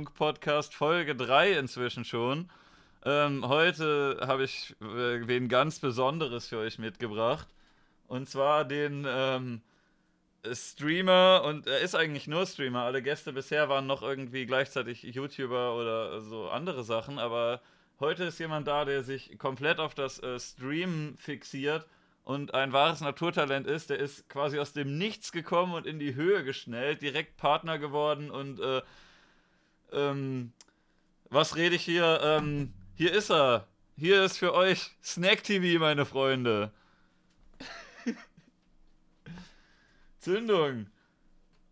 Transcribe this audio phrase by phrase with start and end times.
[0.00, 2.48] Podcast Folge 3 inzwischen schon.
[3.04, 7.46] Ähm, heute habe ich äh, wen ganz Besonderes für euch mitgebracht.
[8.08, 9.60] Und zwar den ähm,
[10.50, 12.84] Streamer, und er ist eigentlich nur Streamer.
[12.84, 17.60] Alle Gäste bisher waren noch irgendwie gleichzeitig YouTuber oder so andere Sachen, aber
[18.00, 21.86] heute ist jemand da, der sich komplett auf das äh, Streamen fixiert
[22.24, 23.90] und ein wahres Naturtalent ist.
[23.90, 28.30] Der ist quasi aus dem Nichts gekommen und in die Höhe geschnellt, direkt Partner geworden
[28.30, 28.80] und äh,
[29.92, 30.52] ähm,
[31.30, 32.20] was rede ich hier?
[32.22, 33.66] Ähm, hier ist er.
[33.96, 36.72] Hier ist für euch Snack TV, meine Freunde.
[40.18, 40.86] Zündung.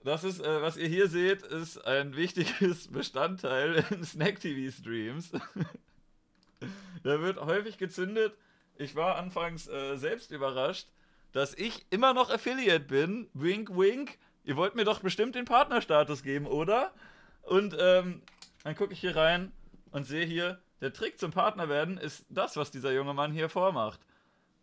[0.03, 5.33] Das ist, äh, was ihr hier seht, ist ein wichtiges Bestandteil in Snack TV Streams.
[7.03, 8.35] da wird häufig gezündet.
[8.77, 10.89] Ich war anfangs äh, selbst überrascht,
[11.33, 13.29] dass ich immer noch Affiliate bin.
[13.35, 14.19] Wink, wink.
[14.45, 16.95] Ihr wollt mir doch bestimmt den Partnerstatus geben, oder?
[17.43, 18.23] Und ähm,
[18.65, 19.53] dann gucke ich hier rein
[19.91, 23.49] und sehe hier, der Trick zum Partner werden ist das, was dieser junge Mann hier
[23.49, 24.01] vormacht.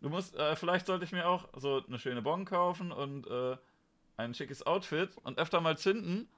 [0.00, 3.56] Du musst, äh, vielleicht sollte ich mir auch so eine schöne Bon kaufen und äh,
[4.16, 6.28] ein schickes Outfit und öfter mal zünden.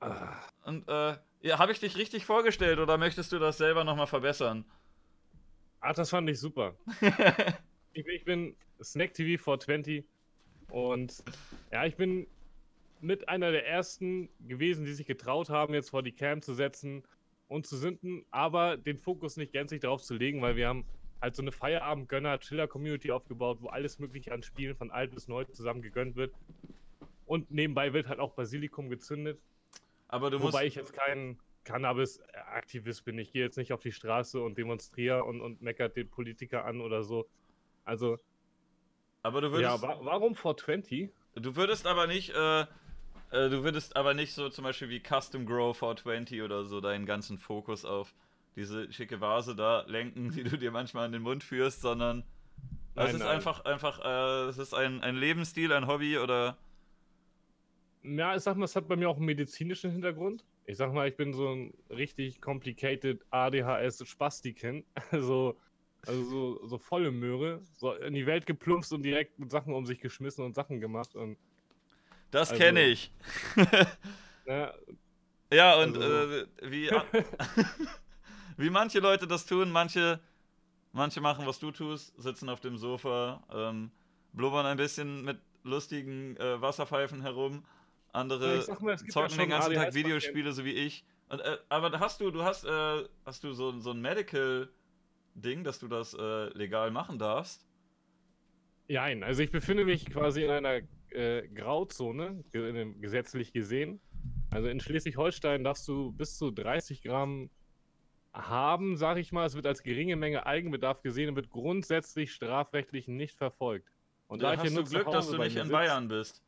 [0.00, 0.36] Ah.
[0.64, 4.64] Und äh, ja, habe ich dich richtig vorgestellt oder möchtest du das selber nochmal verbessern?
[5.80, 6.74] Ach, das fand ich super.
[7.92, 10.04] ich, ich bin Snack TV 420
[10.70, 11.22] und
[11.72, 12.26] ja, ich bin
[13.00, 17.02] mit einer der ersten gewesen, die sich getraut haben, jetzt vor die Cam zu setzen
[17.48, 20.84] und zu sünden, aber den Fokus nicht gänzlich darauf zu legen, weil wir haben
[21.20, 25.82] halt so eine Feierabend-Gönner-Chiller-Community aufgebaut, wo alles Mögliche an Spielen von alt bis neu zusammen
[25.82, 26.34] gegönnt wird.
[27.24, 29.40] Und nebenbei wird halt auch Basilikum gezündet.
[30.08, 33.18] Aber du Wobei ich jetzt kein Cannabis-Aktivist bin.
[33.18, 36.80] Ich gehe jetzt nicht auf die Straße und demonstriere und, und meckert den Politiker an
[36.80, 37.26] oder so.
[37.84, 38.18] Also.
[39.22, 39.82] Aber du würdest.
[39.82, 41.10] Ja, wa warum 420?
[41.34, 42.30] Du würdest aber nicht.
[42.30, 42.66] Äh
[43.30, 47.06] äh, du würdest aber nicht so zum Beispiel wie Custom Grow 420 oder so deinen
[47.06, 48.14] ganzen Fokus auf
[48.56, 52.24] diese schicke Vase da lenken, die du dir manchmal in den Mund führst, sondern
[52.94, 53.28] nein, es ist nein.
[53.28, 56.56] einfach, einfach, äh, es ist ein, ein Lebensstil, ein Hobby oder.
[58.02, 60.44] Ja, ich sag mal, es hat bei mir auch einen medizinischen Hintergrund.
[60.64, 64.84] Ich sag mal, ich bin so ein richtig complicated ADHS-Spastiken.
[65.10, 65.56] Also,
[66.06, 67.60] also so, so volle Möhre.
[67.74, 71.16] So in die Welt geplumpst und direkt mit Sachen um sich geschmissen und Sachen gemacht.
[71.16, 71.36] Und
[72.30, 73.12] das also, kenne ich.
[74.46, 74.74] ja,
[75.52, 76.34] ja, und also.
[76.34, 76.90] äh, wie,
[78.56, 80.20] wie manche Leute das tun, manche,
[80.92, 83.90] manche machen, was du tust, sitzen auf dem Sofa, ähm,
[84.32, 87.64] blubbern ein bisschen mit lustigen äh, Wasserpfeifen herum.
[88.12, 91.04] Andere ja, mal, zocken ja den ganzen Tag Videospiele, so wie ich.
[91.28, 95.78] Und, äh, aber hast du, du hast, äh, hast du so, so ein Medical-Ding, dass
[95.78, 97.66] du das äh, legal machen darfst?
[98.88, 100.80] Nein, also ich befinde mich quasi in einer
[101.16, 104.00] äh, Grauzone, gesetzlich gesehen.
[104.50, 107.50] Also in Schleswig-Holstein darfst du bis zu 30 Gramm
[108.32, 109.46] haben, sage ich mal.
[109.46, 113.90] Es wird als geringe Menge Eigenbedarf gesehen und wird grundsätzlich strafrechtlich nicht verfolgt.
[114.28, 116.42] Und da, da hast du Glück, dass du nicht in Bayern bist.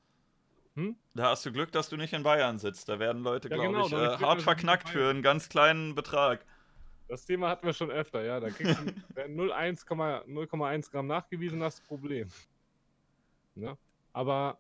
[0.75, 0.97] Hm?
[1.15, 2.89] Da hast du Glück, dass du nicht in Bayern sitzt.
[2.89, 6.45] Da werden Leute, ja, glaube genau, ich, äh, hart verknackt für einen ganz kleinen Betrag.
[7.09, 8.39] Das Thema hatten wir schon öfter, ja.
[8.39, 8.83] Da kriegst du
[9.23, 12.29] 0,1 Gramm nachgewiesen, hast Problem.
[13.55, 13.77] Ne?
[14.19, 14.59] Aber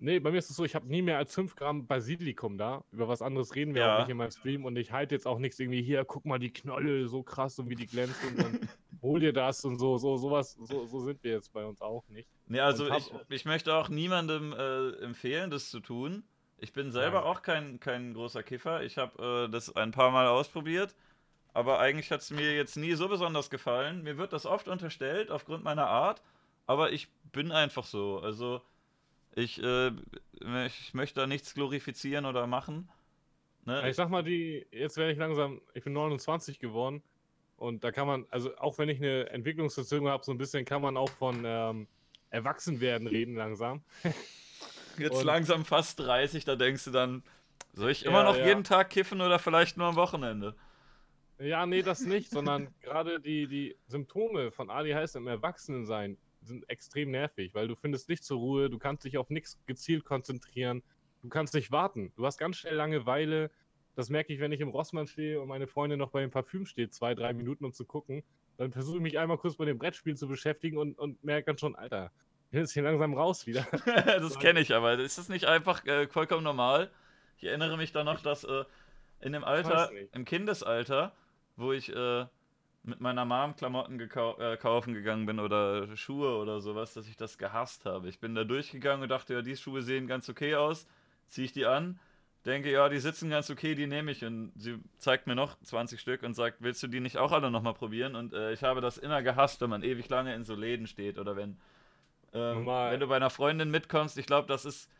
[0.00, 2.84] nee, bei mir ist es so, ich habe nie mehr als 5 Gramm Basilikum da.
[2.92, 3.94] Über was anderes reden wir ja.
[3.94, 4.66] auch nicht in meinem Stream.
[4.66, 7.70] Und ich halte jetzt auch nichts irgendwie hier, guck mal die Knolle, so krass und
[7.70, 8.68] wie die glänzt und dann
[9.02, 12.06] hol dir das und so, so, sowas, so, so sind wir jetzt bei uns auch
[12.10, 12.28] nicht.
[12.48, 16.22] Nee, also ich, ich möchte auch niemandem äh, empfehlen, das zu tun.
[16.58, 17.28] Ich bin selber Nein.
[17.28, 18.82] auch kein, kein großer Kiffer.
[18.82, 20.94] Ich habe äh, das ein paar Mal ausprobiert.
[21.54, 24.02] Aber eigentlich hat es mir jetzt nie so besonders gefallen.
[24.02, 26.20] Mir wird das oft unterstellt aufgrund meiner Art.
[26.66, 28.18] Aber ich bin einfach so.
[28.18, 28.60] Also
[29.38, 29.90] ich, äh,
[30.66, 32.88] ich möchte da nichts glorifizieren oder machen.
[33.64, 33.88] Ne?
[33.88, 37.02] Ich sag mal, die, jetzt werde ich langsam, ich bin 29 geworden
[37.56, 40.82] und da kann man, also auch wenn ich eine Entwicklungsverzögerung habe, so ein bisschen kann
[40.82, 41.86] man auch von ähm,
[42.30, 43.82] Erwachsenwerden reden langsam.
[44.98, 47.22] jetzt und, langsam fast 30, da denkst du dann,
[47.74, 48.46] soll ich immer ja, noch ja.
[48.46, 50.54] jeden Tag kiffen oder vielleicht nur am Wochenende?
[51.38, 57.10] Ja, nee, das nicht, sondern gerade die, die Symptome von ADHS im Erwachsenensein, sind extrem
[57.10, 60.82] nervig, weil du findest nicht zur Ruhe, du kannst dich auf nichts gezielt konzentrieren,
[61.22, 62.12] du kannst nicht warten.
[62.16, 63.50] Du hast ganz schnell Langeweile.
[63.94, 66.66] Das merke ich, wenn ich im Rossmann stehe und meine Freundin noch bei dem Parfüm
[66.66, 68.22] steht, zwei, drei Minuten, um zu gucken.
[68.56, 71.58] Dann versuche ich mich einmal kurz bei dem Brettspiel zu beschäftigen und, und merke dann
[71.58, 72.12] schon, Alter,
[72.44, 73.66] ich bin jetzt hier langsam raus wieder.
[73.84, 74.98] das kenne ich aber.
[74.98, 76.90] Ist das nicht einfach äh, vollkommen normal?
[77.36, 78.64] Ich erinnere mich dann noch, dass äh,
[79.20, 81.12] in dem Alter, im Kindesalter,
[81.56, 82.26] wo ich äh,
[82.82, 87.38] mit meiner Mom Klamotten äh, kaufen gegangen bin oder Schuhe oder sowas, dass ich das
[87.38, 88.08] gehasst habe.
[88.08, 90.86] Ich bin da durchgegangen und dachte, ja, die Schuhe sehen ganz okay aus,
[91.28, 91.98] ziehe ich die an.
[92.46, 94.24] denke, ja, die sitzen ganz okay, die nehme ich.
[94.24, 97.50] Und sie zeigt mir noch 20 Stück und sagt, willst du die nicht auch alle
[97.50, 98.14] nochmal probieren?
[98.14, 101.18] Und äh, ich habe das immer gehasst, wenn man ewig lange in so Läden steht
[101.18, 101.58] oder wenn,
[102.32, 104.16] ähm, wenn du bei einer Freundin mitkommst.
[104.16, 104.90] Ich glaube, das ist,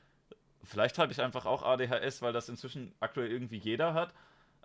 [0.63, 4.13] vielleicht habe ich einfach auch ADHS, weil das inzwischen aktuell irgendwie jeder hat.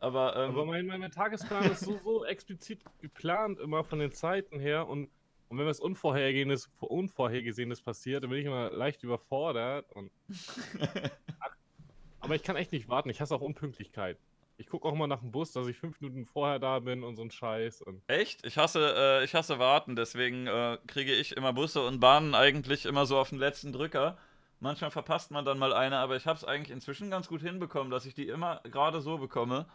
[0.03, 4.59] Aber, ähm, Aber mein, mein Tagesplan ist so, so explizit geplant, immer von den Zeiten
[4.59, 4.89] her.
[4.89, 5.09] Und,
[5.47, 9.89] und wenn was Unvorhergesehenes, Unvorhergesehenes passiert, dann bin ich immer leicht überfordert.
[9.93, 10.11] Und
[12.19, 13.09] Aber ich kann echt nicht warten.
[13.11, 14.17] Ich hasse auch Unpünktlichkeit.
[14.57, 17.15] Ich gucke auch mal nach dem Bus, dass ich fünf Minuten vorher da bin und
[17.15, 17.81] so ein Scheiß.
[17.81, 18.45] Und Echt?
[18.45, 22.85] Ich hasse, äh, ich hasse warten, deswegen äh, kriege ich immer Busse und Bahnen eigentlich
[22.85, 24.17] immer so auf den letzten Drücker.
[24.59, 27.89] Manchmal verpasst man dann mal eine, aber ich habe es eigentlich inzwischen ganz gut hinbekommen,
[27.89, 29.65] dass ich die immer gerade so bekomme.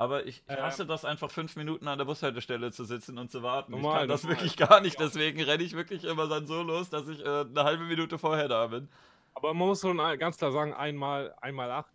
[0.00, 3.30] Aber ich, ich hasse ähm, das einfach fünf Minuten an der Bushaltestelle zu sitzen und
[3.30, 3.72] zu warten.
[3.72, 4.38] Normal, ich kann das normal.
[4.38, 7.64] wirklich gar nicht, deswegen renne ich wirklich immer dann so los, dass ich äh, eine
[7.64, 8.88] halbe Minute vorher da bin.
[9.34, 11.92] Aber man muss schon ganz klar sagen, einmal, einmal acht.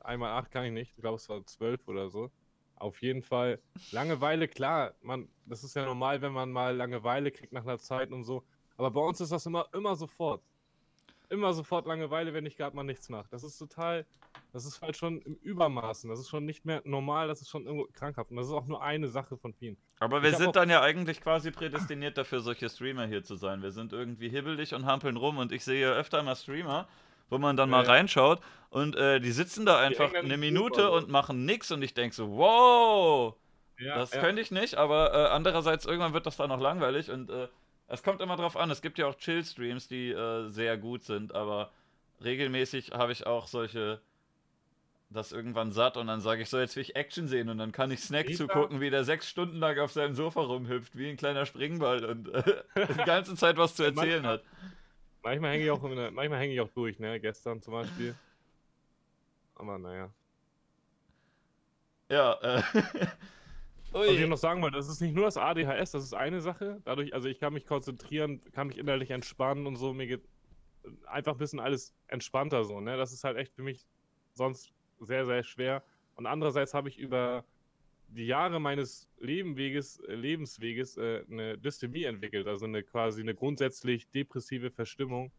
[0.00, 0.94] Einmal acht kann ich nicht.
[0.96, 2.30] Ich glaube, es war zwölf oder so.
[2.76, 3.60] Auf jeden Fall.
[3.92, 8.10] Langeweile, klar, man, das ist ja normal, wenn man mal Langeweile kriegt nach einer Zeit
[8.10, 8.42] und so.
[8.78, 10.42] Aber bei uns ist das immer, immer sofort
[11.30, 13.28] immer sofort Langeweile, wenn ich gerade mal nichts mache.
[13.30, 14.06] Das ist total,
[14.52, 16.08] das ist halt schon im Übermaßen.
[16.08, 18.30] Das ist schon nicht mehr normal, das ist schon irgendwo krankhaft.
[18.30, 19.76] Und das ist auch nur eine Sache von vielen.
[20.00, 23.62] Aber wir sind dann ja eigentlich quasi prädestiniert dafür, solche Streamer hier zu sein.
[23.62, 26.88] Wir sind irgendwie hibbelig und hampeln rum und ich sehe öfter mal Streamer,
[27.28, 27.90] wo man dann mal ja.
[27.90, 28.40] reinschaut
[28.70, 32.36] und äh, die sitzen da einfach eine Minute und machen nichts und ich denke so,
[32.36, 33.34] wow,
[33.78, 34.20] ja, das ja.
[34.20, 37.48] könnte ich nicht, aber äh, andererseits irgendwann wird das dann noch langweilig und äh,
[37.86, 38.70] es kommt immer drauf an.
[38.70, 41.70] Es gibt ja auch Chill-Streams, die äh, sehr gut sind, aber
[42.22, 44.00] regelmäßig habe ich auch solche
[45.10, 47.72] das irgendwann satt und dann sage ich so, jetzt will ich Action sehen und dann
[47.72, 51.16] kann ich Snack zugucken, wie der sechs Stunden lang auf seinem Sofa rumhüpft, wie ein
[51.16, 54.44] kleiner Springball und äh, die ganze Zeit was zu erzählen manchmal, hat.
[55.22, 57.18] Manchmal hänge ich, auch manchmal häng ich auch durch, ne?
[57.20, 58.14] Gestern zum Beispiel.
[59.54, 60.10] Aber naja.
[62.10, 62.62] Ja, äh.
[62.74, 62.88] Ui.
[63.92, 66.80] Was ich noch sagen wollte, das ist nicht nur das ADHS, das ist eine Sache.
[66.84, 69.92] Dadurch, also ich kann mich konzentrieren, kann mich innerlich entspannen und so.
[69.94, 70.28] Mir geht
[71.06, 72.96] einfach ein bisschen alles entspannter so, ne?
[72.96, 73.86] Das ist halt echt für mich
[74.34, 75.82] sonst sehr, sehr schwer.
[76.14, 77.44] Und andererseits habe ich über
[78.08, 84.10] die Jahre meines Lebenweges, äh, Lebensweges äh, eine Dystemie entwickelt, also eine quasi eine grundsätzlich
[84.10, 85.30] depressive Verstimmung.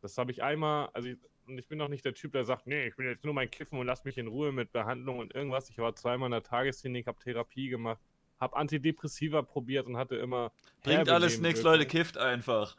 [0.00, 2.66] Das habe ich einmal, also ich, und ich bin noch nicht der Typ, der sagt,
[2.66, 5.34] nee, ich will jetzt nur mein Kiffen und lass mich in Ruhe mit Behandlung und
[5.34, 5.70] irgendwas.
[5.70, 8.00] Ich war zweimal in der Tagesklinik, habe Therapie gemacht,
[8.38, 10.52] habe Antidepressiva probiert und hatte immer.
[10.82, 12.76] Bringt alles nichts, Leute, kifft einfach.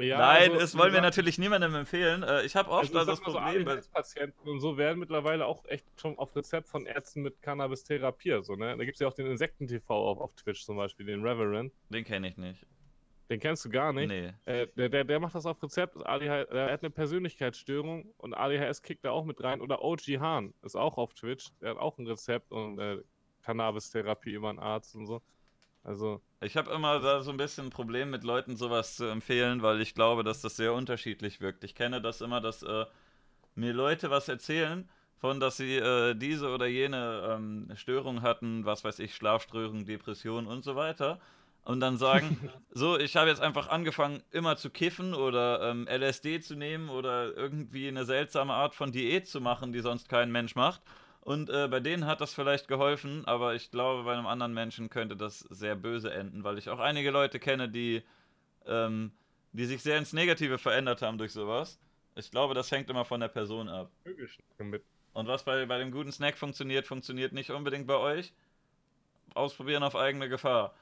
[0.00, 2.22] Ja, Nein, also, das wollen wir natürlich niemandem empfehlen.
[2.22, 3.68] Äh, ich habe oft also, das Problem.
[3.68, 7.84] So Patienten und so werden mittlerweile auch echt schon auf Rezept von Ärzten mit Cannabis
[7.84, 8.46] therapiert.
[8.46, 8.76] So, ne?
[8.76, 11.72] Da gibt es ja auch den Insekten-TV auf, auf Twitch zum Beispiel, den Reverend.
[11.90, 12.66] Den kenne ich nicht.
[13.28, 14.08] Den kennst du gar nicht.
[14.08, 14.32] Nee.
[14.46, 15.96] Äh, der, der, der macht das auf Rezept.
[16.06, 19.60] ADHS, er hat eine Persönlichkeitsstörung und ADHS kickt da auch mit rein.
[19.60, 21.48] Oder OG Hahn ist auch auf Twitch.
[21.60, 22.98] Der hat auch ein Rezept und äh,
[23.42, 25.20] Cannabis-Therapie über einen Arzt und so.
[25.84, 26.20] Also.
[26.40, 29.80] Ich habe immer da so ein bisschen ein Problem mit Leuten sowas zu empfehlen, weil
[29.80, 31.64] ich glaube, dass das sehr unterschiedlich wirkt.
[31.64, 32.86] Ich kenne das immer, dass äh,
[33.54, 34.88] mir Leute was erzählen
[35.18, 40.46] von, dass sie äh, diese oder jene ähm, Störung hatten, was weiß ich, Schlafstörung, Depression
[40.46, 41.20] und so weiter
[41.64, 46.40] und dann sagen, so, ich habe jetzt einfach angefangen, immer zu kiffen oder ähm, LSD
[46.40, 50.54] zu nehmen oder irgendwie eine seltsame Art von Diät zu machen, die sonst kein Mensch
[50.54, 50.82] macht.
[51.24, 54.90] Und äh, bei denen hat das vielleicht geholfen, aber ich glaube, bei einem anderen Menschen
[54.90, 58.02] könnte das sehr böse enden, weil ich auch einige Leute kenne, die,
[58.66, 59.12] ähm,
[59.52, 61.78] die sich sehr ins Negative verändert haben durch sowas.
[62.16, 63.92] Ich glaube, das hängt immer von der Person ab.
[65.12, 68.32] Und was bei, bei dem guten Snack funktioniert, funktioniert nicht unbedingt bei euch.
[69.34, 70.74] Ausprobieren auf eigene Gefahr.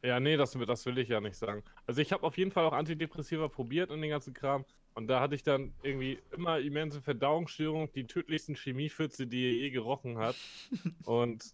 [0.00, 1.64] Ja, nee, das, das will ich ja nicht sagen.
[1.86, 4.64] Also ich habe auf jeden Fall auch Antidepressiva probiert und den ganzen Kram.
[4.96, 9.70] Und da hatte ich dann irgendwie immer immense Verdauungsstörungen, die tödlichsten Chemiepfütze, die ihr je
[9.70, 10.36] gerochen hat.
[11.04, 11.44] und,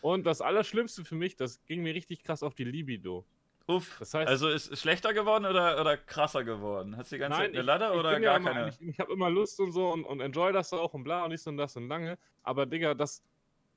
[0.00, 3.26] und das Allerschlimmste für mich, das ging mir richtig krass auf die Libido.
[3.66, 6.96] Uff, das heißt, also ist es schlechter geworden oder, oder krasser geworden?
[6.96, 8.68] Hast du die ganze nein, Zeit eine Ladder oder gar ja keine?
[8.68, 11.30] Ich, ich habe immer Lust und so und, und enjoy das auch und bla und
[11.30, 12.16] nicht so und das und lange.
[12.44, 13.24] Aber Digga, das,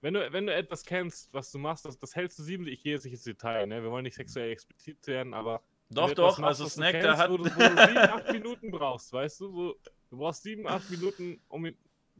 [0.01, 2.83] wenn du, wenn du etwas kennst, was du machst, das, das hältst du sieben, ich
[2.83, 3.81] gehe jetzt nicht ins Detail, ne?
[3.81, 5.63] Wir wollen nicht sexuell explizit werden, aber.
[5.89, 7.29] Doch, doch, machst, also Snack, der hat.
[7.29, 9.51] Wo du, wo du sieben, acht Minuten brauchst, weißt du?
[9.51, 9.75] So,
[10.09, 11.71] du brauchst sieben, acht Minuten, um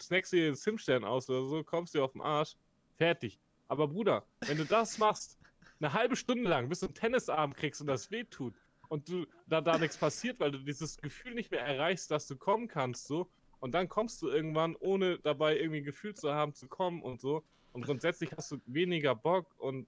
[0.01, 2.55] snackst dir den Simstern aus oder so, kommst dir auf den Arsch,
[2.97, 3.39] fertig.
[3.67, 5.38] Aber Bruder, wenn du das machst,
[5.79, 8.53] eine halbe Stunde lang, bis du einen Tennisarm kriegst und das wehtut
[8.89, 12.38] und du da, da nichts passiert, weil du dieses Gefühl nicht mehr erreichst, dass du
[12.38, 16.67] kommen kannst, so, und dann kommst du irgendwann, ohne dabei irgendwie Gefühl zu haben, zu
[16.67, 17.43] kommen und so,
[17.74, 19.88] und grundsätzlich hast du weniger Bock und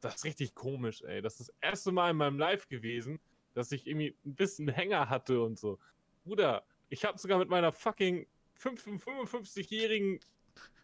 [0.00, 1.22] das ist richtig komisch, ey.
[1.22, 3.20] Das ist das erste Mal in meinem Live gewesen,
[3.54, 5.78] dass ich irgendwie ein bisschen Hänger hatte und so.
[6.24, 10.20] Bruder, ich habe sogar mit meiner fucking fünf- 55-jährigen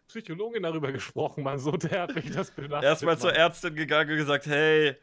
[0.07, 1.59] Psychologin darüber gesprochen, Mann.
[1.59, 2.83] So derb mich das belastet.
[2.83, 3.33] Erstmal zur.
[3.33, 4.95] Ärztin gegangen und gesagt, hey,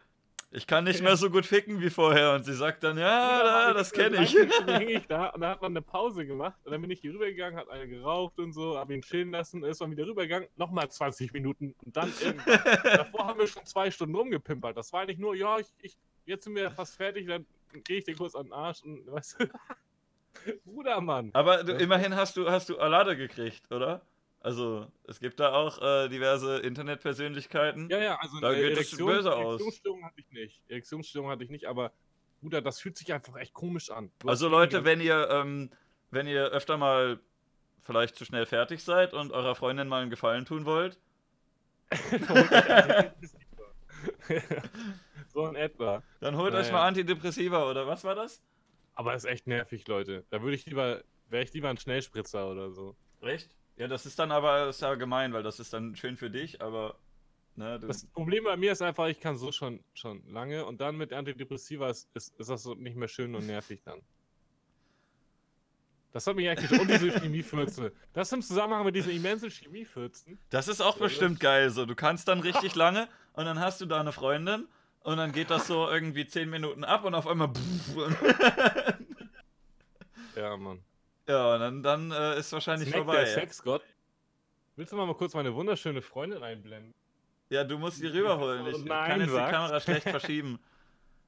[0.55, 2.33] ich kann nicht mehr so gut ficken wie vorher.
[2.35, 4.37] Und sie sagt dann, ja, da, das kenne ich.
[4.67, 7.01] Dann hing ich da und da hat man eine Pause gemacht und dann bin ich
[7.01, 10.49] hier rübergegangen, hat eine geraucht und so, hab ihn chillen lassen, ist dann wieder rübergegangen,
[10.57, 12.61] nochmal 20 Minuten und dann irgendwann.
[12.85, 14.77] Davor haben wir schon zwei Stunden rumgepimpert.
[14.77, 17.45] Das war nicht nur, ja, ich, ich jetzt sind wir fast fertig, dann
[17.83, 19.47] gehe ich dir kurz an den Arsch und weißt du.
[20.65, 21.31] Bruder, Mann.
[21.33, 24.03] Aber du, immerhin hast du, hast du Alade gekriegt, oder?
[24.45, 27.89] Also, es gibt da auch äh, diverse Internetpersönlichkeiten.
[27.89, 29.53] Ja, ja, also Da eine geht es böse aus.
[29.53, 30.61] Erektionsstörung hatte ich nicht.
[30.69, 31.93] Erektionsstörung hatte ich nicht, aber
[32.43, 34.11] Bruder, das fühlt sich einfach echt komisch an.
[34.19, 35.71] Du Also Leute, wenn ihr, ähm,
[36.11, 37.21] wenn ihr öfter mal
[37.81, 40.99] vielleicht zu schnell fertig seid und eurer Freundin mal einen Gefallen tun wollt,
[45.33, 46.03] so in etwa.
[46.21, 46.73] dann holt euch Naja.
[46.73, 48.43] mal Antidepressiva oder was war das?
[48.95, 50.27] Aber ist echt nervig, Leute.
[50.29, 52.95] Da würde ich lieber, wäre ich lieber ein Schnellspritzer oder so.
[53.23, 53.51] Echt?
[53.77, 56.61] Ja, das ist dann aber ist ja gemein, weil das ist dann schön für dich,
[56.63, 56.97] aber
[57.57, 60.97] ne, Das Problem bei mir ist einfach, ich kann so schon, schon lange und dann
[60.97, 64.01] mit Antidepressiva ist, ist, ist das so nicht mehr schön und nervig dann.
[66.13, 67.93] Das hat mich eigentlich und diese Chemiefürze.
[68.13, 70.39] Das im Zusammenhang mit diesen immensen Chemiefürzen.
[70.51, 71.71] das ist auch Ja, bestimmt geil.
[71.71, 74.69] So, du kannst dann richtig lange und dann hast du da eine Freundin
[75.01, 77.51] und dann geht das so irgendwie 10 Minuten ab und auf einmal
[80.37, 80.85] Ja, Mann.
[81.29, 83.25] Ja, und dann, dann äh, ist wahrscheinlich Snack, vorbei.
[83.25, 83.83] der Sexgott.
[84.77, 86.95] Willst du mal, mal kurz meine wunderschöne Freundin einblenden?
[87.51, 88.67] Ja, du musst die rüberholen.
[88.67, 89.53] Ich Nein, kann jetzt die sagst.
[89.53, 90.59] Kamera schlecht verschieben.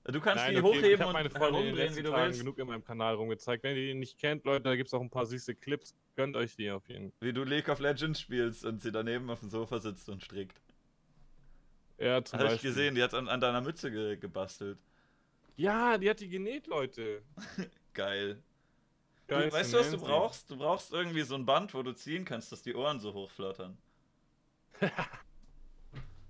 [0.04, 2.26] Du kannst Nein, die okay, ich hochheben hab und meine Freundin herumdrehen, wie du Tagen
[2.26, 2.40] willst.
[2.40, 3.64] genug in meinem Kanal rumgezeigt.
[3.64, 5.94] Wenn ihr die nicht kennt, Leute, da gibt es auch ein paar süße Clips.
[6.14, 7.28] Gönnt euch die auf jeden Fall.
[7.28, 10.60] Wie du League of Legends spielst und sie daneben auf dem Sofa sitzt und strickt.
[11.98, 14.78] Ja, zum Habe ich gesehen, die hat an, an deiner Mütze ge gebastelt.
[15.56, 17.22] Ja, die hat die genäht, Leute.
[17.94, 18.42] Geil.
[19.26, 20.50] Du, Geil, weißt du, was du brauchst?
[20.50, 23.76] Du brauchst irgendwie so ein Band, wo du ziehen kannst, dass die Ohren so hochflattern.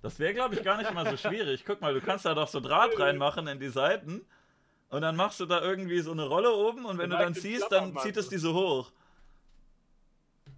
[0.03, 1.65] Das wäre, glaube ich, gar nicht mal so schwierig.
[1.65, 4.25] Guck mal, du kannst da doch so Draht reinmachen in die Seiten
[4.89, 7.43] und dann machst du da irgendwie so eine Rolle oben und wenn du dann Vielleicht
[7.43, 8.91] den ziehst, dann zieht es die so hoch.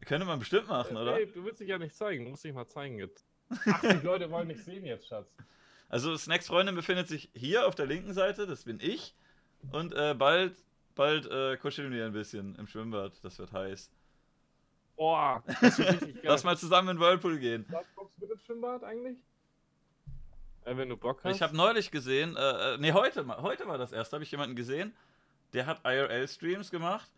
[0.06, 1.16] Könnte man bestimmt machen, oder?
[1.16, 2.26] Nee, du willst dich ja nicht zeigen.
[2.26, 3.26] Du musst dich mal zeigen jetzt.
[3.50, 5.34] Ach, die Leute wollen nicht sehen jetzt, Schatz.
[5.88, 9.16] Also Snacks Freundin befindet sich hier auf der linken Seite, das bin ich.
[9.72, 10.56] Und äh, bald,
[11.00, 13.14] bald äh, kuscheln wir ein bisschen im Schwimmbad.
[13.24, 13.90] Das wird heiß.
[14.98, 16.24] Boah, das wird richtig geil.
[16.26, 17.66] Lass mal zusammen in Whirlpool gehen.
[17.70, 19.18] Was guckst du mit ins Schwimmbad eigentlich?
[20.66, 21.36] Äh, wenn du Bock hast.
[21.36, 24.32] Ich habe neulich gesehen, äh, äh, nee, heute, mal- heute war das erst, habe ich
[24.32, 24.94] jemanden gesehen,
[25.54, 27.10] der hat IRL-Streams gemacht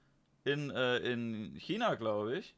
[0.43, 2.55] in, äh, in China, glaube ich.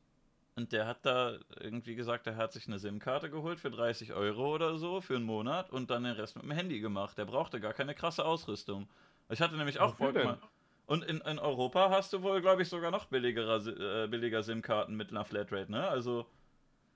[0.56, 4.54] Und der hat da irgendwie gesagt, er hat sich eine SIM-Karte geholt für 30 Euro
[4.54, 7.18] oder so für einen Monat und dann den Rest mit dem Handy gemacht.
[7.18, 8.88] Der brauchte gar keine krasse Ausrüstung.
[9.30, 10.38] Ich hatte nämlich auch Wofür voll.
[10.86, 14.96] Und in, in Europa hast du wohl, glaube ich, sogar noch billigere, äh, billiger SIM-Karten
[14.96, 15.88] mit einer Flatrate, ne?
[15.88, 16.26] Also.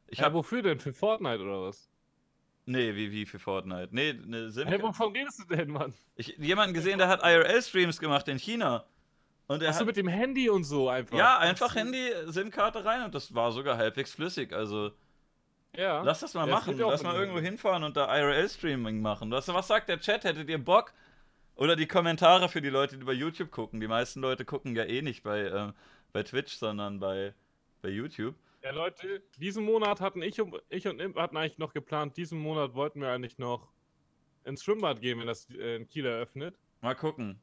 [0.08, 0.36] Ich ja, habe.
[0.36, 0.80] wofür denn?
[0.80, 1.90] Für Fortnite oder was?
[2.66, 3.90] Nee, wie, wie für Fortnite?
[3.92, 5.94] Nee, eine sim Hey, wovon redest du denn, Mann?
[6.16, 8.86] Ich jemanden gesehen, der hat IRL-Streams gemacht in China.
[9.48, 11.18] Und er Hast du hat, mit dem Handy und so einfach?
[11.18, 14.52] ja, einfach Handy, SIM-Karte rein und das war sogar halbwegs flüssig.
[14.52, 14.92] Also
[15.78, 16.02] Ja.
[16.02, 16.78] lass das mal Ja, das machen.
[16.78, 19.32] ja auch Lass mal irgendwo hinfahren und da IRL-Streaming machen.
[19.32, 20.26] Was, was sagt der Chat?
[20.26, 20.94] Hättet ihr Bock?
[21.58, 23.80] Oder die Kommentare für die Leute, die bei YouTube gucken.
[23.80, 25.74] Die meisten Leute gucken ja eh nicht bei, ähm,
[26.14, 27.34] bei Twitch, sondern bei,
[27.82, 28.36] bei YouTube.
[28.64, 32.40] Ja, Leute, diesen Monat hatten ich und ich und Imp hatten eigentlich noch geplant, diesen
[32.40, 33.72] Monat wollten wir eigentlich noch
[34.44, 36.56] ins Schwimmbad gehen, wenn das äh, in Kiel eröffnet.
[36.82, 37.40] Mal gucken.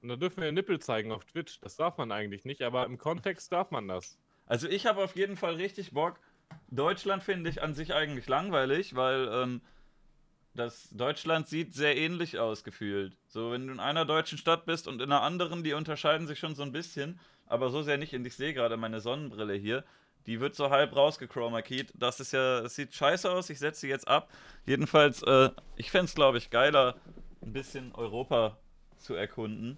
[0.00, 1.60] Und da dürfen wir Nippel zeigen auf Twitch.
[1.60, 4.16] Das darf man eigentlich nicht, aber im Kontext darf man das.
[4.46, 6.20] Also ich habe auf jeden Fall richtig Bock.
[6.70, 9.60] Deutschland finde ich an sich eigentlich langweilig, weil ähm,
[10.54, 13.16] das Deutschland sieht sehr ähnlich aus gefühlt.
[13.28, 16.38] So, wenn du in einer deutschen Stadt bist und in einer anderen, die unterscheiden sich
[16.38, 18.14] schon so ein bisschen, aber so sehr nicht.
[18.14, 19.84] Und ich sehe gerade meine Sonnenbrille hier.
[20.26, 21.92] Die wird so halb rausgechromakeyed.
[21.94, 23.50] Das ist ja, es sieht scheiße aus.
[23.50, 24.30] Ich setze sie jetzt ab.
[24.64, 26.94] Jedenfalls, äh, ich fände es, glaube ich, geiler,
[27.42, 28.56] ein bisschen Europa
[28.96, 29.76] zu erkunden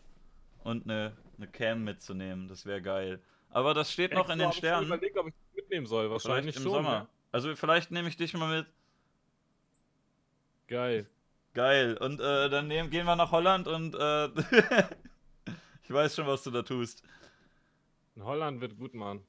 [0.63, 2.47] und eine, eine Cam mitzunehmen.
[2.47, 3.21] Das wäre geil.
[3.51, 4.87] Aber das steht noch in den Ich Sternen.
[4.87, 6.11] überlegt, ob ich das mitnehmen soll.
[6.11, 6.85] Wahrscheinlich Vielleicht im schon.
[6.85, 7.01] Sommer.
[7.01, 7.09] Ne?
[7.33, 8.67] Also vielleicht nehme ich dich mal mit.
[10.67, 11.09] Geil.
[11.55, 11.97] Geil.
[11.99, 14.27] Und äh, dann nehmen, gehen wir nach Holland und äh,
[15.85, 17.03] ich weiß schon, was du da tust.
[18.15, 19.23] In Holland wird gut, Mann.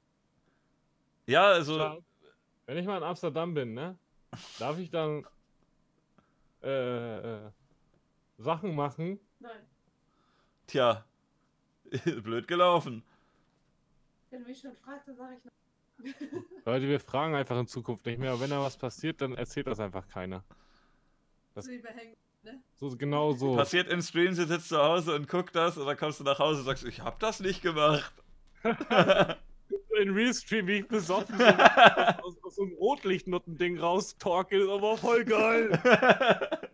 [1.26, 2.02] Ja, also
[2.66, 3.98] Wenn ich mal in Amsterdam bin, ne?
[4.60, 5.26] Darf ich dann
[6.64, 7.52] äh, äh,
[8.38, 9.20] Sachen machen?
[9.40, 9.52] Nein.
[10.68, 11.06] tja,
[12.24, 13.04] blöd gelaufen.
[14.30, 15.52] Wenn du mich schon fragst, dann sage ich noch.
[16.66, 18.32] Leute, wir fragen einfach in Zukunft nicht mehr.
[18.32, 20.44] Aber wenn da was passiert, dann erzählt das einfach keiner.
[21.58, 22.16] Das- So überhängen.
[22.44, 22.62] Ne?
[22.76, 23.56] So genau so.
[23.56, 26.38] Passiert im Stream, sie sitzt zu Hause und guckt das und dann kommst du nach
[26.38, 28.14] Hause und sagst, ich hab das nicht gemacht.
[28.64, 31.56] in Realstream, wie ich besoffen so aus,
[32.24, 35.82] aus, aus so einem Rotlichtnutten-Ding raustorkel, ist aber voll geil.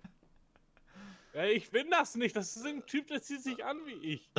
[1.33, 2.35] ja, ich bin das nicht.
[2.35, 4.29] Das ist ein Typ, der zieht sich an wie ich.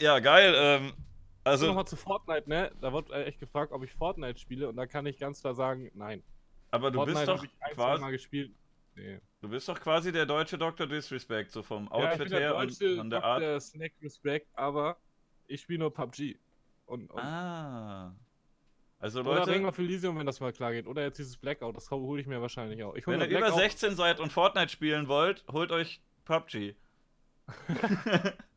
[0.00, 0.52] ja, geil.
[0.56, 0.92] Ähm,
[1.48, 2.70] Also nochmal zu Fortnite, ne?
[2.80, 5.54] Da wird äh, echt gefragt, ob ich Fortnite spiele und da kann ich ganz klar
[5.54, 6.22] sagen, nein.
[6.70, 8.52] aber du Fortnite bist doch ich ein, quasi, Mal gespielt.
[8.94, 9.20] Nee.
[9.40, 10.86] du bist doch quasi der deutsche Dr.
[10.86, 13.42] Disrespect, so vom Ja, Outfit der her und von der Art.
[13.42, 13.60] Dr.
[13.60, 14.96] Snack Respect, aber
[15.46, 16.36] ich spiele nur PUBG.
[16.86, 18.14] Und, und Ah.
[19.00, 20.88] Also Oder Ring Leute, of Elysium, wenn das mal klar geht.
[20.88, 22.94] Oder jetzt dieses Blackout, das hole ich mir wahrscheinlich auch.
[22.94, 23.60] Wenn ihr über Blackout.
[23.60, 26.74] 16 seid und Fortnite spielen wollt, holt euch PUBG.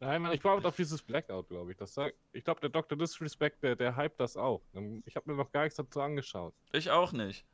[0.00, 1.76] Nein, ich warte auf dieses Blackout, glaube ich.
[1.76, 2.96] Das sag, ich glaube, der Dr.
[2.96, 4.62] Disrespect, der, der hypt das auch.
[5.04, 6.54] Ich habe mir noch gar nichts dazu angeschaut.
[6.72, 7.44] Ich auch nicht.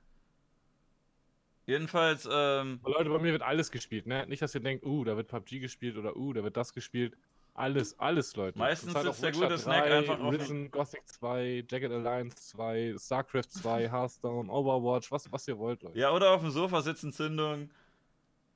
[1.66, 4.26] Jedenfalls, ähm, Aber Leute, bei mir wird alles gespielt, ne?
[4.26, 7.16] Nicht, dass ihr denkt, uh, da wird PUBG gespielt oder uh, da wird das gespielt.
[7.54, 8.58] Alles, alles, Leute.
[8.58, 12.96] Meistens Zurzeit sitzt der gute Snack 3, einfach auf Risen, Gothic 2, Jagged Alliance 2,
[12.98, 15.98] StarCraft 2, Hearthstone, Overwatch, was, was ihr wollt, Leute.
[15.98, 17.70] ja, oder auf dem Sofa sitzen Zündung.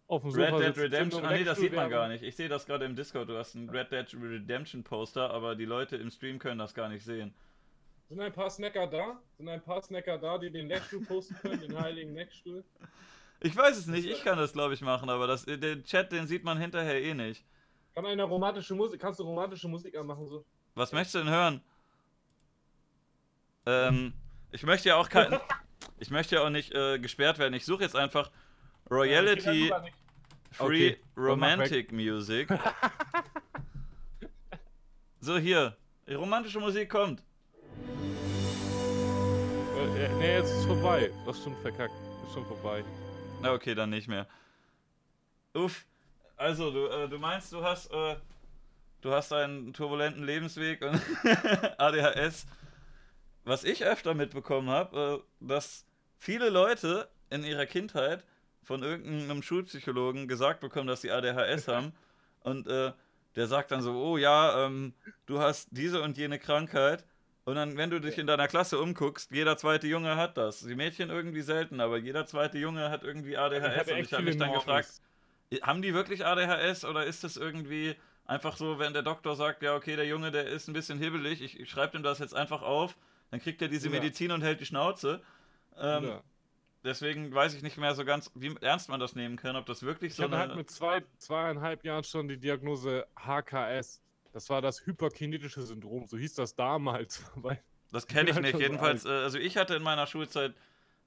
[0.08, 1.24] Auf dem Red Sofa Dead sitzt Redemption.
[1.24, 2.24] Ah, nee, das sieht man gar nicht.
[2.24, 3.28] Ich sehe das gerade im Discord.
[3.28, 6.88] Du hast ein Red Dead Redemption Poster, aber die Leute im Stream können das gar
[6.88, 7.34] nicht sehen.
[8.08, 9.20] Sind ein paar Snacker da?
[9.36, 12.64] Sind ein paar Snacker da, die den Leckstuhl posten können, den heiligen Leckstuhl?
[13.40, 16.26] Ich weiß es nicht, ich kann das glaube ich machen, aber das, den Chat, den
[16.26, 17.44] sieht man hinterher eh nicht.
[17.94, 20.44] Kann einer romantische Musik, kannst du romantische Musik anmachen so?
[20.74, 21.60] Was möchtest du denn hören?
[23.66, 24.14] Ähm,
[24.52, 25.38] ich möchte ja auch kein,
[25.98, 27.52] ich möchte ja auch nicht äh, gesperrt werden.
[27.52, 28.30] Ich suche jetzt einfach
[28.90, 29.70] Royalty
[30.52, 32.48] Free Okay, dann mach Romantic Music.
[35.20, 35.76] So hier,
[36.06, 37.24] die romantische Musik kommt.
[39.76, 41.10] Äh, äh, nee, jetzt ist es vorbei.
[41.26, 41.92] Das ist schon verkackt.
[42.24, 42.84] Ist schon vorbei.
[43.42, 44.28] Na okay, dann nicht mehr.
[45.54, 45.84] Uff.
[46.36, 48.16] Also, du, äh, du meinst, du hast, äh,
[49.00, 51.00] du hast einen turbulenten Lebensweg und
[51.78, 52.46] ADHS.
[53.44, 55.84] Was ich öfter mitbekommen habe, äh, dass
[56.16, 58.24] viele Leute in ihrer Kindheit
[58.62, 61.92] von irgendeinem Schulpsychologen gesagt bekommen, dass sie ADHS haben.
[62.40, 62.92] Und äh,
[63.36, 64.94] der sagt dann so, oh ja, ähm,
[65.26, 67.04] du hast diese und jene Krankheit.
[67.44, 70.60] Und dann, wenn du dich in deiner Klasse umguckst, jeder zweite Junge hat das.
[70.60, 73.90] Die Mädchen irgendwie selten, aber jeder zweite Junge hat irgendwie ADHS.
[73.90, 74.88] Und ich habe mich dann gefragt,
[75.62, 79.74] haben die wirklich ADHS oder ist das irgendwie einfach so, wenn der Doktor sagt, ja,
[79.74, 82.60] okay, der Junge, der ist ein bisschen hibbelig, ich, ich schreibe ihm das jetzt einfach
[82.60, 82.96] auf,
[83.30, 83.94] dann kriegt er diese Ja.
[83.94, 85.22] Medizin und hält die Schnauze.
[85.78, 86.22] Ähm, Ja.
[86.84, 89.82] Deswegen weiß ich nicht mehr so ganz, wie ernst man das nehmen kann, ob das
[89.82, 90.48] wirklich Ich so hatte eine...
[90.48, 94.00] halt mit zwei, zweieinhalb Jahren schon die Diagnose HKS.
[94.32, 97.22] Das war das hyperkinetische Syndrom, so hieß das damals.
[97.90, 98.52] Das kenne ich halt nicht.
[98.52, 100.54] schon so Jedenfalls, äh, also ich hatte in meiner Schulzeit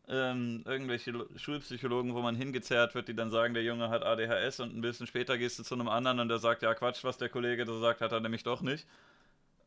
[0.07, 4.59] ähm, irgendwelche Lo- Schulpsychologen, wo man hingezerrt wird, die dann sagen, der Junge hat ADHS
[4.61, 7.17] und ein bisschen später gehst du zu einem anderen und der sagt, ja Quatsch, was
[7.19, 8.87] der Kollege da sagt, hat er nämlich doch nicht.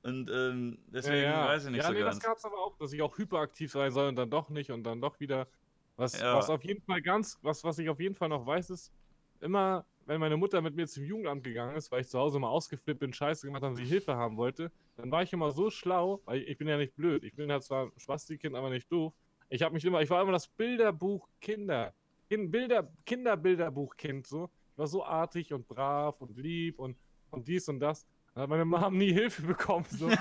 [0.03, 2.17] Und ähm, deswegen weiß ich nicht ja, so nee, ganz.
[2.19, 4.71] das gab es aber auch, dass ich auch hyperaktiv sein soll und dann doch nicht
[4.71, 5.47] und dann doch wieder.
[5.96, 6.37] Was, Ja.
[6.37, 8.92] was auf jeden Fall ganz, was, was ich auf jeden Fall noch weiß, ist,
[9.40, 12.48] immer, wenn meine Mutter mit mir zum Jugendamt gegangen ist, weil ich zu Hause mal
[12.48, 15.70] ausgeflippt bin, Scheiße gemacht habe und sie Hilfe haben wollte, dann war ich immer so
[15.70, 17.24] schlau, weil ich, bin ja nicht blöd.
[17.24, 19.12] Ich bin ja zwar ein Spastikind, aber nicht doof.
[19.50, 21.92] Ich habe mich immer, ich war immer das Bilderbuch Kinder.
[22.28, 24.50] Kind, Bilder, Kinderbilderbuchkind so.
[24.72, 26.96] Ich war so artig und brav und lieb und,
[27.30, 28.07] und dies und das.
[28.35, 29.85] Dann hat meine Mom nie Hilfe bekommen.
[29.90, 30.09] So.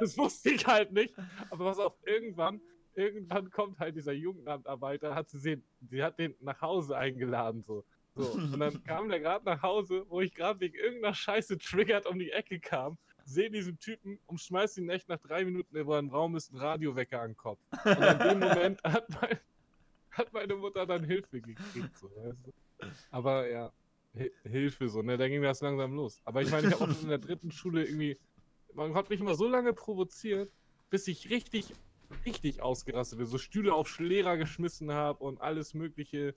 [0.00, 1.14] Das wusste ich halt nicht.
[1.50, 2.60] Aber was auf irgendwann,
[2.94, 7.84] irgendwann kommt halt dieser Jugendamtarbeiter, hat sie sehen, sie hat den nach Hause eingeladen, so.
[8.14, 8.32] so.
[8.32, 12.18] Und dann kam der gerade nach Hause, wo ich gerade wegen irgendeiner Scheiße triggert um
[12.18, 15.98] die Ecke kam, sehe diesen Typen und schmeiß ihn echt nach drei Minuten, wo er
[16.00, 17.60] im Raum ist, ein Radiowecker an den Kopf.
[17.84, 19.38] Und in dem Moment hat, mein,
[20.10, 22.52] hat meine Mutter dann Hilfe gekriegt, so, weißt du?
[23.10, 23.72] Aber ja,
[24.14, 26.20] Hi- Hilfe so, ne, da ging das langsam los.
[26.24, 28.18] Aber ich meine, ich habe auch in der dritten Schule irgendwie,
[28.74, 30.52] man hat mich immer so lange provoziert,
[30.90, 31.72] bis ich richtig,
[32.24, 33.26] richtig ausgerastet bin.
[33.26, 36.34] So Stühle auf Lehrer geschmissen habe und alles mögliche.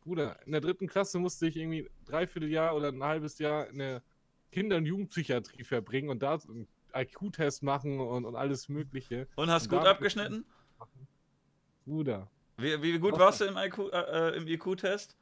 [0.00, 3.78] Bruder, in der dritten Klasse musste ich irgendwie dreiviertel Jahr oder ein halbes Jahr in
[3.78, 4.02] der
[4.52, 9.28] Kinder- und Jugendpsychiatrie verbringen und da einen IQ-Test machen und, und alles mögliche.
[9.36, 10.44] Und hast Und gut abgeschnitten?
[11.84, 12.30] Bruder.
[12.56, 15.16] Wie, wie gut warst du im IQ, äh, IQ-Test?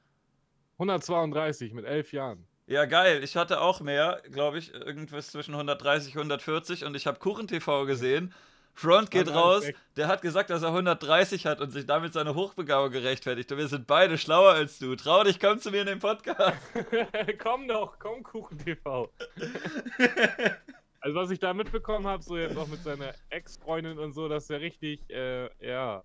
[0.79, 2.47] 132 mit elf Jahren.
[2.66, 3.23] Ja, geil.
[3.23, 7.47] Ich hatte auch mehr, glaube ich, irgendwas zwischen 130 und 140 und ich habe Kuchen
[7.47, 8.35] TV gesehen.
[8.79, 9.65] Front geht raus,
[9.97, 13.51] der hat gesagt, dass er 130 hat und sich damit seine Hochbegabung gerechtfertigt.
[13.51, 14.95] Und wir sind beide schlauer als du.
[14.97, 16.59] Trau dich, komm zu mir in den Podcast.
[17.43, 19.11] komm doch, komm Kuchen TV.
[21.01, 24.51] also was ich da mitbekommen habe, so jetzt auch mit seiner Ex-Freundin und so, dass
[24.51, 26.03] er richtig, äh, ja,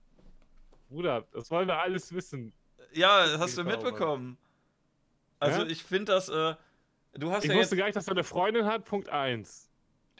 [0.90, 2.54] Bruder, das wollen wir alles wissen.
[2.94, 4.38] Ja, hast du mitbekommen.
[5.40, 5.68] Also Ja?
[5.68, 6.56] ich finde das, äh,
[7.14, 7.80] du hast Ich ja wusste jetzt.
[7.80, 9.71] gar nicht, dass er eine Freundin hat, Punkt 1.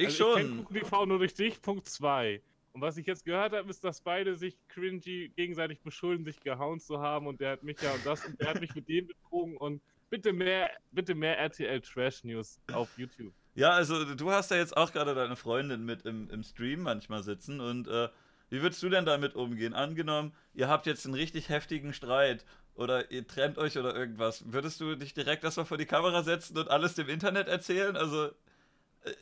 [0.02, 0.66] Ich also Ich kenn schon.
[0.66, 2.42] KuchenTV nur durch dich, Punkt 2.
[2.74, 6.80] Und was ich jetzt gehört habe, ist, dass beide sich cringy gegenseitig beschuldigen, sich gehauen
[6.80, 9.08] zu haben und der hat mich ja und das und der hat mich mit dem
[9.08, 13.34] betrogen und bitte mehr, bitte mehr RTL Trash News auf YouTube.
[13.56, 17.24] Ja, also du hast ja jetzt auch gerade deine Freundin mit im, im Stream manchmal
[17.24, 18.08] sitzen und äh,
[18.50, 19.74] wie würdest du denn damit umgehen?
[19.74, 24.52] Angenommen, ihr habt jetzt einen richtig heftigen Streit oder ihr trennt euch oder irgendwas.
[24.52, 27.96] Würdest du dich direkt erstmal vor die Kamera setzen und alles dem Internet erzählen?
[27.96, 28.30] Also,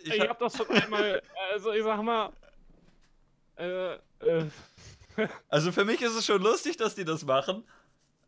[0.04, 2.32] ich, Ich hab, hab das schon einmal, also ich sag mal,
[3.58, 4.00] äh, äh,
[5.50, 7.64] also für mich ist es schon lustig, dass die das machen,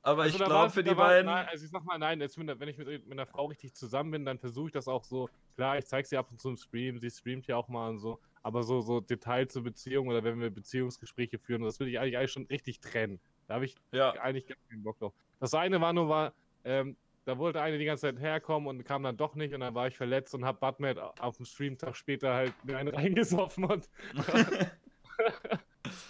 [0.03, 1.27] aber also ich glaube für die beiden.
[1.27, 3.73] Nein, also ich sag mal, nein, jetzt, wenn wenn ich mit, mit einer Frau richtig
[3.73, 5.29] zusammen bin, dann versuche ich das auch so.
[5.55, 7.99] Klar, ich zeig sie ab und zu im Stream, sie streamt ja auch mal und
[7.99, 8.19] so.
[8.41, 12.17] Aber so, so Details zur Beziehung oder wenn wir Beziehungsgespräche führen, das will ich eigentlich,
[12.17, 13.19] eigentlich schon richtig trennen.
[13.47, 15.13] Da habe ich Ja, eigentlich gar keinen Bock drauf.
[15.39, 16.33] Das eine war nur, war,
[16.63, 16.97] ähm,
[17.31, 19.87] da wollte eine die ganze Zeit herkommen und kam dann doch nicht und dann war
[19.87, 23.89] ich verletzt und hab Batman auf dem Streamtag später halt mir einen reingesoffen und.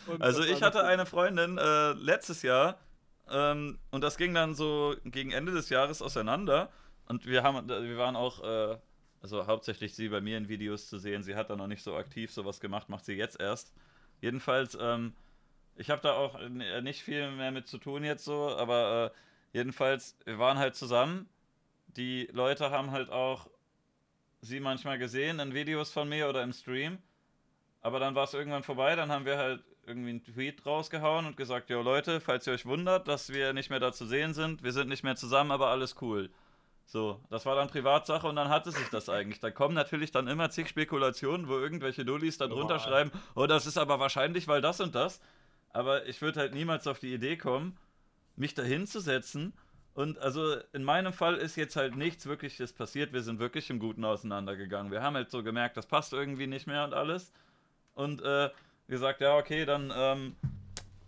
[0.08, 2.80] und Also ich hatte eine Freundin äh, letztes Jahr
[3.30, 6.72] ähm, und das ging dann so gegen Ende des Jahres auseinander
[7.06, 8.78] und wir haben, wir waren auch, äh,
[9.22, 11.22] also hauptsächlich sie bei mir in Videos zu sehen.
[11.22, 13.76] Sie hat da noch nicht so aktiv sowas gemacht, macht sie jetzt erst.
[14.22, 15.14] Jedenfalls, ähm,
[15.76, 19.18] ich habe da auch äh, nicht viel mehr mit zu tun jetzt so, aber äh,
[19.54, 21.30] jedenfalls, wir waren halt zusammen.
[21.88, 23.50] Die Leute haben halt auch
[24.42, 26.98] sie manchmal gesehen in Videos von mir oder im Stream.
[27.82, 31.38] Aber dann war es irgendwann vorbei, dann haben wir halt irgendwie einen Tweet rausgehauen und
[31.38, 34.64] gesagt, jo Leute, falls ihr euch wundert, dass wir nicht mehr da zu sehen sind,
[34.64, 36.30] wir sind nicht mehr zusammen, aber alles cool.
[36.86, 39.40] So, das war dann Privatsache und dann hatte sich das eigentlich.
[39.40, 43.66] Da kommen natürlich dann immer zig Spekulationen, wo irgendwelche Dullis da drunter schreiben, oh, das
[43.66, 45.22] ist aber wahrscheinlich, weil das und das.
[45.74, 47.78] Aber ich würde halt niemals auf die Idee kommen,
[48.36, 49.54] mich da hinzusetzen.
[49.94, 53.12] Und also in meinem Fall ist jetzt halt nichts wirkliches passiert.
[53.14, 54.92] Wir sind wirklich im Guten auseinandergegangen.
[54.92, 57.32] Wir haben halt so gemerkt, das passt irgendwie nicht mehr und alles.
[57.94, 58.50] Und äh,
[58.88, 60.36] gesagt, ja, okay, dann, ähm,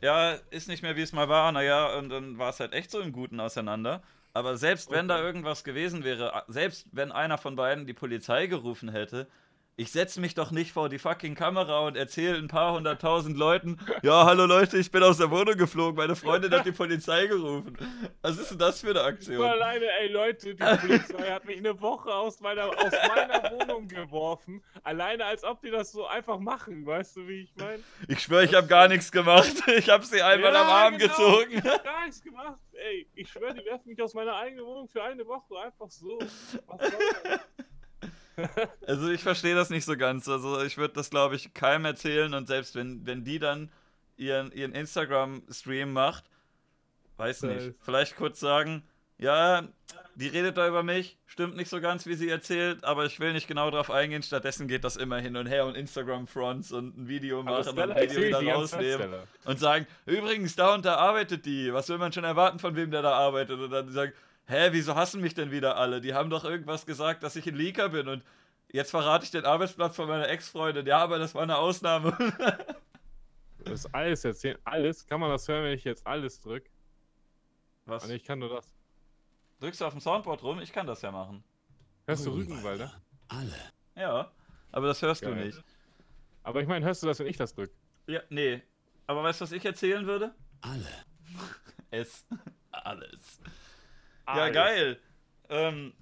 [0.02, 1.52] ja, ist nicht mehr wie es mal war.
[1.52, 4.02] Naja, und dann war es halt echt so im Guten auseinander.
[4.34, 8.90] Aber selbst wenn da irgendwas gewesen wäre, selbst wenn einer von beiden die Polizei gerufen
[8.90, 9.28] hätte,
[9.76, 13.80] ich setze mich doch nicht vor die fucking Kamera und erzähle ein paar hunderttausend Leuten,
[14.04, 17.76] ja, hallo Leute, ich bin aus der Wohnung geflogen, meine Freundin hat die Polizei gerufen.
[18.22, 19.46] Was ist denn das für eine Ich war Aktion?
[19.46, 24.64] alleine, ey Leute, die Polizei hat mich eine Woche aus meiner, aus meiner Wohnung geworfen.
[24.84, 27.82] Alleine, als ob die das so einfach machen, weißt du, wie ich meine?
[28.08, 29.54] Ich schwöre, ich habe gar nichts gemacht.
[29.76, 31.10] Ich habe sie einmal am Arm genau.
[31.10, 31.52] gezogen.
[31.58, 33.08] Ich hab gar nichts gemacht, ey.
[33.16, 36.20] Ich schwöre, die werfen mich aus meiner eigenen Wohnung für eine Woche einfach so.
[36.68, 37.40] Was soll das?
[38.88, 40.28] Also ich verstehe das nicht so ganz.
[40.28, 42.34] Also ich würde das, glaube ich, keinem erzählen.
[42.34, 43.72] Und selbst wenn, wenn die dann
[44.18, 46.26] ihren, ihren Instagram-Stream macht,
[47.18, 48.84] weiß nicht, vielleicht kurz sagen,
[49.18, 49.64] ja,
[50.16, 53.34] die redet da über mich, stimmt nicht so ganz, wie sie erzählt, aber ich will
[53.34, 57.08] nicht genau drauf eingehen, stattdessen geht das immer hin und her und Instagram-Fronts und ein
[57.08, 59.14] Video machen und ein Video wieder rausnehmen
[59.46, 62.92] und sagen, übrigens, da und da arbeitet die, was will man schon erwarten von wem
[62.92, 63.60] der da arbeitet?
[63.60, 64.14] Und dann sagen,
[64.46, 66.02] hä, wieso hassen mich denn wieder alle?
[66.02, 68.24] Die haben doch irgendwas gesagt, dass ich ein Leaker bin und
[68.72, 70.86] jetzt verrate ich den Arbeitsplatz von meiner Ex-Freundin.
[70.86, 72.16] Ja, aber das war eine Ausnahme.
[73.64, 74.58] Das ist alles erzählen.
[74.66, 75.06] Alles?
[75.08, 76.70] Kann man das hören, wenn ich jetzt alles drück?
[77.86, 78.06] Was?
[78.08, 78.74] Nee, ich kann nur das.
[79.60, 80.60] Drückst du auf dem Soundboard rum?
[80.60, 81.44] Ich kann das ja machen.
[82.06, 82.92] Hörst du Rügenwalder?
[83.30, 83.56] Alle.
[83.96, 84.32] Ja,
[84.72, 85.46] aber das hörst du Geil.
[85.46, 85.64] nicht.
[86.44, 87.72] Aber ich meine, hörst du das, wenn ich das drück?
[88.08, 88.62] Ja, nee.
[89.08, 90.34] Aber weißt du, was ich erzählen würde?
[90.62, 90.86] Alle.
[91.92, 92.26] Es.
[92.72, 93.40] Alles.
[94.28, 95.00] Ja, geil.
[95.50, 95.94] Ähm,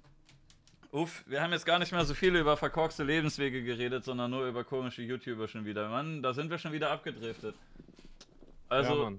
[0.90, 4.46] uff, wir haben jetzt gar nicht mehr so viel über verkorkste Lebenswege geredet, sondern nur
[4.46, 5.88] über komische YouTuber schon wieder.
[5.88, 7.56] Mann, da sind wir schon wieder abgedriftet.
[8.68, 9.12] Also, ja,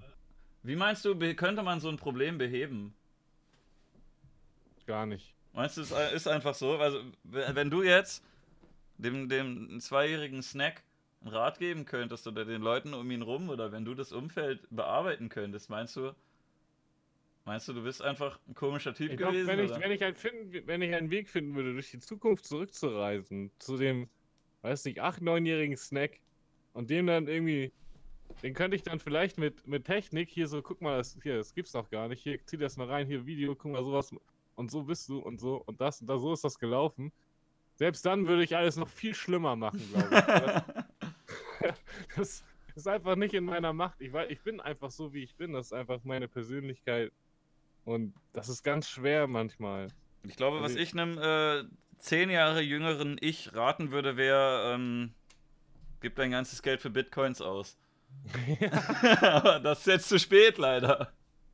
[0.63, 2.95] wie meinst du, könnte man so ein Problem beheben?
[4.87, 5.33] Gar nicht.
[5.53, 6.77] Meinst du, es ist einfach so?
[6.77, 8.23] Also, wenn du jetzt
[8.97, 10.83] dem, dem zweijährigen Snack
[11.21, 14.67] einen Rat geben könntest oder den Leuten um ihn rum oder wenn du das Umfeld
[14.71, 16.13] bearbeiten könntest, meinst du,
[17.45, 19.47] meinst du, du bist einfach ein komischer Typ Ich glaub, gewesen?
[19.47, 22.45] wenn, ich, wenn, ich einen finden, wenn ich einen Weg finden würde, durch die Zukunft
[22.45, 24.09] zurückzureisen, zu dem,
[24.61, 26.19] weiß nicht, 8-, 9-jährigen Snack
[26.73, 27.71] und dem dann irgendwie,
[28.41, 31.53] den könnte ich dann vielleicht mit, mit Technik hier so, guck mal, das, hier, das
[31.53, 34.13] gibt's noch gar nicht, hier, zieh das mal rein, hier, Video, guck mal, sowas
[34.55, 37.11] und so bist du und so und das und da, so ist das gelaufen.
[37.75, 40.13] Selbst dann würde ich alles noch viel schlimmer machen, glaube ich.
[40.23, 40.65] Aber
[42.15, 42.43] das
[42.75, 44.01] ist einfach nicht in meiner Macht.
[44.01, 45.53] Ich, ich bin einfach so, wie ich bin.
[45.53, 47.11] Das ist einfach meine Persönlichkeit.
[47.85, 49.89] Und das ist ganz schwer manchmal.
[50.23, 51.63] Ich glaube, was Also- ich einem äh,
[51.97, 55.13] zehn Jahre jüngeren Ich raten würde, wäre, ähm,
[56.01, 57.77] gib dein ganzes Geld für Bitcoins aus.
[59.21, 61.11] Aber das ist jetzt zu spät, leider.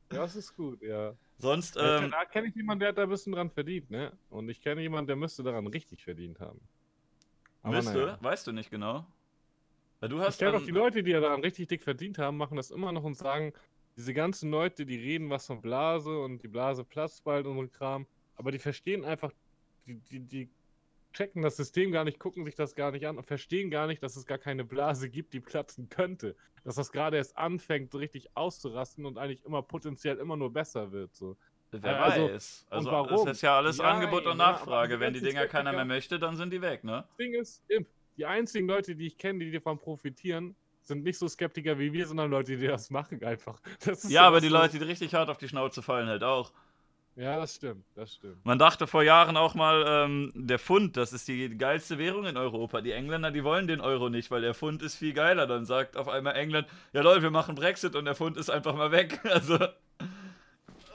[0.08, 1.14] Das ist gut, ja.
[1.38, 4.12] Sonst, Ähm, da kenne ich jemanden, der hat da ein bisschen dran verdient, ne?
[4.28, 6.60] Und ich kenne jemanden, der müsste daran richtig verdient haben.
[7.62, 8.18] Aber müsste, naja.
[8.20, 9.06] weißt du nicht genau.
[10.00, 12.18] Weil du Ich hast kenne an- doch die Leute, die ja daran richtig dick verdient
[12.18, 13.52] haben, machen das immer noch und sagen,
[13.96, 17.62] diese ganzen Leute, die reden was von Blase und die Blase platzt bald und so
[17.62, 19.32] ein Kram, aber die verstehen einfach,
[19.86, 20.50] die, die, die
[21.12, 24.02] checken das System gar nicht, gucken sich das gar nicht an und verstehen gar nicht,
[24.02, 26.36] dass es gar keine Blase gibt, die platzen könnte.
[26.64, 30.92] Dass das gerade erst anfängt, so richtig auszurasten und eigentlich immer potenziell immer nur besser
[30.92, 31.14] wird.
[31.14, 31.36] So.
[31.72, 32.66] Wer also, weiß.
[32.68, 33.28] Also warum?
[33.28, 35.00] es ist ja alles Ja, Angebot und ja, Nachfrage.
[35.00, 37.04] Wenn die Dinger keiner mehr möchte, dann sind die weg, ne?
[37.08, 37.62] Das Ding ist,
[38.16, 40.54] die einzigen Leute, die ich kenne, die davon profitieren,
[40.90, 43.58] sind nicht so Skeptiker wie wir, sondern Leute, die das machen einfach.
[43.84, 46.22] Das Ja, so aber die so- Leute, die richtig hart auf die Schnauze fallen, halt
[46.22, 46.52] auch.
[47.16, 48.44] Ja, das stimmt, das stimmt.
[48.46, 52.36] Man dachte vor Jahren auch mal, ähm, der Pfund, das ist die geilste Währung in
[52.36, 52.80] Europa.
[52.80, 55.46] Die Engländer, die wollen den Euro nicht, weil der Pfund ist viel geiler.
[55.46, 58.74] Dann sagt auf einmal England, ja Leute, wir machen Brexit und der Pfund ist einfach
[58.76, 59.18] mal weg.
[59.24, 59.58] Also.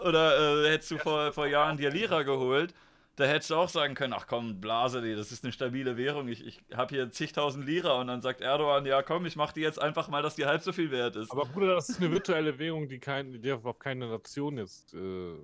[0.03, 2.73] Oder äh, hättest du vor, vor Jahren dir Lira geholt,
[3.15, 6.27] da hättest du auch sagen können, ach komm, blase die, das ist eine stabile Währung.
[6.27, 9.61] Ich, ich habe hier zigtausend Lira und dann sagt Erdogan, ja komm, ich mach die
[9.61, 11.31] jetzt einfach mal, dass die halb so viel wert ist.
[11.31, 14.93] Aber Bruder, das ist eine virtuelle Währung, die, kein, die auf keine Nation jetzt.
[14.93, 15.35] Äh,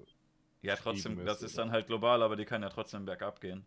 [0.61, 1.63] ja, trotzdem, ist, das ist oder?
[1.63, 3.65] dann halt global, aber die kann ja trotzdem bergab gehen.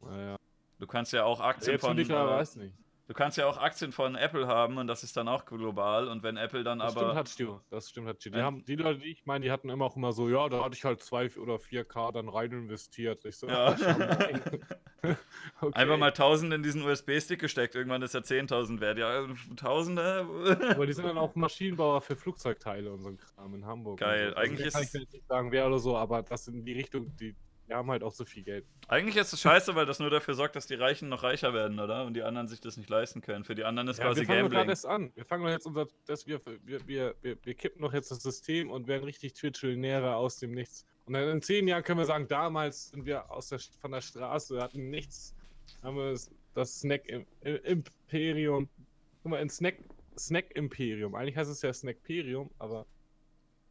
[0.00, 0.36] naja.
[0.80, 1.96] Du kannst ja auch Aktien Jetzt von.
[1.96, 2.74] ich äh, weiß nicht.
[3.06, 6.08] Du kannst ja auch Aktien von Apple haben und das ist dann auch global.
[6.08, 7.14] Und wenn Apple dann Das stimmt, aber.
[7.14, 7.58] hat Stu.
[7.68, 8.30] Das stimmt, hat Stu.
[8.30, 10.64] Die, haben, die Leute, die ich meine, die hatten immer auch immer so, ja, da
[10.64, 13.26] hatte ich halt 2 oder 4K dann rein investiert.
[13.26, 13.76] Ich so, Ja.
[15.60, 15.74] okay.
[15.74, 17.74] Einfach mal 1000 in diesen USB-Stick gesteckt.
[17.74, 18.96] Irgendwann ist er 10.000 wert.
[18.96, 20.26] Ja, Tausende.
[20.70, 24.00] Aber die sind dann auch Maschinenbauer für Flugzeugteile und so ein Kram in Hamburg.
[24.00, 24.30] Geil.
[24.30, 24.36] So.
[24.36, 26.72] Eigentlich den ist kann ich jetzt nicht sagen, wer oder so, aber das in die
[26.72, 27.36] Richtung, die,
[27.68, 28.66] die haben halt auch so viel Geld.
[28.88, 31.80] Eigentlich ist es scheiße, weil das nur dafür sorgt, dass die Reichen noch reicher werden,
[31.80, 32.04] oder?
[32.04, 33.44] Und die anderen sich das nicht leisten können.
[33.44, 34.68] Für die anderen ist Ja, quasi wir fangen Gambling.
[34.68, 35.12] erst an.
[35.14, 38.70] Wir fangen jetzt unser, dass wir, wir, wir, wir, wir kippen doch jetzt das System
[38.70, 40.84] und werden richtig Twitch-Millionäre aus dem Nichts.
[41.06, 44.00] Und dann in zehn Jahren können wir sagen, damals sind wir aus der, von der
[44.00, 45.34] Straße, hatten nichts,
[45.82, 48.68] haben wir das, das Snack im, im Imperium,
[49.22, 49.76] guck mal, in Snack,
[50.18, 51.14] Snack Imperium.
[51.14, 52.86] Eigentlich heißt es ja Snackperium, aber,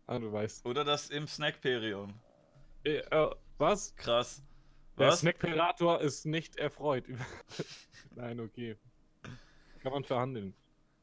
[0.07, 0.65] ah, du weißt.
[0.65, 2.13] Oder das im Snackperium.
[2.83, 3.95] Äh, äh, was?
[3.95, 4.43] Krass.
[4.97, 5.21] Der Was?
[5.21, 7.05] Snackperator ist nicht erfreut.
[8.15, 8.77] Nein, okay.
[9.81, 10.53] Kann man verhandeln.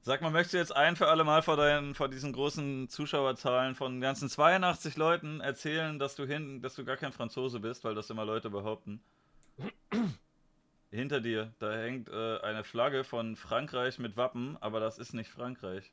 [0.02, 3.74] Sag mal, möchtest du jetzt ein für alle Mal vor, deinen, vor diesen großen Zuschauerzahlen
[3.74, 7.94] von ganzen 82 Leuten erzählen, dass du hin, dass du gar kein Franzose bist, weil
[7.94, 9.02] das immer Leute behaupten?
[10.90, 15.30] Hinter dir, da hängt äh, eine Flagge von Frankreich mit Wappen, aber das ist nicht
[15.30, 15.92] Frankreich.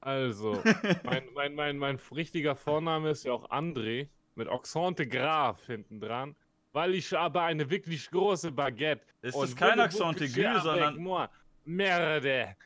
[0.00, 0.62] Also,
[1.04, 4.08] mein, mein, mein, mein richtiger Vorname ist ja auch André
[4.40, 6.34] mit Oxante Graf hinten dran,
[6.72, 9.04] weil ich habe eine wirklich große Baguette.
[9.22, 11.28] Ist und das kein aigu, avec sondern moi?
[11.64, 12.56] Merde.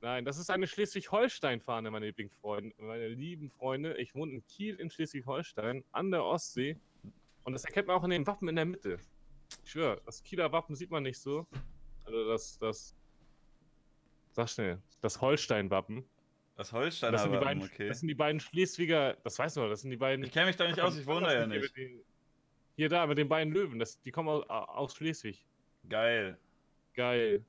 [0.00, 2.14] Nein, das ist eine Schleswig-Holstein-Fahne, meine
[2.78, 3.96] meine lieben Freunde.
[3.96, 6.76] Ich wohne in Kiel in Schleswig-Holstein an der Ostsee
[7.44, 8.98] und das erkennt man auch in den Wappen in der Mitte.
[9.64, 11.46] Ich schwöre, das Kieler Wappen sieht man nicht so.
[12.04, 12.94] Also das, das,
[14.32, 16.04] sag schnell, das Holstein-Wappen.
[16.56, 17.88] Das Holsteiner Das sind, die beiden, okay.
[17.88, 20.24] das sind die beiden Schleswiger, das weißt du noch, das sind die beiden.
[20.24, 21.76] Ich kenne mich da nicht aus, ich wohne da ja nicht.
[21.76, 22.00] den-
[22.76, 25.44] Hier da, mit den beiden Löwen, das, die kommen aus, aus Schleswig.
[25.88, 26.38] Geil.
[26.94, 27.44] Geil.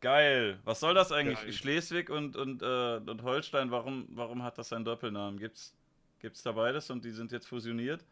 [0.00, 0.60] Geil.
[0.64, 1.40] Was soll das eigentlich?
[1.40, 1.52] Geil.
[1.52, 5.38] Schleswig und, und, äh, und Holstein, warum, warum hat das einen Doppelnamen?
[5.40, 5.74] Gibt's,
[6.20, 8.04] gibt's da beides und die sind jetzt fusioniert?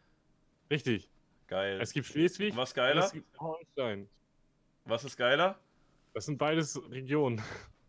[0.69, 1.09] Richtig.
[1.47, 1.79] Geil.
[1.79, 3.05] Es gibt Schleswig Was und geiler?
[3.05, 4.09] es gibt Holstein.
[4.85, 5.59] Was ist geiler?
[6.13, 7.41] Das sind beides Regionen.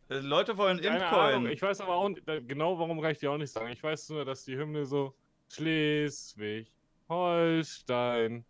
[0.08, 1.46] Äh, Leute wollen Impcoin.
[1.46, 3.70] ich weiß aber auch nicht, genau warum kann ich dir auch nicht sagen.
[3.72, 5.14] Ich weiß nur, dass die Hymne so
[5.48, 6.72] Schleswig,
[7.08, 8.44] Holstein,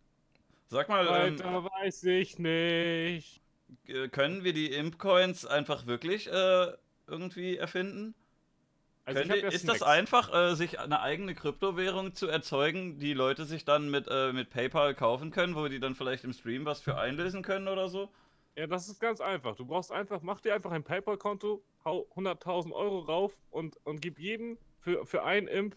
[0.67, 3.41] Sag mal, ähm, weiter weiß ich nicht.
[3.87, 6.73] äh, können wir die Impcoins einfach wirklich äh,
[7.07, 8.15] irgendwie erfinden?
[9.05, 9.81] Also hab ja ist das Snacks.
[9.83, 14.49] einfach, äh, sich eine eigene Kryptowährung zu erzeugen, die Leute sich dann mit, äh, mit
[14.49, 18.11] PayPal kaufen können, wo die dann vielleicht im Stream was für einlösen können oder so?
[18.57, 19.55] Ja, das ist ganz einfach.
[19.55, 24.17] Du brauchst einfach, mach dir einfach ein PayPal-Konto, hau 100.000 Euro rauf und, und gib
[24.17, 25.75] jedem für, für ein Imp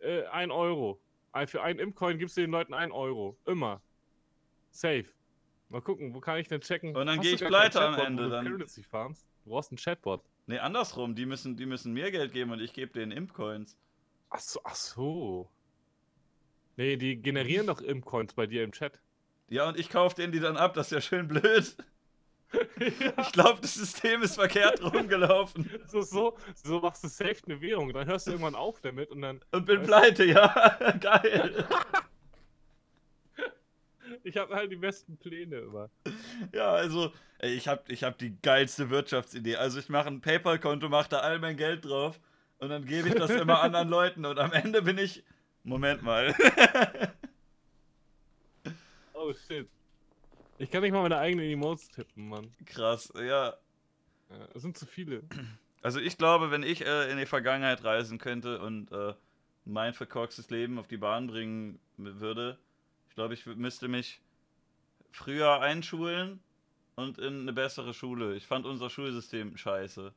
[0.00, 1.00] äh, 1 Euro.
[1.30, 3.38] Ein- Für einen Imp-Coin gibst du den Leuten 1 Euro.
[3.46, 3.80] Immer.
[4.70, 5.04] Safe.
[5.68, 6.96] Mal gucken, wo kann ich denn checken?
[6.96, 8.58] Und dann Hast geh du ich pleite am Ende, du dann-?
[8.58, 10.24] Du brauchst einen Chatbot.
[10.46, 13.76] Nee, andersrum, die müssen, die müssen mir Geld geben und ich gebe denen Impcoins.
[14.30, 15.48] Ach so, ach so.
[16.76, 19.00] Nee, die generieren doch Imp-Coins bei dir im Chat.
[19.48, 21.76] Ja, und ich kaufe denen die dann ab, das ist ja schön blöd.
[22.78, 25.68] Ich glaube, das System ist verkehrt rumgelaufen.
[25.86, 27.92] So, so, so machst du safe eine Währung.
[27.92, 29.40] Dann hörst du irgendwann auf damit und dann.
[29.50, 30.76] Und bin pleite, ja.
[31.00, 31.66] Geil.
[34.22, 35.88] Ich habe halt die besten Pläne immer.
[36.52, 39.56] Ja, also, ey, ich habe ich hab die geilste Wirtschaftsidee.
[39.56, 42.18] Also, ich mache ein PayPal-Konto, mache da all mein Geld drauf.
[42.58, 45.22] Und dann gebe ich das immer anderen Leuten und am Ende bin ich.
[45.62, 46.34] Moment mal.
[49.14, 49.68] Oh shit.
[50.58, 52.54] Ich kann nicht mal meine eigenen Emotes tippen, Mann.
[52.64, 53.54] Krass, ja.
[54.30, 55.22] Ja, Es sind zu viele.
[55.82, 59.14] Also ich glaube, wenn ich äh, in die Vergangenheit reisen könnte und äh,
[59.64, 62.58] mein verkorkstes Leben auf die Bahn bringen würde,
[63.08, 64.20] ich glaube, ich müsste mich
[65.12, 66.40] früher einschulen
[66.96, 68.34] und in eine bessere Schule.
[68.34, 70.12] Ich fand unser Schulsystem scheiße.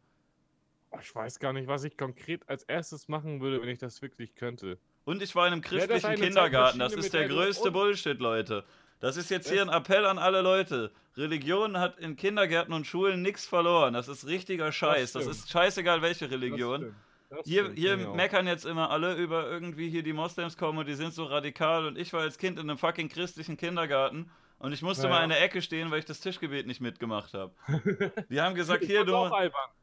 [1.02, 4.36] Ich weiß gar nicht, was ich konkret als erstes machen würde, wenn ich das wirklich
[4.36, 4.80] könnte.
[5.06, 6.80] Und ich war in einem das christlichen eine Kindergarten.
[6.80, 8.66] Das ist der größte Bullshit, Leute.
[9.00, 10.92] Das ist jetzt hier Das- ein Appell an alle Leute.
[11.18, 13.94] Religion hat in Kindergärten und Schulen nichts verloren.
[13.94, 15.12] Das ist richtiger Scheiß.
[15.14, 15.36] Das, stimmt.
[15.38, 16.78] ist scheißegal, welche Das Religion.
[16.82, 16.96] stimmt.
[17.30, 18.16] Das Hier, hier auch.
[18.16, 21.86] meckern jetzt immer alle über irgendwie hier die Moslems kommen und die sind so radikal
[21.86, 25.24] und ich war als Kind in einem fucking christlichen Kindergarten und ich musste Ja, mal
[25.24, 27.54] in der Ecke stehen, weil ich das Tischgebet nicht mitgemacht habe.
[28.30, 29.30] Die haben gesagt, hier, du,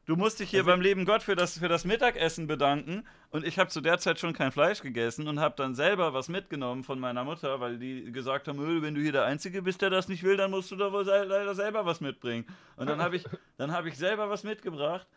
[0.05, 3.45] du musst dich hier Also- beim lieben Gott für das, für das Mittagessen bedanken und
[3.45, 6.83] ich habe zu der Zeit schon kein Fleisch gegessen und habe dann selber was mitgenommen
[6.83, 9.89] von meiner Mutter, weil die gesagt haben, "Öh, wenn du hier der Einzige bist, der
[9.89, 12.45] das nicht will, dann musst du da wohl leider selber was mitbringen.
[12.75, 13.23] Und dann habe ich,
[13.57, 15.07] dann habe ich selber was mitgebracht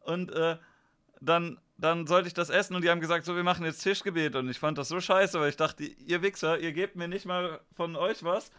[0.00, 0.56] und äh,
[1.20, 4.34] dann, dann sollte ich das essen und die haben gesagt, so, wir machen jetzt Tischgebet.
[4.36, 7.26] Und ich fand das so scheiße, weil ich dachte, ihr Wichser, ihr gebt mir nicht
[7.26, 8.50] mal von euch was.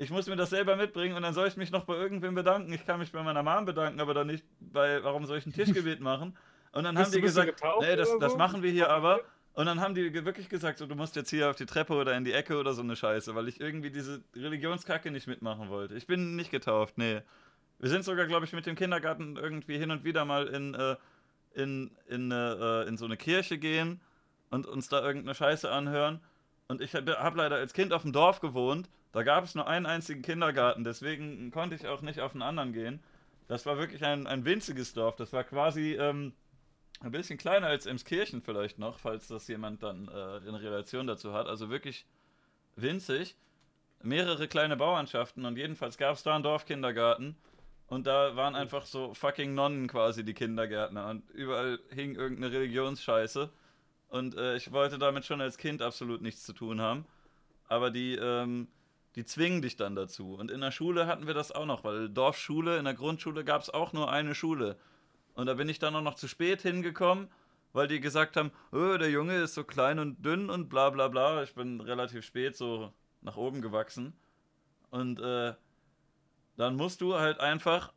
[0.00, 2.72] Ich muss mir das selber mitbringen und dann soll ich mich noch bei irgendwem bedanken.
[2.72, 5.52] Ich kann mich bei meiner Mom bedanken, aber dann nicht bei, warum soll ich ein
[5.52, 6.36] Tischgebet machen?
[6.72, 9.20] Und dann Bist haben die gesagt, getauft nee, das, das machen wir hier aber.
[9.54, 12.16] Und dann haben die wirklich gesagt, so, du musst jetzt hier auf die Treppe oder
[12.16, 15.96] in die Ecke oder so eine Scheiße, weil ich irgendwie diese Religionskacke nicht mitmachen wollte.
[15.96, 17.22] Ich bin nicht getauft, nee.
[17.80, 20.94] Wir sind sogar, glaube ich, mit dem Kindergarten irgendwie hin und wieder mal in, äh,
[21.54, 24.00] in, in, äh, in so eine Kirche gehen
[24.50, 26.20] und uns da irgendeine Scheiße anhören.
[26.68, 28.88] Und ich habe hab leider als Kind auf dem Dorf gewohnt.
[29.12, 32.72] Da gab es nur einen einzigen Kindergarten, deswegen konnte ich auch nicht auf einen anderen
[32.72, 33.00] gehen.
[33.46, 35.16] Das war wirklich ein, ein winziges Dorf.
[35.16, 36.34] Das war quasi ähm,
[37.00, 41.32] ein bisschen kleiner als Emskirchen vielleicht noch, falls das jemand dann äh, in Relation dazu
[41.32, 41.46] hat.
[41.46, 42.06] Also wirklich
[42.76, 43.36] winzig.
[44.02, 47.36] Mehrere kleine Bauernschaften und jedenfalls gab es da einen Dorfkindergarten.
[47.88, 51.08] Und da waren einfach so fucking Nonnen quasi die Kindergärtner.
[51.08, 53.50] Und überall hing irgendeine Religionsscheiße.
[54.08, 57.06] Und äh, ich wollte damit schon als Kind absolut nichts zu tun haben.
[57.66, 58.68] Aber die, ähm,
[59.18, 60.34] die zwingen dich dann dazu.
[60.34, 63.62] Und in der Schule hatten wir das auch noch, weil Dorfschule, in der Grundschule gab
[63.62, 64.76] es auch nur eine Schule.
[65.34, 67.26] Und da bin ich dann auch noch zu spät hingekommen,
[67.72, 71.08] weil die gesagt haben, oh, der Junge ist so klein und dünn und bla bla
[71.08, 71.42] bla.
[71.42, 74.12] Ich bin relativ spät so nach oben gewachsen.
[74.90, 75.54] Und äh,
[76.56, 77.92] dann musst du halt einfach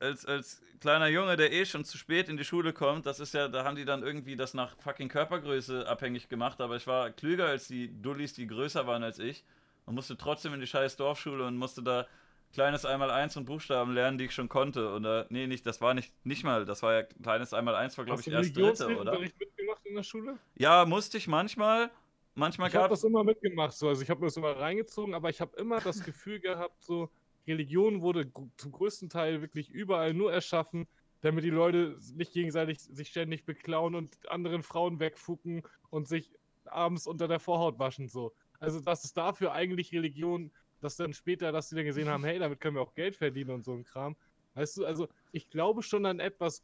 [0.00, 3.34] als, als kleiner Junge, der eh schon zu spät in die Schule kommt, das ist
[3.34, 7.10] ja, da haben die dann irgendwie das nach fucking Körpergröße abhängig gemacht, aber ich war
[7.10, 9.44] klüger als die Dullis, die größer waren als ich
[9.86, 12.06] und musste trotzdem in die scheiß Dorfschule und musste da
[12.52, 14.90] kleines Einmal-Eins und Buchstaben lernen, die ich schon konnte.
[14.92, 18.18] Oder, nee, nicht, das war nicht, nicht mal, das war ja kleines Einmal-Eins, war glaube
[18.18, 19.18] Hast ich du erst dritte, oder?
[19.18, 20.38] Mitgemacht in der Schule?
[20.56, 21.90] Ja, musste ich manchmal.
[22.34, 23.88] Manchmal Ich habe das immer mitgemacht, so.
[23.88, 27.08] Also ich habe mir das immer reingezogen, aber ich habe immer das Gefühl gehabt, so
[27.46, 30.86] Religion wurde zum größten Teil wirklich überall nur erschaffen,
[31.22, 36.30] damit die Leute nicht gegenseitig sich ständig beklauen und anderen Frauen wegfucken und sich
[36.66, 38.34] abends unter der Vorhaut waschen, so.
[38.60, 42.38] Also das ist dafür eigentlich Religion, dass dann später, dass die dann gesehen haben, hey,
[42.38, 44.16] damit können wir auch Geld verdienen und so ein Kram.
[44.54, 46.62] Weißt du, also ich glaube schon an etwas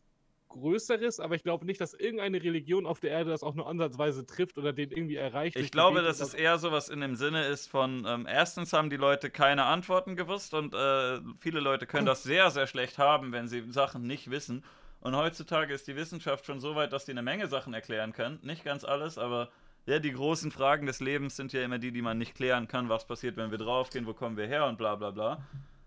[0.49, 4.27] Größeres, aber ich glaube nicht, dass irgendeine Religion auf der Erde das auch nur ansatzweise
[4.27, 5.57] trifft oder den irgendwie erreicht.
[5.57, 8.97] Ich glaube, dass es eher sowas in dem Sinne ist von, ähm, erstens haben die
[8.97, 13.49] Leute keine Antworten gewusst und äh, viele Leute können das sehr, sehr schlecht haben, wenn
[13.49, 14.63] sie Sachen nicht wissen.
[15.01, 18.39] Und heutzutage ist die Wissenschaft schon so weit, dass die eine Menge Sachen erklären kann.
[18.43, 19.51] Nicht ganz alles, aber
[19.87, 22.89] ja, die großen Fragen des Lebens sind ja immer die, die man nicht klären kann.
[22.89, 25.45] Was passiert, wenn wir draufgehen, wo kommen wir her und bla bla bla.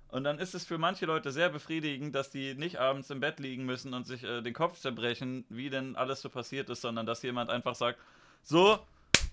[0.09, 3.39] Und dann ist es für manche Leute sehr befriedigend, dass die nicht abends im Bett
[3.39, 7.05] liegen müssen und sich äh, den Kopf zerbrechen, wie denn alles so passiert ist, sondern
[7.05, 7.99] dass jemand einfach sagt,
[8.41, 8.79] so,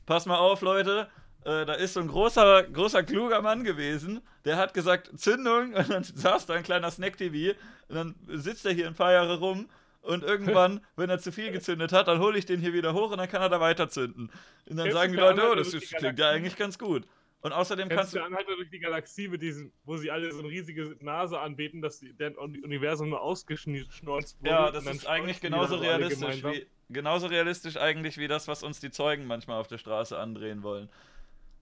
[0.06, 1.08] pass mal auf, Leute,
[1.44, 5.90] äh, da ist so ein großer, großer, kluger Mann gewesen, der hat gesagt, Zündung, und
[5.90, 7.56] dann saß da ein kleiner Snack-TV,
[7.88, 9.68] und dann sitzt er hier ein paar Jahre rum,
[10.02, 13.10] und irgendwann, wenn er zu viel gezündet hat, dann hole ich den hier wieder hoch
[13.10, 14.30] und dann kann er da weiter zünden.
[14.66, 17.06] Und dann Kennst sagen die der Leute, oh, das klingt ja eigentlich ganz gut.
[17.40, 20.38] Und außerdem kannst du der Anhalter durch die Galaxie mit diesen, wo sie alle so
[20.38, 24.48] eine riesige Nase anbeten, dass deren Uni- Universum nur ausgeschnurzt wurde?
[24.48, 28.90] Ja, das ist eigentlich genauso realistisch wie genauso realistisch eigentlich wie das, was uns die
[28.90, 30.88] Zeugen manchmal auf der Straße andrehen wollen.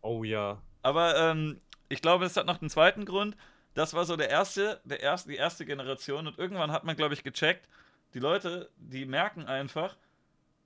[0.02, 0.60] Oh ja.
[0.82, 3.36] Aber ähm, ich glaube, es hat noch einen zweiten Grund.
[3.74, 7.14] Das war so der erste, der erste, die erste Generation und irgendwann hat man, glaube
[7.14, 7.68] ich, gecheckt,
[8.14, 9.96] die Leute, die merken einfach,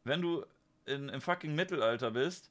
[0.04, 0.44] wenn du
[0.86, 2.50] in, im fucking Mittelalter bist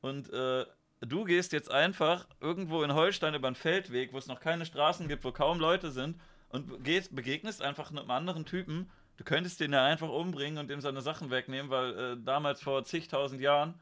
[0.00, 0.66] und äh,
[1.00, 5.08] du gehst jetzt einfach irgendwo in Holstein über einen Feldweg, wo es noch keine Straßen
[5.08, 6.20] gibt, wo kaum Leute sind
[6.50, 10.80] und gehst, begegnest einfach einem anderen Typen, Du könntest den ja einfach umbringen und ihm
[10.80, 13.74] seine Sachen wegnehmen, weil äh, damals vor zigtausend Jahren,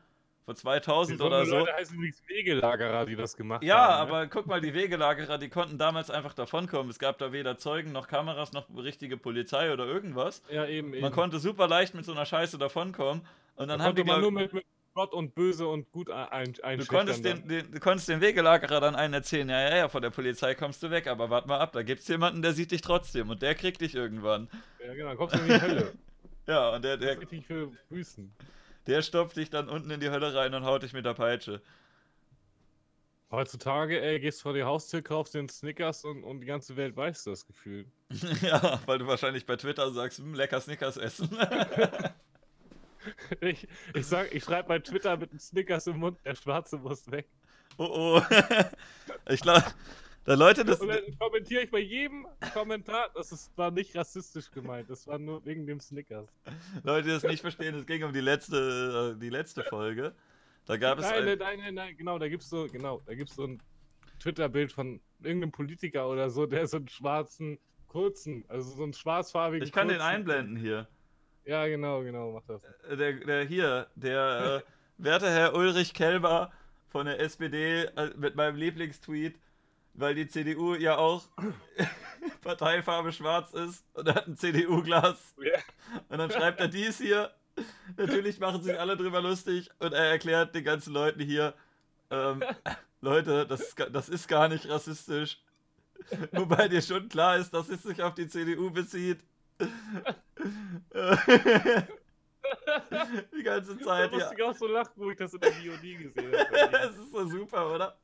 [0.48, 1.58] vor 2000 Die oder so.
[1.58, 4.08] Leute heißen übrigens Wegelagerer, die das gemacht Ja, haben.
[4.08, 4.16] ne?
[4.16, 6.88] aber guck mal, die Wegelagerer, die konnten damals einfach davonkommen.
[6.88, 10.42] Es gab da weder Zeugen noch Kameras noch richtige Polizei oder irgendwas.
[10.50, 11.02] Ja, eben, eben.
[11.02, 13.26] Man konnte super leicht mit so einer Scheiße davonkommen.
[13.56, 16.54] Und dann da haben die, man nur mit, mit Gott und Böse und Gut ein,
[16.62, 19.88] ein, Du konntest, den, den, du konntest den Wegelagerer dann einen erzählen, ja, ja, ja,
[19.90, 22.70] von der Polizei kommst du weg, aber warte mal ab, da gibt's jemanden, der sieht
[22.70, 24.48] dich trotzdem und der kriegt dich irgendwann.
[24.82, 25.92] Ja, genau, kommst du in die Hölle.
[26.46, 28.34] Ja, und der, der, richtig für Büßen.
[28.88, 31.62] Der stopft dich dann unten in die Hölle rein und haut dich mit der Peitsche.
[33.30, 37.24] Heutzutage, ey, gehst vor die Haustür, kaufst den Snickers und, und die ganze Welt weiß
[37.24, 37.84] das Gefühl.
[38.40, 41.28] ja, weil du wahrscheinlich bei Twitter sagst, hm, lecker Snickers essen.
[43.40, 47.10] Ich, ich sag, ich schreibe bei Twitter mit einem Snickers im Mund, der Schwarze muss
[47.10, 47.28] weg.
[47.78, 48.22] oh oh.
[49.28, 49.64] ich glaube,
[50.28, 50.80] da Leute das.
[50.80, 55.18] Und dann kommentiere ich bei jedem Kommentar, das ist, war nicht rassistisch gemeint, das war
[55.18, 56.28] nur wegen dem Snickers.
[56.84, 60.14] Leute, die das nicht verstehen, es ging um die letzte, äh, die letzte Folge.
[60.66, 63.34] Da gab es Nein, ein, nein, nein, nein, genau, da gibt's so, genau, da gibt's
[63.34, 63.62] so ein
[64.20, 69.66] Twitter-Bild von irgendeinem Politiker oder so, der so einen schwarzen, kurzen, also so einen schwarzfarbigen.
[69.66, 70.86] Ich kann den kurzen- einblenden hier.
[71.46, 72.62] Ja, genau, genau, mach das.
[72.90, 74.70] Äh, Der, der hier, der äh,
[75.02, 76.52] werte Herr Ulrich Kelber
[76.88, 79.38] von der SPD äh, mit meinem Lieblingstweet,
[79.98, 81.24] weil die CDU ja auch
[82.42, 85.34] Parteifarbe schwarz ist und er hat ein CDU-Glas.
[85.42, 85.58] Ja.
[86.08, 87.34] Und dann schreibt er dies hier.
[87.96, 91.54] Natürlich machen sich alle drüber lustig und er erklärt den ganzen Leuten hier,
[92.10, 92.42] ähm,
[93.00, 95.40] Leute, das, das ist gar nicht rassistisch.
[96.32, 99.18] Wobei dir schon klar ist, dass es sich auf die CDU bezieht.
[103.36, 104.18] die ganze Da Zeit, ja.
[104.18, 106.78] musste ich auch so lachen, wo ich das in der VOD gesehen habe.
[106.88, 107.98] Es ist so super, oder?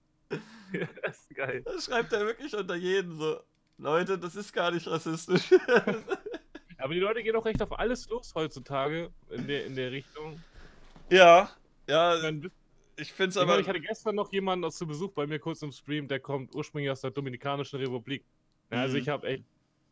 [1.03, 1.63] das ist geil.
[1.65, 3.41] Das schreibt er wirklich unter jeden so.
[3.77, 5.51] Leute, das ist gar nicht rassistisch.
[6.79, 10.43] Aber die Leute gehen auch recht auf alles los heutzutage in der, in der Richtung.
[11.11, 11.51] ja,
[11.89, 12.31] ja,
[12.97, 13.59] Ich, finde es aber.
[13.59, 16.55] ich hatte gestern noch jemanden aus zu Besuch bei mir kurz im Stream, der kommt
[16.55, 18.25] ursprünglich aus der Dominikanischen Republik.
[18.71, 19.03] Ja, also Mhm.
[19.03, 19.45] ich habe echt,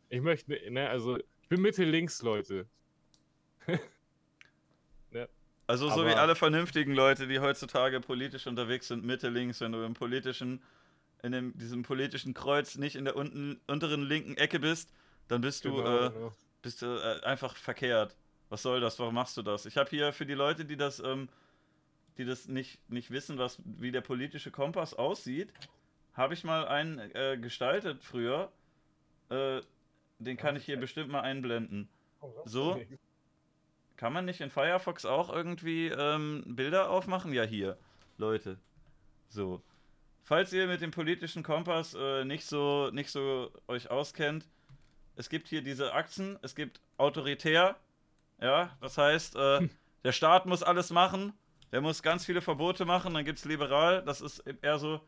[0.09, 2.67] ich möchte, ne, also ich bin Mitte links, Leute.
[5.67, 9.71] Also so wie Aber- alle vernünftigen Leute, die heutzutage politisch unterwegs sind, Mitte links, wenn
[9.71, 10.61] du im politischen,
[11.21, 14.91] in dem, diesem politischen Kreuz nicht in der unten, unteren linken Ecke bist,
[15.29, 16.33] dann bist du, Genau, äh, genau.
[16.61, 18.15] bist du äh, einfach verkehrt.
[18.49, 18.99] Was soll das?
[18.99, 19.65] Warum machst du das?
[19.65, 21.29] Ich habe hier für die Leute, die das, ähm,
[22.17, 25.51] die das nicht, nicht wissen, was, wie der politische Kompass aussieht,
[26.13, 28.51] habe ich mal einen äh, gestaltet früher.
[29.29, 29.61] Äh,
[30.19, 31.87] den kann ich hier bestimmt mal einblenden.
[32.45, 32.79] so?
[34.03, 37.31] Kann man nicht in Firefox auch irgendwie ähm, Bilder aufmachen?
[37.31, 37.77] Ja, hier,
[38.17, 38.59] Leute.
[39.29, 39.63] So.
[40.23, 44.45] Falls ihr mit dem politischen Kompass äh, nicht, so, nicht so euch auskennt,
[45.15, 47.77] es gibt hier diese Achsen, es gibt autoritär,
[48.41, 49.69] ja, das heißt, äh,
[50.03, 51.31] der Staat muss alles machen,
[51.71, 54.99] der muss ganz viele Verbote machen, dann gibt es liberal, das ist eher so,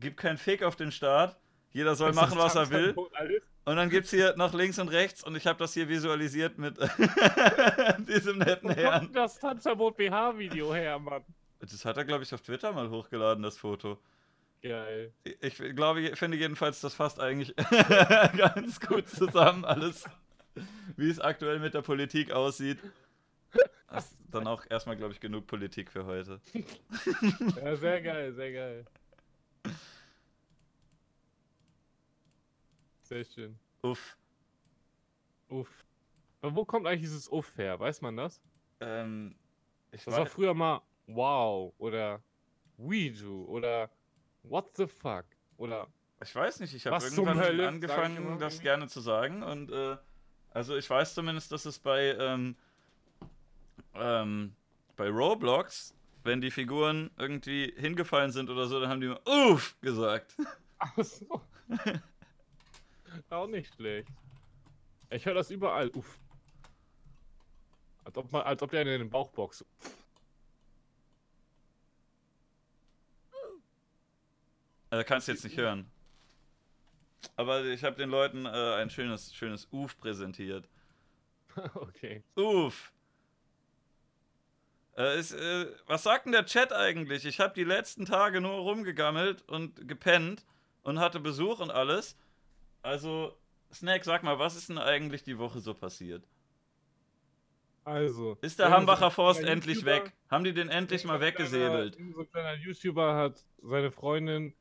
[0.00, 1.38] gibt keinen Fick auf den Staat,
[1.70, 2.96] jeder soll machen, was er will.
[3.66, 6.56] Und dann gibt es hier noch links und rechts und ich habe das hier visualisiert
[6.56, 6.76] mit
[8.08, 9.00] diesem netten Wo Herrn.
[9.00, 11.24] kommt das Tanzverbot BH-Video her, Mann?
[11.58, 13.98] Das hat er, glaube ich, auf Twitter mal hochgeladen, das Foto.
[14.62, 15.12] Geil.
[15.40, 17.56] Ich glaube, ich finde jedenfalls, das fasst eigentlich
[18.36, 20.04] ganz gut zusammen, alles,
[20.96, 22.78] wie es aktuell mit der Politik aussieht.
[23.90, 26.40] Das ist dann auch erstmal, glaube ich, genug Politik für heute.
[27.56, 28.86] Ja, sehr geil, sehr geil.
[33.06, 33.56] Sehr schön.
[33.82, 34.18] Uff.
[35.48, 35.84] Uff.
[36.40, 37.78] Aber wo kommt eigentlich dieses Uff her?
[37.78, 38.40] Weiß man das?
[38.80, 39.36] Ähm,
[39.92, 42.20] ich Das war weiß, früher mal Wow oder
[42.78, 43.90] Ouiju oder
[44.42, 45.24] What the fuck
[45.56, 45.86] oder
[46.20, 49.42] ich weiß nicht, ich habe irgendwann Hölle, angefangen, das gerne zu sagen.
[49.42, 49.96] Und äh,
[50.50, 52.56] also ich weiß zumindest, dass es bei, ähm,
[53.94, 54.56] ähm,
[54.96, 55.94] bei Roblox,
[56.24, 60.34] wenn die Figuren irgendwie hingefallen sind oder so, dann haben die immer Uff gesagt.
[60.78, 61.40] Ach so.
[63.30, 64.08] Auch nicht schlecht.
[65.10, 65.90] Ich höre das überall.
[65.90, 66.18] Uff.
[68.04, 69.64] Als ob, man, als ob der in den Bauch boxt.
[74.90, 75.90] Äh, kannst du jetzt nicht hören.
[77.34, 80.68] Aber ich habe den Leuten äh, ein schönes, schönes Uff präsentiert.
[81.74, 82.22] okay.
[82.36, 82.92] Uff.
[84.96, 87.24] Äh, ist, äh, was sagt denn der Chat eigentlich?
[87.26, 90.46] Ich habe die letzten Tage nur rumgegammelt und gepennt
[90.82, 92.16] und hatte Besuch und alles.
[92.86, 93.36] Also,
[93.72, 96.22] Snack, sag mal, was ist denn eigentlich die Woche so passiert?
[97.82, 98.38] Also.
[98.42, 100.12] Ist der so Hambacher ein Forst endlich YouTuber- weg?
[100.30, 101.96] Haben die den endlich mal so weggesäbelt?
[101.96, 104.54] So ein kleiner YouTuber hat seine Freundin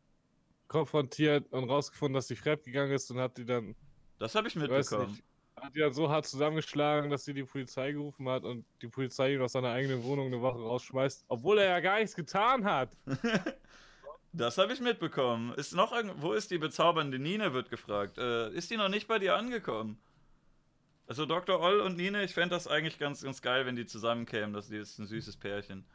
[0.67, 3.75] konfrontiert und rausgefunden, dass sie fremdgegangen ist und hat die dann.
[4.17, 5.11] Das habe ich mitbekommen.
[5.11, 5.23] nicht.
[5.55, 9.35] hat die dann so hart zusammengeschlagen, dass sie die Polizei gerufen hat und die Polizei
[9.35, 12.89] ihn aus seiner eigenen Wohnung eine Woche rausschmeißt, obwohl er ja gar nichts getan hat.
[14.37, 15.53] Das habe ich mitbekommen.
[15.53, 18.17] Ist noch irgend wo ist die bezaubernde Nine, wird gefragt.
[18.17, 19.97] Äh, ist die noch nicht bei dir angekommen?
[21.07, 21.59] Also Dr.
[21.59, 24.53] Oll und Nine, ich fände das eigentlich ganz, ganz geil, wenn die zusammenkämen.
[24.53, 25.85] Das ist ein süßes Pärchen.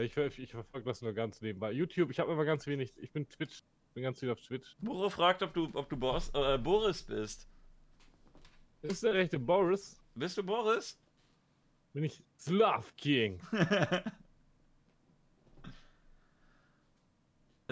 [0.00, 1.70] Ich, ver- ich verfolge das nur ganz nebenbei.
[1.70, 2.92] YouTube, ich habe immer ganz wenig.
[2.96, 3.62] Ich bin Twitch.
[3.94, 4.74] Bin ganz viel auf Twitch.
[4.78, 7.46] Buro fragt, ob du, ob du Boris, äh, Boris bist.
[8.80, 10.00] Ist der rechte Boris?
[10.14, 10.98] Bist du Boris?
[11.92, 13.38] Bin ich Slav King.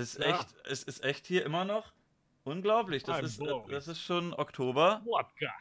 [0.01, 0.27] ist Ja.
[0.37, 1.93] echt, es ist echt hier immer noch
[2.45, 3.03] unglaublich.
[3.03, 5.03] Das Ein ist, äh, das ist schon Oktober.
[5.05, 5.53] Wodka.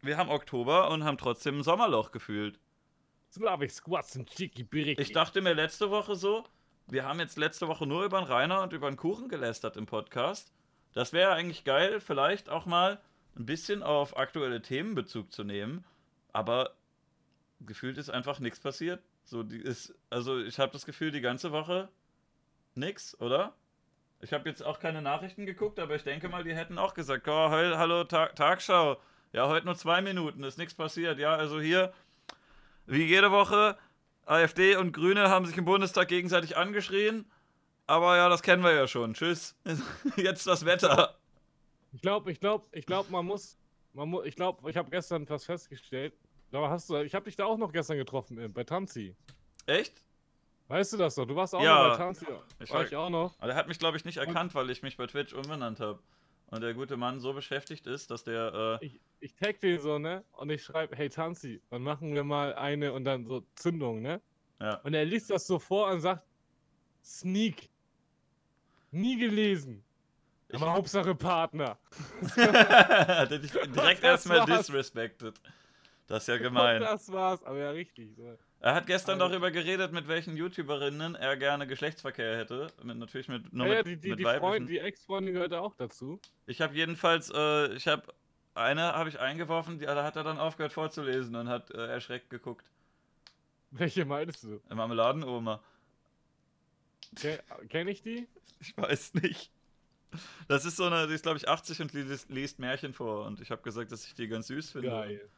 [0.00, 2.58] Wir haben Oktober und haben trotzdem ein Sommerloch gefühlt.
[3.30, 5.00] Slavic Squats und Chiki Biriki.
[5.00, 6.44] Ich dachte mir letzte Woche so,
[6.88, 9.86] wir haben jetzt letzte Woche nur über den Rainer und über den Kuchen gelästert im
[9.86, 10.52] Podcast.
[10.92, 13.00] Das wäre eigentlich geil, vielleicht auch mal
[13.36, 15.84] ein bisschen auf aktuelle Themen Bezug zu nehmen.
[16.32, 16.74] Aber
[17.60, 19.02] gefühlt ist einfach nichts passiert.
[19.24, 21.88] So, die ist, also ich habe das Gefühl, die ganze Woche
[22.74, 23.54] nix, oder?
[24.22, 27.26] Ich habe jetzt auch keine Nachrichten geguckt, aber ich denke mal, die hätten auch gesagt,
[27.26, 28.96] oh, heul, hallo, Tag, Tagschau.
[29.32, 31.18] Ja, heute nur zwei Minuten, ist nichts passiert.
[31.18, 31.92] Ja, also hier,
[32.86, 33.76] wie jede Woche,
[34.24, 37.28] AfD und Grüne haben sich im Bundestag gegenseitig angeschrien.
[37.88, 39.14] Aber ja, das kennen wir ja schon.
[39.14, 39.56] Tschüss.
[40.16, 41.18] Jetzt das Wetter.
[41.92, 43.58] Ich glaube, ich glaube, ich glaube, man muss,
[43.92, 46.14] man muss, ich glaube, ich habe gestern was festgestellt.
[46.52, 49.16] Aber hast du, ich habe dich da auch noch gestern getroffen äh, bei Tanzi.
[49.66, 50.00] Echt?
[50.68, 51.26] Weißt du das doch?
[51.26, 51.82] Du warst auch Ja.
[51.88, 52.26] noch bei Tanzi.
[52.60, 53.34] Ich war war- ich auch noch.
[53.38, 55.98] Aber der hat mich, glaube ich, nicht erkannt, weil ich mich bei Twitch umbenannt habe.
[56.46, 58.78] Und der gute Mann so beschäftigt ist, dass der.
[58.82, 60.24] Äh, Ich, ich tag den so, ne?
[60.32, 64.20] Und ich schreibe, hey Tanzi, dann machen wir mal eine und dann so Zündung, ne?
[64.60, 64.74] ja.
[64.84, 66.22] Und er liest das so vor und sagt,
[67.02, 67.68] Sneak.
[68.90, 69.82] Nie gelesen.
[70.48, 71.78] Ich- Aber Hauptsache Partner.
[72.36, 75.34] hat er dich direkt erstmal disrespected.
[76.06, 76.80] Das ist ja Und gemein.
[76.80, 78.14] das war's, aber ja richtig.
[78.16, 78.36] So.
[78.62, 82.68] Er hat gestern Also- darüber geredet, mit welchen YouTuberinnen er gerne Geschlechtsverkehr hätte.
[82.84, 84.24] Mit, natürlich mit, nur Ja, ja, mit, die, die, mit die.
[84.24, 86.20] Freund, die Ex-Freundin gehört auch dazu.
[86.46, 88.04] Ich habe jedenfalls, äh, ich habe
[88.54, 92.30] eine habe ich eingeworfen, die, da hat er dann aufgehört vorzulesen und hat äh, erschreckt
[92.30, 92.64] geguckt.
[93.72, 94.60] Welche meinst du?
[94.72, 95.60] Marmeladenoma.
[97.16, 97.38] Ken,
[97.68, 98.28] kenn ich die?
[98.60, 99.50] Ich weiß nicht.
[100.46, 103.40] Das ist so eine, die ist glaube ich 80 und liest, liest Märchen vor und
[103.40, 104.88] ich habe gesagt, dass ich die ganz süß finde.
[104.88, 105.28] Geil.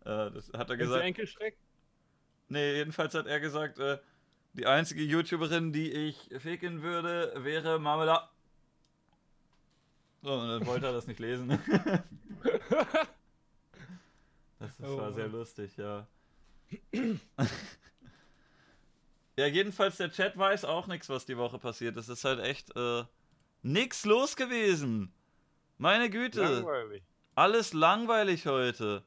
[0.00, 1.04] Äh, das hat er du gesagt.
[1.04, 1.56] Enkelschreck?
[2.48, 3.98] Nee, jedenfalls hat er gesagt, äh,
[4.54, 8.28] die einzige YouTuberin, die ich ficken würde, wäre Marmelade.
[10.22, 11.48] So, und dann wollte er das nicht lesen.
[14.58, 16.06] das, das Oh war sehr lustig, ja.
[19.36, 22.08] ja, jedenfalls der Chat weiß auch nichts, was die Woche passiert ist.
[22.08, 23.04] Es ist halt echt äh,
[23.62, 25.12] nix los gewesen.
[25.78, 26.42] Meine Güte.
[26.42, 27.02] Langweilig.
[27.34, 29.02] Alles langweilig heute.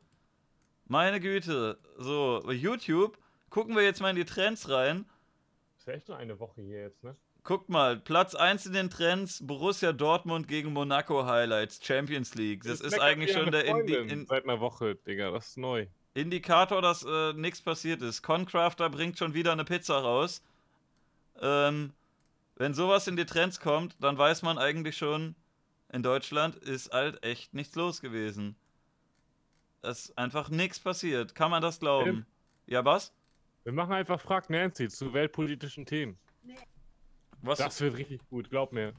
[0.88, 1.80] Meine Güte.
[1.98, 3.18] So, YouTube
[3.56, 5.06] gucken wir jetzt mal in die Trends rein.
[5.78, 7.16] Ist ja echt nur eine Woche hier jetzt, ne?
[7.46, 12.64] Guckt mal, Platz 1 in den Trends, Borussia Dortmund gegen Monaco Highlights, Champions League.
[12.64, 15.58] Das ist meckert eigentlich schon der Indi Freundin in Seit einer Woche, Digga, das ist
[15.58, 15.88] neu.
[16.14, 18.24] Indikator, dass äh, nichts passiert ist.
[18.24, 20.44] Concrafter bringt schon wieder eine Pizza raus.
[21.40, 21.94] Ähm,
[22.58, 25.34] wenn sowas in die Trends kommt, dann weiß man eigentlich schon,
[25.94, 28.58] in Deutschland ist halt echt nichts los gewesen.
[29.82, 31.36] Es ist einfach nichts passiert.
[31.36, 32.26] Kann man das glauben?
[32.66, 33.14] Ja, was?
[33.66, 36.20] Wir machen einfach Frag Nancy zu weltpolitischen Themen.
[37.42, 37.58] Was?
[37.58, 38.94] Das wird richtig gut, glaub mir.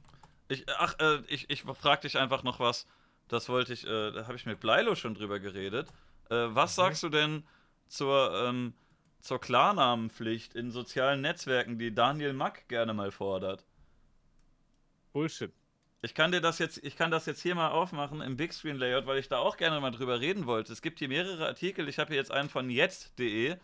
[0.48, 2.86] Ich, ach, äh, ich, ich frag dich einfach noch was.
[3.28, 5.88] Das wollte ich, äh, da habe ich mit Bleilo schon drüber geredet.
[6.30, 6.82] Äh, was Mhm.
[6.82, 7.44] sagst du denn
[7.86, 8.74] zur, ähm,
[9.20, 13.64] zur Klarnamenpflicht in sozialen Netzwerken, die Daniel Mack gerne mal fordert?
[15.12, 15.52] Bullshit.
[16.02, 18.76] Ich kann dir das jetzt, ich kann das jetzt hier mal aufmachen im Big Screen
[18.76, 20.72] Layout, weil ich da auch gerne mal drüber reden wollte.
[20.72, 21.88] Es gibt hier mehrere Artikel.
[21.88, 23.56] Ich habe hier jetzt einen von jetzt.de.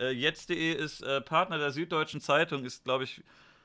[0.00, 3.22] Äh, jetzt.de ist äh, Partner der Süddeutschen Zeitung, ist, glaube ich,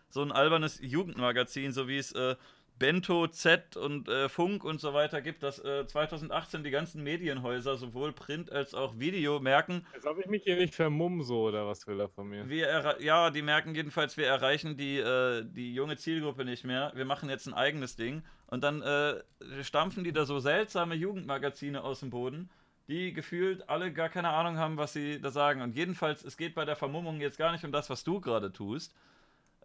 [0.09, 2.35] so ein albernes Jugendmagazin, so wie es äh,
[2.79, 7.77] Bento, Z und äh, Funk und so weiter gibt, dass äh, 2018 die ganzen Medienhäuser,
[7.77, 11.67] sowohl Print als auch Video, merken, Jetzt habe ich mich hier nicht vermummen so, oder
[11.67, 12.49] was will er von mir?
[12.49, 16.91] wir erre- ja, die merken jedenfalls, wir erreichen die, äh, die junge Zielgruppe nicht mehr.
[16.95, 18.23] Wir machen jetzt ein eigenes Ding.
[18.47, 19.21] Und dann äh,
[19.61, 22.49] stampfen die da so seltsame Jugendmagazine aus dem Boden,
[22.87, 25.61] die gefühlt alle gar keine Ahnung haben, was sie da sagen.
[25.61, 28.51] Und jedenfalls, es geht bei der Vermummung jetzt gar nicht um das, was du gerade
[28.51, 28.93] tust.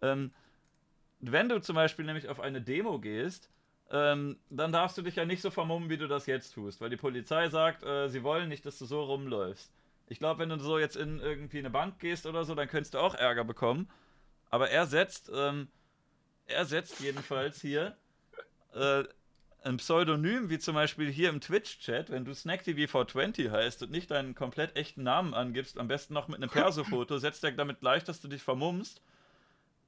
[0.01, 0.31] Ähm,
[1.19, 3.49] wenn du zum Beispiel nämlich auf eine Demo gehst,
[3.89, 6.89] ähm, dann darfst du dich ja nicht so vermummen, wie du das jetzt tust, weil
[6.89, 9.71] die Polizei sagt, äh, sie wollen nicht, dass du so rumläufst.
[10.07, 12.93] Ich glaube, wenn du so jetzt in irgendwie eine Bank gehst oder so, dann könntest
[12.93, 13.89] du auch Ärger bekommen.
[14.49, 15.67] Aber er setzt, ähm,
[16.45, 17.97] er setzt jedenfalls hier
[18.73, 19.03] äh,
[19.63, 24.35] ein Pseudonym, wie zum Beispiel hier im Twitch-Chat, wenn du SnackTV420 heißt und nicht deinen
[24.35, 28.21] komplett echten Namen angibst, am besten noch mit einem Perso-Foto, setzt er damit gleich, dass
[28.21, 29.01] du dich vermummst.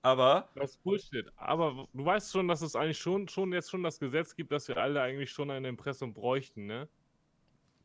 [0.02, 0.50] Aber.
[0.56, 1.32] Das ist Bullshit.
[1.36, 4.68] Aber du weißt schon, dass es eigentlich schon, schon jetzt schon das Gesetz gibt, dass
[4.68, 6.88] wir alle eigentlich schon ein Impressum bräuchten, ne?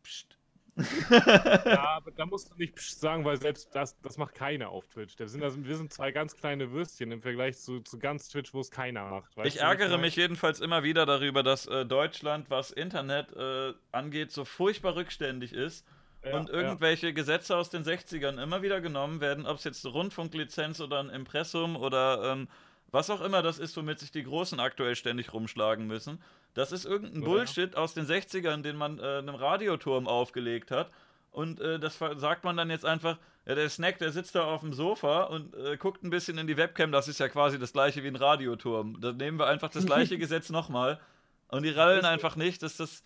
[0.02, 0.38] Psst.
[0.76, 5.18] Ja, aber da musst du nicht sagen, weil selbst das, das macht keiner auf Twitch.
[5.18, 8.52] Wir sind, also, wir sind zwei ganz kleine Würstchen im Vergleich zu, zu ganz Twitch,
[8.52, 9.32] wo es keiner macht.
[9.44, 14.44] ich ärgere mich jedenfalls immer wieder darüber, dass äh, Deutschland, was Internet äh, angeht, so
[14.44, 15.86] furchtbar rückständig ist
[16.24, 17.12] ja, und irgendwelche ja.
[17.12, 21.10] Gesetze aus den 60ern immer wieder genommen werden, ob es jetzt eine Rundfunklizenz oder ein
[21.10, 22.48] Impressum oder ähm,
[22.94, 26.22] was auch immer das ist, womit sich die Großen aktuell ständig rumschlagen müssen.
[26.54, 27.28] Das ist irgendein ja.
[27.28, 30.92] Bullshit aus den 60ern, den man äh, einem Radioturm aufgelegt hat.
[31.32, 34.60] Und äh, das sagt man dann jetzt einfach, ja, der Snack, der sitzt da auf
[34.60, 37.72] dem Sofa und äh, guckt ein bisschen in die Webcam, das ist ja quasi das
[37.72, 39.00] gleiche wie ein Radioturm.
[39.00, 41.00] Da nehmen wir einfach das gleiche Gesetz nochmal.
[41.48, 43.02] Und die rallen einfach nicht, dass das,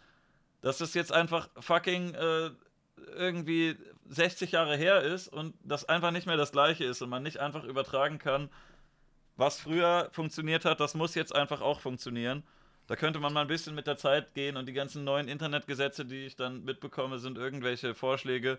[0.61, 2.51] dass das jetzt einfach fucking äh,
[3.16, 3.74] irgendwie
[4.11, 7.39] 60 Jahre her ist und das einfach nicht mehr das gleiche ist und man nicht
[7.39, 8.51] einfach übertragen kann,
[9.39, 12.43] was früher funktioniert hat, das muss jetzt einfach auch funktionieren.
[12.89, 16.05] Da könnte man mal ein bisschen mit der Zeit gehen und die ganzen neuen Internetgesetze,
[16.05, 18.59] die ich dann mitbekomme, sind irgendwelche Vorschläge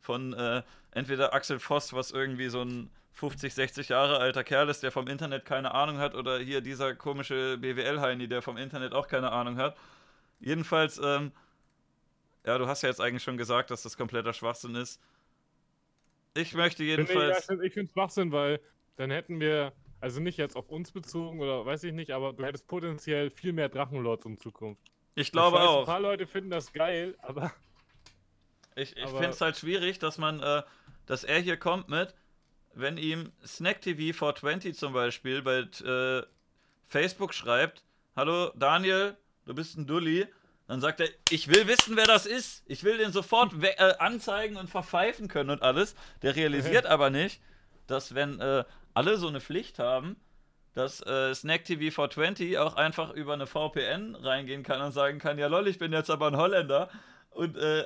[0.00, 4.82] von äh, entweder Axel Voss, was irgendwie so ein 50, 60 Jahre alter Kerl ist,
[4.82, 9.08] der vom Internet keine Ahnung hat, oder hier dieser komische BWL-Heini, der vom Internet auch
[9.08, 9.76] keine Ahnung hat.
[10.40, 11.32] Jedenfalls, ähm,
[12.44, 15.00] ja, du hast ja jetzt eigentlich schon gesagt, dass das kompletter Schwachsinn ist.
[16.34, 17.48] Ich möchte jedenfalls.
[17.48, 18.60] Ich, ich finde es Schwachsinn, weil
[18.96, 22.44] dann hätten wir, also nicht jetzt auf uns bezogen oder weiß ich nicht, aber du
[22.44, 24.82] hättest potenziell viel mehr Drachenlords in Zukunft.
[25.14, 25.80] Ich glaube ich weiß, auch.
[25.80, 27.52] Ein paar Leute finden das geil, aber.
[28.76, 30.62] Ich, ich finde es halt schwierig, dass man, äh,
[31.04, 32.14] dass er hier kommt mit,
[32.74, 36.22] wenn ihm Snack TV 420 zum Beispiel bei äh,
[36.86, 37.82] Facebook schreibt:
[38.14, 40.28] Hallo Daniel, du bist ein Dulli
[40.68, 42.62] dann sagt er, ich will wissen, wer das ist.
[42.66, 45.94] Ich will den sofort äh, anzeigen und verpfeifen können und alles.
[46.20, 47.40] Der realisiert aber nicht,
[47.86, 48.64] dass wenn äh,
[48.98, 50.16] alle so eine Pflicht haben,
[50.74, 55.38] dass äh, Snack TV 420 auch einfach über eine VPN reingehen kann und sagen kann,
[55.38, 56.90] ja lol, ich bin jetzt aber ein Holländer
[57.30, 57.84] und äh,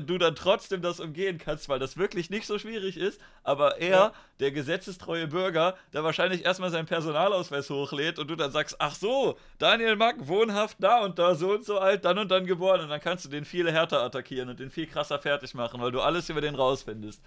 [0.00, 3.90] du dann trotzdem das umgehen kannst, weil das wirklich nicht so schwierig ist, aber er,
[3.90, 4.12] ja.
[4.40, 9.38] der gesetzestreue Bürger, der wahrscheinlich erstmal seinen Personalausweis hochlädt und du dann sagst, ach so,
[9.58, 12.88] Daniel Mack, wohnhaft da und da, so und so alt, dann und dann geboren und
[12.88, 16.00] dann kannst du den viel härter attackieren und den viel krasser fertig machen, weil du
[16.00, 17.22] alles über den rausfindest.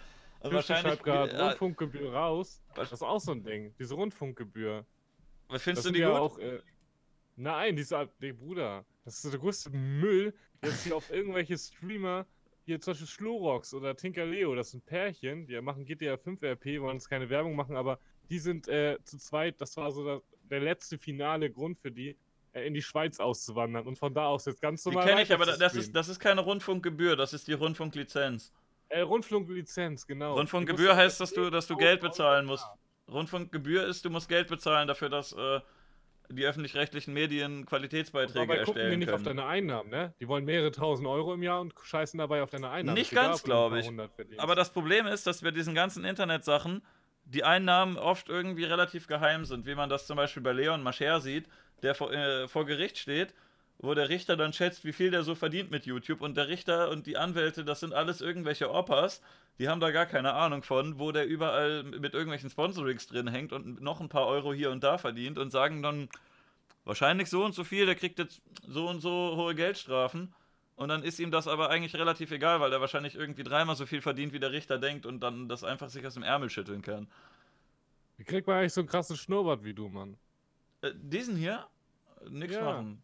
[0.52, 2.62] Wahrscheinlich gerade Rundfunkgebühr raus.
[2.76, 4.86] Das ist auch so ein Ding, diese Rundfunkgebühr.
[5.48, 6.12] Was findest das du die gut?
[6.12, 6.60] Auch, äh,
[7.36, 10.34] nein, dieser, der Bruder, das ist der größte Müll,
[10.64, 12.26] jetzt hier auf irgendwelche Streamer
[12.66, 16.82] hier zum Beispiel Schlorox oder Tinker Leo, das sind Pärchen, die machen GTA 5 RP,
[16.82, 20.22] wollen jetzt keine Werbung machen, aber die sind äh, zu zweit, das war so der,
[20.50, 22.18] der letzte finale Grund für die,
[22.54, 25.04] äh, in die Schweiz auszuwandern und von da aus jetzt ganz normal.
[25.04, 28.52] Die kenne ich, aber das ist, das ist keine Rundfunkgebühr, das ist die Rundfunklizenz.
[28.90, 30.36] Äh, Rundfunklizenz, genau.
[30.36, 32.66] Rundfunkgebühr heißt, dass du, dass du Geld bezahlen musst.
[33.12, 35.60] Rundfunkgebühr ist, du musst Geld bezahlen dafür, dass äh,
[36.30, 39.18] die öffentlich-rechtlichen Medien Qualitätsbeiträge dabei erstellen gucken die nicht können.
[39.18, 40.14] auf deine Einnahmen, ne?
[40.20, 42.98] Die wollen mehrere tausend Euro im Jahr und scheißen dabei auf deine Einnahmen.
[42.98, 43.92] Nicht ganz, glaube ich.
[44.40, 46.82] Aber das Problem ist, dass wir diesen ganzen Internetsachen
[47.26, 51.22] die Einnahmen oft irgendwie relativ geheim sind, wie man das zum Beispiel bei Leon Mascher
[51.22, 51.48] sieht,
[51.82, 53.34] der vor, äh, vor Gericht steht
[53.80, 56.22] wo der Richter dann schätzt, wie viel der so verdient mit YouTube.
[56.22, 59.22] Und der Richter und die Anwälte, das sind alles irgendwelche Opas,
[59.60, 63.54] die haben da gar keine Ahnung von, wo der überall mit irgendwelchen Sponsorings drin hängt
[63.54, 66.10] und noch ein paar Euro hier und da verdient und sagen dann
[66.84, 70.34] wahrscheinlich so und so viel, der kriegt jetzt so und so hohe Geldstrafen.
[70.76, 73.86] Und dann ist ihm das aber eigentlich relativ egal, weil er wahrscheinlich irgendwie dreimal so
[73.86, 76.82] viel verdient, wie der Richter denkt und dann das einfach sich aus dem Ärmel schütteln
[76.82, 77.08] kann.
[78.18, 80.18] Wie kriegt man eigentlich so einen krassen Schnurrbart wie du, Mann?
[80.82, 81.66] Äh, diesen hier?
[82.30, 82.64] Nix ja.
[82.64, 83.02] machen.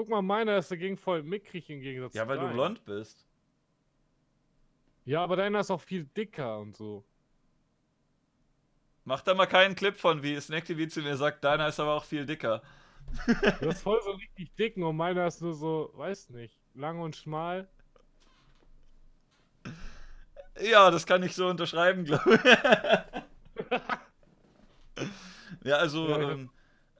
[0.00, 2.82] Guck mal, meiner ist dagegen voll mickrig im Gegensatz ja, zu Ja, weil du blond
[2.86, 3.26] bist.
[5.04, 7.04] Ja, aber deiner ist auch viel dicker und so.
[9.04, 11.92] Mach da mal keinen Clip von, wie Snack TV zu mir sagt, deiner ist aber
[11.92, 12.62] auch viel dicker.
[13.60, 17.14] Du ist voll so richtig dicken und meiner ist nur so, weiß nicht, lang und
[17.14, 17.68] schmal.
[20.62, 22.42] Ja, das kann ich so unterschreiben, glaube ich.
[25.64, 26.48] ja, also, ja, ähm,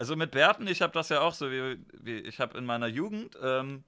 [0.00, 2.86] also mit Bärten, ich habe das ja auch so, wie, wie ich habe in meiner
[2.86, 3.84] Jugend, ähm,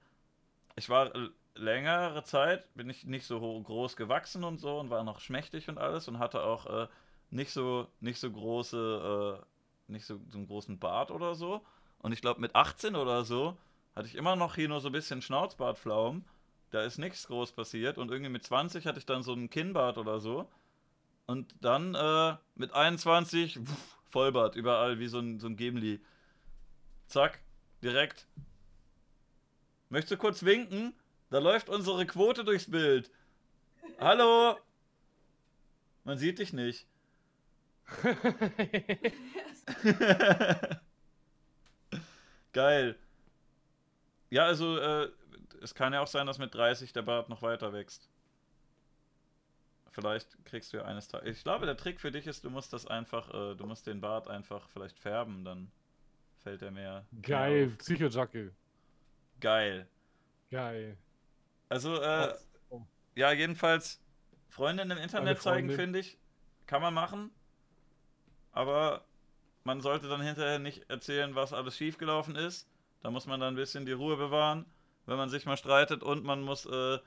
[0.75, 1.11] ich war
[1.55, 5.79] längere Zeit, bin ich nicht so groß gewachsen und so und war noch schmächtig und
[5.79, 6.87] alles und hatte auch äh,
[7.31, 11.65] nicht so nicht so große, äh, nicht so, so einen großen Bart oder so.
[11.97, 13.57] Und ich glaube mit 18 oder so
[13.95, 16.25] hatte ich immer noch hier nur so ein bisschen Schnauzbartflaum.
[16.69, 19.97] Da ist nichts groß passiert und irgendwie mit 20 hatte ich dann so einen Kinnbart
[19.97, 20.47] oder so.
[21.25, 25.99] Und dann äh, mit 21 pff, Vollbart überall wie so ein, so ein Gimli.
[27.07, 27.39] Zack,
[27.81, 28.27] direkt.
[29.89, 30.93] Möchtest du kurz winken?
[31.31, 33.09] Da läuft unsere Quote durchs Bild.
[33.99, 34.59] Hallo?
[36.03, 36.85] Man sieht dich nicht.
[42.53, 42.99] Geil.
[44.29, 45.09] Ja, also äh,
[45.61, 48.07] es kann ja auch sein, dass mit 30 der Bart noch weiter wächst.
[49.93, 51.37] Vielleicht kriegst du ja eines Tages.
[51.37, 54.01] Ich glaube, der Trick für dich ist, du musst das einfach, äh, du musst den
[54.01, 55.71] Bart einfach vielleicht färben, dann
[56.39, 57.05] fällt er mehr.
[57.21, 57.67] Geil.
[57.77, 58.51] Psycho-Jacke.
[59.39, 59.87] Geil.
[60.49, 60.97] Geil.
[61.69, 62.33] Also, äh,
[62.69, 62.81] Oh.
[63.15, 64.01] ja, jedenfalls
[64.49, 66.17] Freundin im Internet zeigen, finde ich,
[66.65, 67.29] kann man machen.
[68.51, 69.05] Aber
[69.63, 72.67] man sollte dann hinterher nicht erzählen, was alles schiefgelaufen ist.
[73.01, 74.65] Da muss man dann ein bisschen die Ruhe bewahren,
[75.05, 76.03] wenn man sich mal streitet.
[76.03, 76.99] Und man muss äh,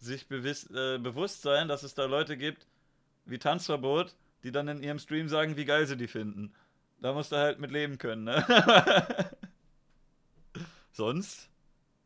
[0.00, 2.66] sich bewiss, äh, bewusst sein, dass es da Leute gibt,
[3.26, 6.54] wie Tanzverbot, die dann in ihrem Stream sagen, wie geil sie die finden.
[7.00, 8.44] Da musst du halt mit leben können, ne?
[10.92, 11.48] Sonst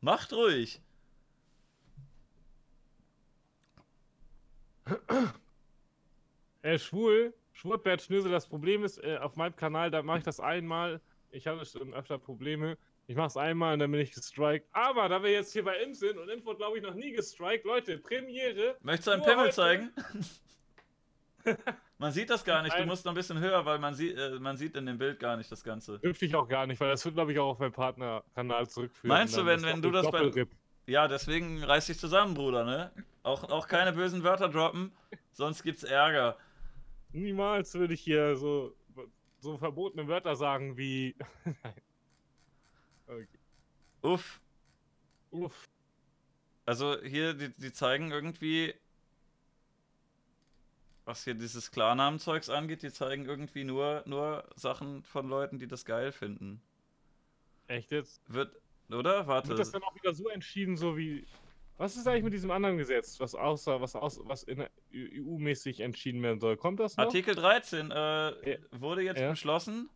[0.01, 0.81] macht ruhig.
[6.63, 10.41] Äh, schwul, Schwurbert Schnösel, das Problem ist, äh, auf meinem Kanal, da mache ich das
[10.41, 11.01] einmal.
[11.31, 12.77] Ich hatte schon öfter Probleme.
[13.07, 14.67] Ich mache es einmal und dann bin ich gestrikt.
[14.73, 17.13] Aber da wir jetzt hier bei Imp sind und Imp wurde, glaube ich, noch nie
[17.13, 18.77] gestrikt, Leute, Premiere.
[18.81, 19.93] Möchtest du einen Pimmel heute- zeigen?
[21.99, 24.39] man sieht das gar nicht, du musst noch ein bisschen höher, weil man, sieht, äh,
[24.41, 25.99] man sieht in dem Bild gar nicht das Ganze.
[25.99, 29.15] Dürfte ich auch gar nicht, weil das wird, glaube ich, auch auf meinen Partnerkanal zurückführen.
[29.17, 30.47] Meinst du, wenn- wenn du das bei-.
[30.87, 32.91] Ja, deswegen reiß dich zusammen, Bruder, ne?
[33.23, 34.93] Auch, auch keine bösen Wörter droppen,
[35.33, 36.37] sonst gibt's Ärger.
[37.13, 38.75] Niemals würde ich hier so,
[39.41, 41.15] so verbotene Wörter sagen wie.
[43.07, 43.27] Okay.
[44.03, 44.41] Uff.
[45.31, 45.65] Uff.
[46.67, 48.75] Also hier, die, die zeigen irgendwie,
[51.05, 55.85] was hier dieses Klarnamenzeugs angeht, die zeigen irgendwie nur, nur Sachen von Leuten, die das
[55.85, 56.63] geil finden.
[57.67, 58.23] Echt jetzt?
[58.33, 58.57] Wird,
[58.91, 59.27] oder?
[59.27, 59.49] Warte.
[59.49, 61.27] Wird das dann auch wieder so entschieden, so wie.
[61.77, 66.23] Was ist eigentlich mit diesem anderen Gesetz, was außer, was aus, was in EU-mäßig entschieden
[66.23, 66.57] werden soll?
[66.57, 67.07] Kommt das noch?
[67.07, 67.95] Artikel 13 äh,
[68.53, 68.59] Ja.
[68.71, 69.31] wurde jetzt Ja.
[69.31, 69.91] beschlossen.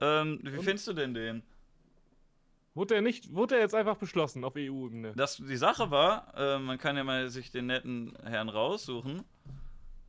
[0.00, 0.64] Ähm, wie Und?
[0.64, 1.42] findest du denn den?
[2.74, 5.14] Wurde er nicht, wurde er jetzt einfach beschlossen auf EU-Ebene?
[5.14, 9.22] Die Sache war, äh, man kann ja mal sich den netten Herrn raussuchen.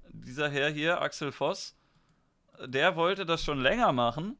[0.09, 1.76] Dieser Herr hier, Axel Voss,
[2.66, 4.38] der wollte das schon länger machen.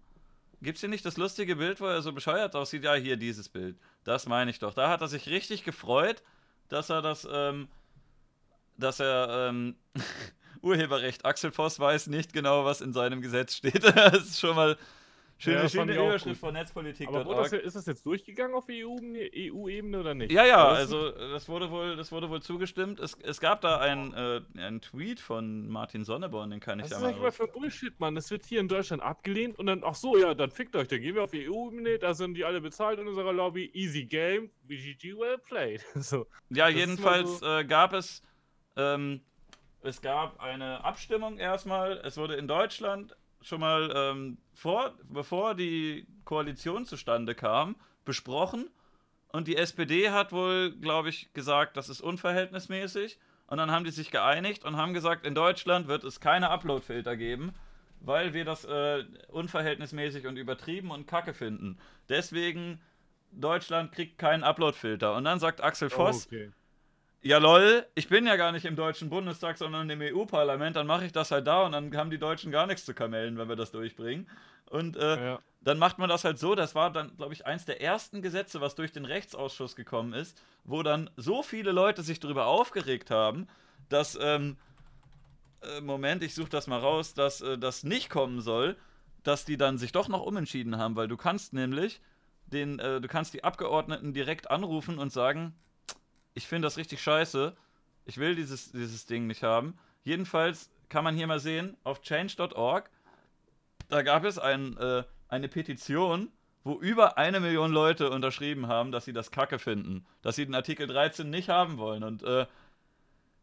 [0.62, 2.84] Gibt's hier nicht das lustige Bild, wo er so bescheuert aussieht?
[2.84, 3.78] Ja, hier dieses Bild.
[4.04, 4.74] Das meine ich doch.
[4.74, 6.24] Da hat er sich richtig gefreut,
[6.70, 7.68] dass er das, ähm,
[8.78, 9.76] dass er, ähm,
[10.64, 11.26] Urheberrecht.
[11.26, 13.84] Axel Voss weiß nicht genau, was in seinem Gesetz steht.
[13.96, 14.78] das ist schon mal
[15.38, 17.08] schöne, Ja, das schöne Überschrift von Netzpolitik.
[17.08, 20.32] Aber wurde das, ist das jetzt durchgegangen auf EU-Ebene EU oder nicht?
[20.32, 23.00] Ja, ja, das also äh, das wurde wohl, das wurde wohl zugestimmt.
[23.00, 27.02] Es, es gab da einen, äh, einen Tweet von Martin Sonneborn, den kann ich Was
[27.02, 27.32] ja ist mal.
[27.32, 28.16] für ein Bullshit, Mann?
[28.16, 31.02] Das wird hier in Deutschland abgelehnt und dann, ach so, ja, dann fickt euch, dann
[31.02, 33.72] gehen wir auf die EU-Ebene, da sind die alle bezahlt in unserer Lobby.
[33.74, 35.82] Easy game, BGG well played.
[35.96, 36.28] so.
[36.50, 38.22] Ja, das jedenfalls mal äh, gab es,
[38.76, 39.22] ähm,
[39.82, 41.98] es gab eine Abstimmung erstmal.
[42.04, 43.16] Es wurde in Deutschland
[43.46, 48.70] schon mal ähm, vor, bevor die Koalition zustande kam, besprochen.
[49.32, 53.20] Und die SPD hat wohl, glaube ich, gesagt, das ist unverhältnismäßig.
[53.48, 57.16] Und dann haben die sich geeinigt und haben gesagt, in Deutschland wird es keine Uploadfilter
[57.16, 57.54] geben,
[58.00, 61.78] weil wir das äh, unverhältnismäßig und übertrieben und kacke finden.
[62.10, 62.82] Deswegen,
[63.32, 65.14] Deutschland kriegt keinen Uploadfilter.
[65.14, 66.52] Und dann sagt Axel Voss, okay.
[67.26, 71.06] Ja lol, ich bin ja gar nicht im Deutschen Bundestag, sondern im EU-Parlament, dann mache
[71.06, 73.56] ich das halt da und dann haben die Deutschen gar nichts zu kamellen, wenn wir
[73.56, 74.30] das durchbringen.
[74.70, 75.40] Und äh, Ja.
[75.62, 78.62] dann macht man das halt so, das war dann, glaube ich, eins der ersten Gesetze,
[78.62, 83.48] was durch den Rechtsausschuss gekommen ist, wo dann so viele Leute sich darüber aufgeregt haben,
[83.90, 84.58] dass, ähm,
[85.62, 88.76] äh, Moment, ich suche das mal raus, dass äh, das nicht kommen soll,
[89.24, 92.02] dass die dann sich doch noch umentschieden haben, weil du kannst nämlich
[92.46, 95.56] den, äh, du kannst die Abgeordneten direkt anrufen und sagen,
[96.36, 97.56] ich finde das richtig scheiße,
[98.06, 99.78] ich will dieses, dieses Ding nicht haben.
[100.04, 102.90] Jedenfalls kann man hier mal sehen, auf change.org,
[103.90, 106.32] da gab es ein, äh, eine Petition,
[106.64, 110.56] wo über eine Million Leute unterschrieben haben, dass sie das Kacke finden, dass sie den
[110.56, 112.04] Artikel 13 nicht haben wollen.
[112.04, 112.46] Und äh,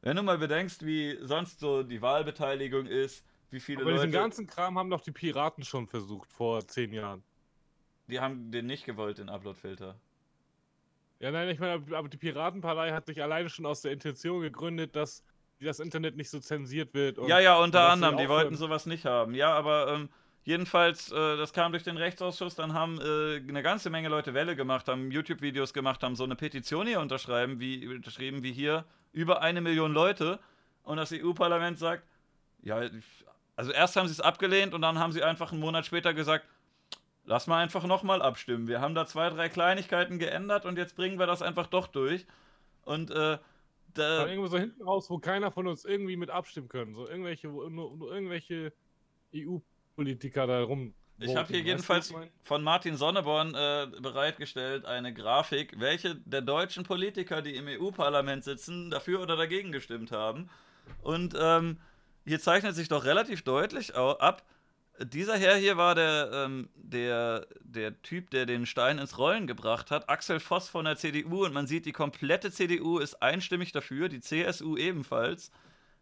[0.02, 4.06] wenn du mal bedenkst, wie sonst so die Wahlbeteiligung ist, wie viele Aber Leute.
[4.06, 7.22] diesen ganzen Kram haben doch die Piraten schon versucht vor zehn Jahren.
[8.08, 9.98] die haben den nicht gewollt, den Uploadfilter.
[11.22, 14.96] Ja, nein, ich meine, aber die Piratenpartei hat sich alleine schon aus der Intention gegründet,
[14.96, 15.22] dass
[15.60, 17.16] das Internet nicht so zensiert wird.
[17.28, 19.32] Ja, ja, unter anderem, die wollten sowas nicht haben.
[19.36, 20.08] Ja, aber ähm,
[20.42, 24.56] jedenfalls, äh, das kam durch den Rechtsausschuss, dann haben äh, eine ganze Menge Leute Welle
[24.56, 29.42] gemacht, haben YouTube-Videos gemacht, haben so eine Petition hier unterschreiben, wie, unterschrieben, wie hier, über
[29.42, 30.40] eine Million Leute.
[30.82, 32.02] Und das EU-Parlament sagt,
[32.62, 32.80] ja,
[33.54, 36.46] also erst haben sie es abgelehnt und dann haben sie einfach einen Monat später gesagt,
[37.24, 38.68] lass mal einfach nochmal abstimmen.
[38.68, 42.26] Wir haben da zwei, drei Kleinigkeiten geändert und jetzt bringen wir das einfach doch durch.
[42.84, 43.38] Und äh,
[43.94, 46.94] da, irgendwo so hinten raus, wo keiner von uns irgendwie mit abstimmen können.
[46.94, 48.72] So irgendwelche, nur, nur irgendwelche
[49.34, 50.94] EU-Politiker da rum.
[51.18, 52.12] Ich habe hier jedenfalls
[52.42, 58.90] von Martin Sonneborn äh, bereitgestellt eine Grafik, welche der deutschen Politiker, die im EU-Parlament sitzen,
[58.90, 60.50] dafür oder dagegen gestimmt haben.
[61.02, 61.78] Und ähm,
[62.24, 64.42] hier zeichnet sich doch relativ deutlich ab,
[65.00, 69.90] dieser Herr hier war der, ähm, der, der Typ, der den Stein ins Rollen gebracht
[69.90, 71.44] hat, Axel Voss von der CDU.
[71.44, 75.50] Und man sieht, die komplette CDU ist einstimmig dafür, die CSU ebenfalls,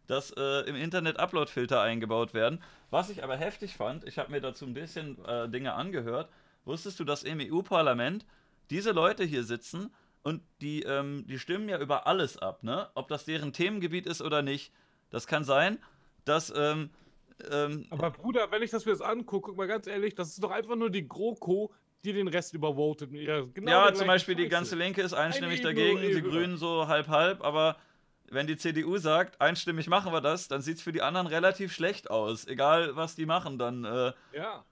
[0.07, 2.61] dass äh, im Internet Upload-Filter eingebaut werden.
[2.89, 6.29] Was ich aber heftig fand, ich habe mir dazu ein bisschen äh, Dinge angehört.
[6.65, 8.25] Wusstest du, dass im EU-Parlament
[8.69, 12.89] diese Leute hier sitzen und die, ähm, die stimmen ja über alles ab, ne?
[12.93, 14.73] Ob das deren Themengebiet ist oder nicht.
[15.09, 15.79] Das kann sein,
[16.25, 16.53] dass.
[16.55, 16.89] Ähm,
[17.51, 20.43] ähm, Aber Bruder, wenn ich das mir jetzt angucke, guck mal ganz ehrlich, das ist
[20.43, 21.71] doch einfach nur die GroKo,
[22.03, 23.11] die den Rest übervotet.
[23.13, 24.51] Ja, genau ja, zum Beispiel die Scheiße.
[24.51, 26.21] ganze Linke ist einstimmig Eine dagegen, Ebene die.
[26.21, 27.77] Grünen so halb-halb, aber
[28.29, 31.73] wenn die CDU sagt, einstimmig machen wir das, dann sieht es für die anderen relativ
[31.73, 32.47] schlecht aus.
[32.47, 33.83] Egal, was die machen, dann.
[33.85, 34.63] Äh, Ja.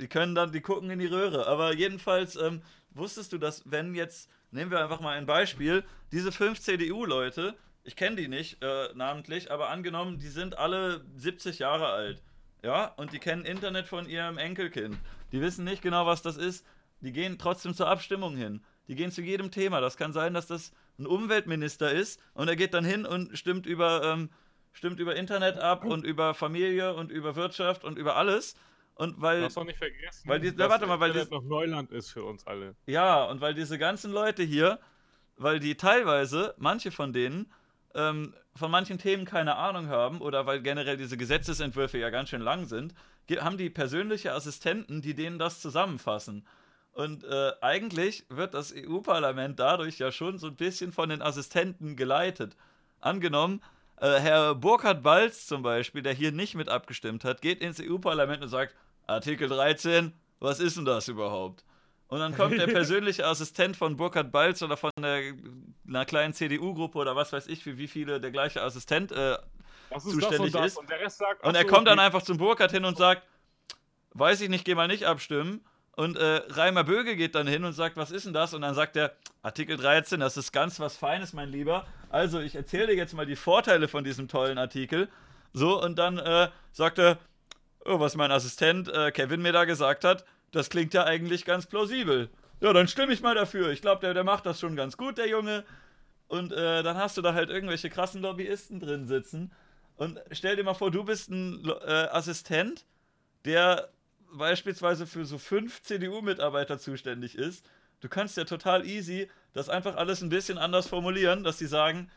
[0.00, 1.48] Die können dann, die gucken in die Röhre.
[1.48, 6.30] Aber jedenfalls ähm, wusstest du, dass wenn jetzt, nehmen wir einfach mal ein Beispiel, diese
[6.30, 11.88] fünf CDU-Leute, ich kenne die nicht äh, namentlich, aber angenommen, die sind alle 70 Jahre
[11.88, 12.22] alt.
[12.62, 14.96] Ja, und die kennen Internet von ihrem Enkelkind.
[15.32, 16.66] Die wissen nicht genau, was das ist.
[17.00, 18.64] Die gehen trotzdem zur Abstimmung hin.
[18.88, 19.80] Die gehen zu jedem Thema.
[19.80, 23.64] Das kann sein, dass das ein Umweltminister ist und er geht dann hin und stimmt
[23.66, 24.30] über, ähm,
[24.72, 28.54] stimmt über Internet ab und über Familie und über Wirtschaft und über alles.
[28.96, 31.34] Und Du weil darfst doch nicht vergessen, weil die- dass warte mal, weil Internet die-
[31.36, 32.74] noch Neuland ist für uns alle.
[32.86, 34.80] Ja, und weil diese ganzen Leute hier,
[35.36, 37.52] weil die teilweise, manche von denen,
[37.98, 42.40] ähm, von manchen Themen keine Ahnung haben oder weil generell diese Gesetzesentwürfe ja ganz schön
[42.40, 42.94] lang sind,
[43.40, 46.46] haben die persönliche Assistenten, die denen das zusammenfassen.
[46.92, 51.94] Und äh, eigentlich wird das EU-Parlament dadurch ja schon so ein bisschen von den Assistenten
[51.94, 52.56] geleitet.
[53.00, 53.62] Angenommen,
[54.00, 58.42] äh, Herr Burkhard Balz zum Beispiel, der hier nicht mit abgestimmt hat, geht ins EU-Parlament
[58.42, 58.74] und sagt,
[59.06, 61.64] Artikel 13, was ist denn das überhaupt?
[62.08, 65.34] Und dann kommt der persönliche Assistent von Burkhard Balz oder von der,
[65.86, 69.34] einer kleinen CDU-Gruppe oder was weiß ich, für wie viele der gleiche Assistent äh,
[69.94, 70.78] ist zuständig und ist.
[70.78, 73.22] Und sagt, und er so, kommt dann einfach zum Burkhardt hin und sagt,
[74.14, 75.60] weiß ich nicht, geh mal nicht abstimmen.
[75.96, 78.54] Und äh, Reimer Böge geht dann hin und sagt, was ist denn das?
[78.54, 81.86] Und dann sagt er, Artikel 13, das ist ganz was Feines, mein Lieber.
[82.08, 85.08] Also, ich erzähle dir jetzt mal die Vorteile von diesem tollen Artikel.
[85.52, 87.18] So, und dann äh, sagt er,
[87.84, 91.66] oh, was mein Assistent äh, Kevin mir da gesagt hat, das klingt ja eigentlich ganz
[91.66, 92.30] plausibel.
[92.60, 93.70] Ja, dann stimme ich mal dafür.
[93.70, 95.64] Ich glaube, der, der macht das schon ganz gut, der Junge.
[96.26, 99.52] Und äh, dann hast du da halt irgendwelche krassen Lobbyisten drin sitzen.
[99.96, 102.84] Und stell dir mal vor, du bist ein äh, Assistent,
[103.44, 103.88] der
[104.32, 107.64] beispielsweise für so fünf CDU-Mitarbeiter zuständig ist.
[108.00, 112.10] Du kannst ja total easy das einfach alles ein bisschen anders formulieren, dass sie sagen,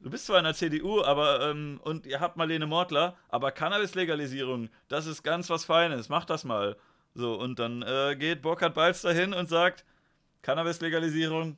[0.00, 4.68] du bist zwar in der CDU, aber ähm, und ihr habt Marlene Mortler, aber Cannabis-Legalisierung,
[4.88, 6.76] das ist ganz was Feines, mach das mal.
[7.14, 9.84] So, und dann äh, geht Burkhard Balz dahin und sagt,
[10.42, 11.56] Cannabis-Legalisierung.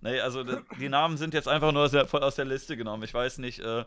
[0.00, 3.02] Nee, also die Namen sind jetzt einfach nur aus der, voll aus der Liste genommen.
[3.02, 3.84] Ich weiß nicht, äh,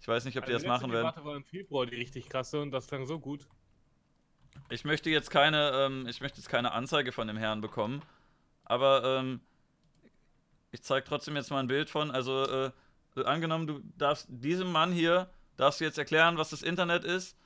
[0.00, 1.12] ich weiß nicht, ob die Also das machen werden.
[1.18, 3.46] Die war im Februar die richtig krasse und das klang so gut.
[4.70, 8.02] Ich möchte jetzt keine, ähm, ich möchte jetzt keine Anzeige von dem Herrn bekommen,
[8.64, 9.40] aber ähm,
[10.70, 12.70] ich zeige trotzdem jetzt mal ein Bild von, also äh,
[13.24, 17.36] angenommen, du darfst diesem Mann hier, darfst du jetzt erklären, was das Internet ist,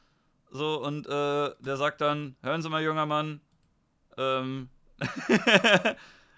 [0.51, 3.41] so, und äh, der sagt dann, hören Sie mal, junger Mann,
[4.17, 4.69] ähm,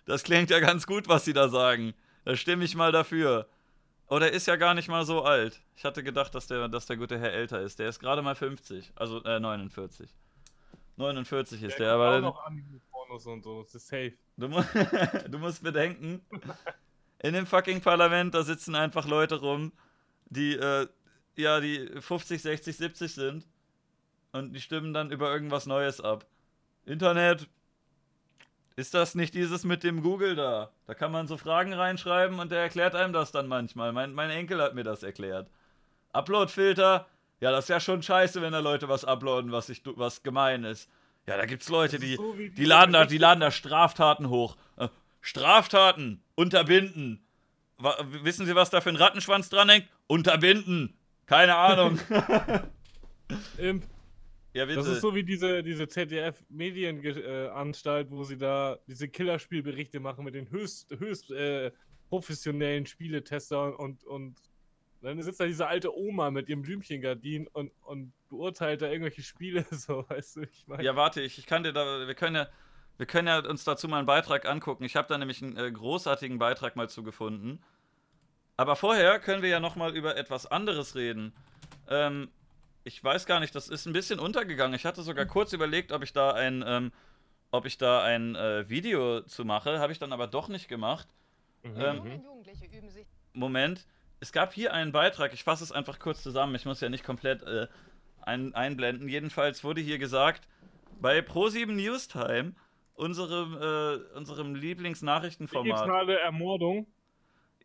[0.06, 1.94] das klingt ja ganz gut, was Sie da sagen,
[2.24, 3.48] da stimme ich mal dafür.
[4.08, 5.62] Oh, der ist ja gar nicht mal so alt.
[5.76, 7.78] Ich hatte gedacht, dass der, dass der gute Herr älter ist.
[7.78, 10.14] Der ist gerade mal 50, also äh, 49.
[10.96, 14.14] 49 ist der, guckt aber auch noch und so, das ist safe.
[14.38, 14.62] du, mu
[15.30, 16.22] du musst bedenken,
[17.18, 19.72] in dem fucking Parlament, da sitzen einfach Leute rum,
[20.26, 20.86] die, äh,
[21.36, 23.46] ja, die 50, 60, 70 sind
[24.32, 26.26] und die stimmen dann über irgendwas Neues ab.
[26.84, 27.48] Internet,
[28.74, 30.70] ist das nicht dieses mit dem Google da?
[30.86, 33.92] Da kann man so Fragen reinschreiben und der erklärt einem das dann manchmal.
[33.92, 35.50] Mein, mein Enkel hat mir das erklärt.
[36.12, 37.06] Upload-Filter,
[37.40, 40.64] ja, das ist ja schon scheiße, wenn da Leute was uploaden, was, ich, was gemein
[40.64, 40.88] ist.
[41.26, 44.56] Ja, da gibt's Leute, die, so die, laden da, die laden da Straftaten hoch.
[44.76, 44.88] Äh,
[45.20, 47.24] Straftaten unterbinden.
[48.22, 49.88] Wissen Sie, was da für ein Rattenschwanz dran hängt?
[50.06, 50.96] Unterbinden.
[51.26, 51.98] Keine Ahnung.
[53.58, 53.84] Imp,
[54.54, 54.78] ja, bitte.
[54.78, 60.50] das ist so wie diese, diese ZDF-Medienanstalt, wo sie da diese Killerspielberichte machen mit den
[60.50, 61.70] höchst, höchst äh,
[62.08, 64.36] professionellen Spieletester und, und
[65.02, 69.66] dann sitzt da diese alte Oma mit ihrem Blümchengardin und, und beurteilt da irgendwelche Spiele,
[69.70, 70.84] so, weißt du, ich meine.
[70.84, 72.48] Ja, warte, ich, ich kann dir da, wir können ja,
[72.98, 74.84] wir können ja uns dazu mal einen Beitrag angucken.
[74.84, 77.60] Ich habe da nämlich einen äh, großartigen Beitrag mal zu gefunden.
[78.56, 81.32] Aber vorher können wir ja noch mal über etwas anderes reden.
[81.88, 82.30] Ähm,
[82.84, 84.74] ich weiß gar nicht, das ist ein bisschen untergegangen.
[84.74, 86.92] Ich hatte sogar kurz überlegt, ob ich da ein, ähm,
[87.50, 91.08] ob ich da ein äh, Video zu mache, habe ich dann aber doch nicht gemacht.
[91.62, 92.22] Mhm, ähm, mhm.
[93.34, 93.86] Moment.
[94.20, 97.02] Es gab hier einen Beitrag, ich fasse es einfach kurz zusammen, ich muss ja nicht
[97.02, 97.66] komplett äh,
[98.20, 99.08] ein, einblenden.
[99.08, 100.46] Jedenfalls wurde hier gesagt,
[101.00, 102.54] bei Pro7 Newstime,
[102.94, 106.86] unserem, äh, unserem Lieblingsnachrichtenformat, Digitale Ermordung.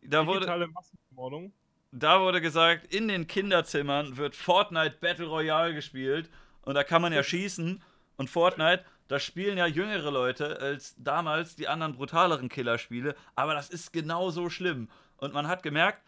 [0.02, 1.52] da wurde, digitale Massenermordung.
[1.90, 6.30] Da wurde gesagt, in den Kinderzimmern wird Fortnite Battle Royale gespielt
[6.62, 7.82] und da kann man ja schießen
[8.16, 13.70] und Fortnite, da spielen ja jüngere Leute als damals die anderen brutaleren Killerspiele, aber das
[13.70, 16.02] ist genauso schlimm und man hat gemerkt,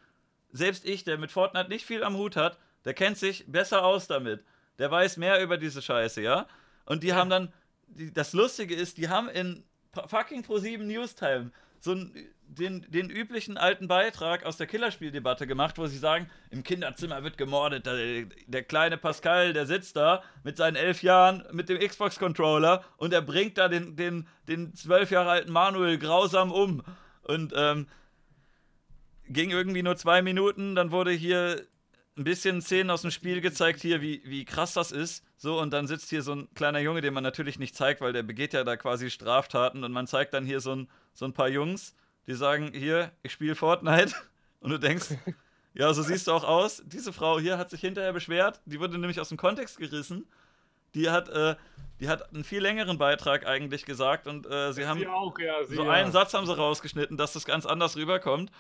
[0.53, 4.07] selbst ich, der mit Fortnite nicht viel am Hut hat, der kennt sich besser aus
[4.07, 4.45] damit.
[4.79, 6.47] Der weiß mehr über diese Scheiße, ja?
[6.87, 7.53] Und die haben dann,
[7.87, 9.65] die, das Lustige ist, die haben in
[10.07, 11.51] fucking Pro7 Newstime
[11.81, 12.15] so einen,
[12.47, 17.39] den, den üblichen alten Beitrag aus der Killerspieldebatte gemacht, wo sie sagen, im Kinderzimmer wird
[17.39, 22.85] gemordet, der, der kleine Pascal, der sitzt da mit seinen elf Jahren mit dem Xbox-Controller
[22.97, 26.83] und er bringt da den, den, den zwölf Jahre alten Manuel grausam um.
[27.23, 27.87] Und ähm,
[29.29, 31.65] ging irgendwie nur zwei Minuten, dann wurde hier
[32.21, 35.25] ein bisschen Szenen aus dem Spiel gezeigt, hier, wie, wie krass das ist.
[35.39, 38.13] So, und dann sitzt hier so ein kleiner Junge, den man natürlich nicht zeigt, weil
[38.13, 39.85] der begeht ja da quasi Straftaten.
[39.85, 41.97] Und man zeigt dann hier so ein, so ein paar Jungs,
[42.27, 44.15] die sagen: Hier, ich spiele Fortnite.
[44.61, 45.15] Und du denkst,
[45.73, 46.83] ja, so siehst du auch aus.
[46.85, 48.61] Diese Frau hier hat sich hinterher beschwert.
[48.67, 50.27] Die wurde nämlich aus dem Kontext gerissen.
[50.95, 51.57] Die hat, äh,
[52.01, 55.65] die hat einen viel längeren Beitrag eigentlich gesagt und äh, sie haben auch, ja.
[55.65, 55.91] Sie so ja.
[55.93, 58.51] einen Satz haben sie rausgeschnitten, dass das ganz anders rüberkommt.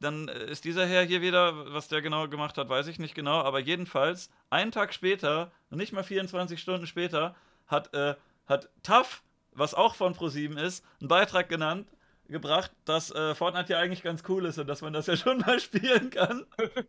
[0.00, 3.14] Dann äh, ist dieser Herr hier wieder, was der genau gemacht hat, weiß ich nicht
[3.14, 7.34] genau, aber jedenfalls, einen Tag später, nicht mal 24 Stunden später,
[7.66, 8.14] hat, äh,
[8.46, 9.22] hat TAF,
[9.52, 11.88] was auch von ProSieben ist, einen Beitrag genannt,
[12.28, 15.38] gebracht, dass äh, Fortnite ja eigentlich ganz cool ist und dass man das ja schon
[15.38, 16.46] mal spielen kann.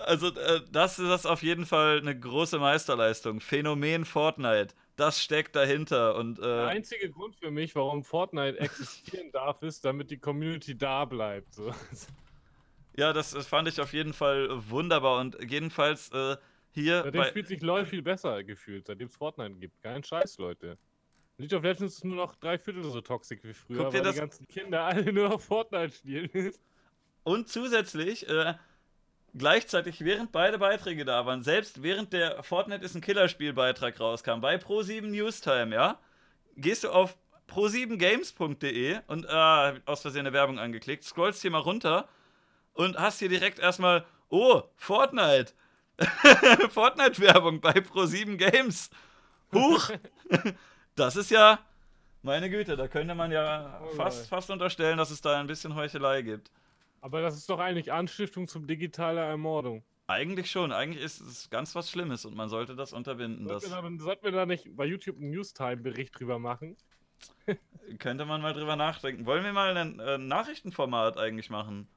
[0.00, 3.40] Also, äh, das ist das auf jeden Fall eine große Meisterleistung.
[3.40, 9.30] Phänomen Fortnite, das steckt dahinter und Der äh, einzige Grund für mich, warum Fortnite existieren
[9.32, 11.54] darf, ist, damit die Community da bleibt.
[11.54, 11.72] So.
[12.96, 16.36] Ja, das, das fand ich auf jeden Fall wunderbar und jedenfalls äh,
[16.72, 19.80] hier Seitdem bei, spielt sich LoL viel besser gefühlt, seitdem es Fortnite gibt.
[19.82, 20.76] Kein Scheiß, Leute.
[21.38, 24.02] League of Legends ist nur noch drei Viertel so toxisch wie früher, Guck dir weil
[24.04, 26.52] das- die ganzen Kinder alle nur noch Fortnite spielen.
[27.22, 28.54] und zusätzlich äh,
[29.36, 34.40] gleichzeitig während beide Beiträge da waren, selbst während der Fortnite ist ein Killerspiel Beitrag rauskam
[34.40, 35.98] bei Pro7 Newstime, ja,
[36.56, 37.16] gehst du auf
[37.48, 42.08] pro7games.de und äh, aus Versehen eine Werbung angeklickt, scrollst hier mal runter
[42.74, 45.52] und hast hier direkt erstmal oh, Fortnite.
[46.70, 48.90] Fortnite-Werbung bei Pro7 Games.
[49.52, 49.90] Huch!
[50.94, 51.60] Das ist ja,
[52.22, 55.76] meine Güte, da könnte man ja Oh fast, fast unterstellen, dass es da ein bisschen
[55.76, 56.50] Heuchelei gibt.
[57.00, 59.84] Aber das ist doch eigentlich Anstiftung zum digitaler Ermordung.
[60.06, 63.46] Eigentlich schon, eigentlich ist es ganz was Schlimmes und man sollte das unterbinden.
[63.46, 66.76] Sollten wir, da, sollten wir da nicht bei YouTube einen Newstime-Bericht drüber machen?
[67.98, 69.26] könnte man mal drüber nachdenken.
[69.26, 71.88] Wollen wir mal ein äh, Nachrichtenformat eigentlich machen?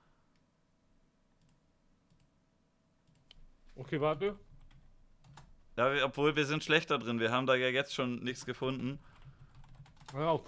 [3.75, 4.37] Okay, warte.
[5.77, 8.99] Ja, wir, obwohl wir sind schlechter drin, wir haben da ja jetzt schon nichts gefunden.
[10.13, 10.43] Hör auf.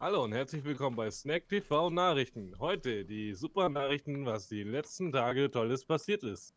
[0.00, 2.58] Hallo und herzlich willkommen bei Snack TV Nachrichten.
[2.58, 6.54] Heute die super Nachrichten, was die letzten Tage Tolles passiert ist.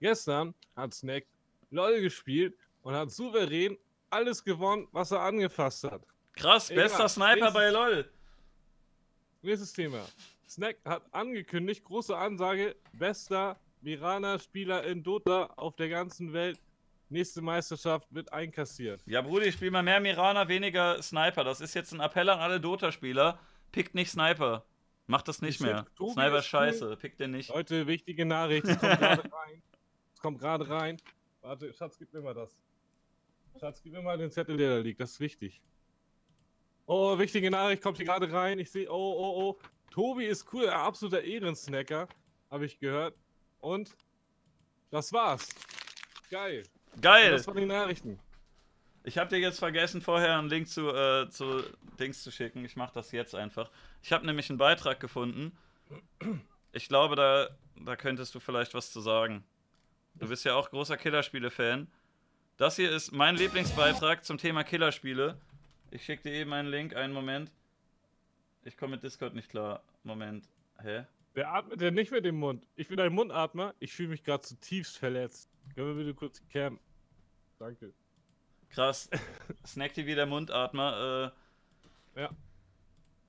[0.00, 1.26] Gestern hat Snack
[1.70, 3.76] LOL gespielt und hat souverän
[4.08, 6.06] alles gewonnen, was er angefasst hat.
[6.32, 8.10] Krass, Egal, bester Sniper bei LOL.
[9.42, 10.06] Nächstes Thema.
[10.48, 16.58] Snack hat angekündigt, große Ansage, bester Mirana-Spieler in Dota auf der ganzen Welt.
[17.12, 19.02] Nächste Meisterschaft wird einkassiert.
[19.04, 21.44] Ja, Brudi, spiel mal mehr Mirana, weniger Sniper.
[21.44, 23.38] Das ist jetzt ein Appell an alle Dota-Spieler.
[23.70, 24.64] Pickt nicht Sniper.
[25.06, 25.84] Macht das nicht Ich mehr.
[25.94, 27.50] Tobi Sniper ist ist scheiße, pickt den nicht.
[27.50, 28.66] Leute, wichtige Nachricht.
[28.66, 29.62] Es kommt gerade rein.
[30.14, 30.96] Es kommt gerade rein.
[31.42, 32.56] Warte, Schatz, gib mir mal das.
[33.60, 34.98] Schatz, gib mir mal den Zettel, der da liegt.
[34.98, 35.60] Das ist wichtig.
[36.86, 38.58] Oh, wichtige Nachricht kommt hier gerade rein.
[38.58, 39.58] Ich sehe, oh, oh, oh.
[39.90, 42.08] Tobi ist cool, ein absoluter Ehrensnacker,
[42.50, 43.14] habe ich gehört.
[43.60, 43.94] Und
[44.90, 45.50] das war's.
[46.30, 46.62] Geil.
[46.92, 47.30] Und Geil!
[47.30, 48.18] das waren die Nachrichten.
[49.04, 51.64] Ich habe dir jetzt vergessen, vorher einen Link zu, äh, zu
[51.98, 52.64] Dings zu schicken.
[52.64, 53.70] Ich mache das jetzt einfach.
[54.02, 55.56] Ich habe nämlich einen Beitrag gefunden.
[56.72, 57.48] Ich glaube, da,
[57.84, 59.44] da könntest du vielleicht was zu sagen.
[60.14, 61.88] Du bist ja auch großer Killerspiele-Fan.
[62.58, 65.36] Das hier ist mein Lieblingsbeitrag zum Thema Killerspiele.
[65.90, 67.50] Ich schicke dir eben einen Link, einen Moment.
[68.64, 69.82] Ich komme mit Discord nicht klar.
[70.04, 70.48] Moment.
[70.80, 71.04] Hä?
[71.34, 72.66] Wer atmet denn nicht mit dem Mund?
[72.76, 73.74] Ich bin ein Mundatmer.
[73.78, 75.48] Ich fühle mich gerade zutiefst verletzt.
[75.74, 76.78] Können wir bitte kurz die Cam?
[77.58, 77.92] Danke.
[78.70, 79.08] Krass.
[79.66, 81.32] Snack TV, der Mundatmer.
[82.16, 82.30] Äh, Ja.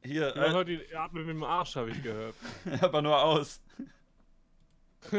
[0.03, 2.35] Hier, Man äh, hört die atmet mit dem Arsch, habe ich gehört.
[2.81, 3.61] aber nur aus.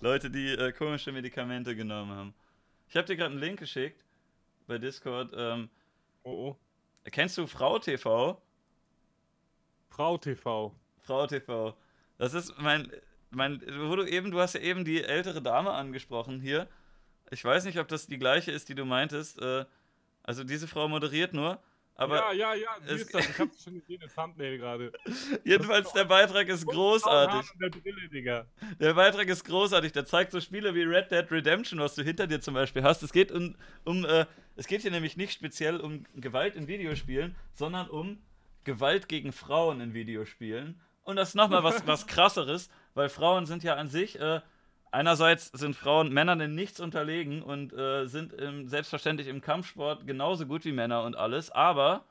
[0.00, 2.34] Leute, die äh, komische Medikamente genommen haben.
[2.88, 4.04] Ich habe dir gerade einen Link geschickt
[4.66, 5.32] bei Discord.
[5.34, 5.70] Ähm,
[6.24, 6.56] Oh oh.
[7.10, 8.40] kennst du Frau TV?
[9.88, 10.74] Frau TV.
[11.02, 11.76] Frau TV.
[12.18, 12.90] Das ist mein,
[13.30, 16.68] mein, wo du eben, du hast ja eben die ältere Dame angesprochen hier.
[17.30, 19.40] Ich weiß nicht, ob das die gleiche ist, die du meintest.
[19.40, 19.64] Äh,
[20.22, 21.60] also diese Frau moderiert nur.
[21.94, 23.28] Aber ja, ja, ja, es- ist das.
[23.28, 24.92] Ich hab's schon gesehen, das Thumbnail gerade.
[25.44, 27.50] jedenfalls der Beitrag ist großartig.
[27.60, 28.46] Der Brille.
[28.80, 29.92] Der Beitrag ist großartig.
[29.92, 33.02] Der zeigt so Spiele wie Red Dead Redemption, was du hinter dir zum Beispiel hast.
[33.02, 34.26] Es geht um, um äh,
[34.56, 38.22] es geht hier nämlich nicht speziell um Gewalt in Videospielen, sondern um
[38.64, 40.80] Gewalt gegen Frauen in Videospielen.
[41.04, 44.40] Und das ist nochmal was, was krasseres, weil Frauen sind ja an sich, äh,
[44.90, 50.46] einerseits sind Frauen Männern in nichts unterlegen und äh, sind im, selbstverständlich im Kampfsport genauso
[50.46, 52.04] gut wie Männer und alles, aber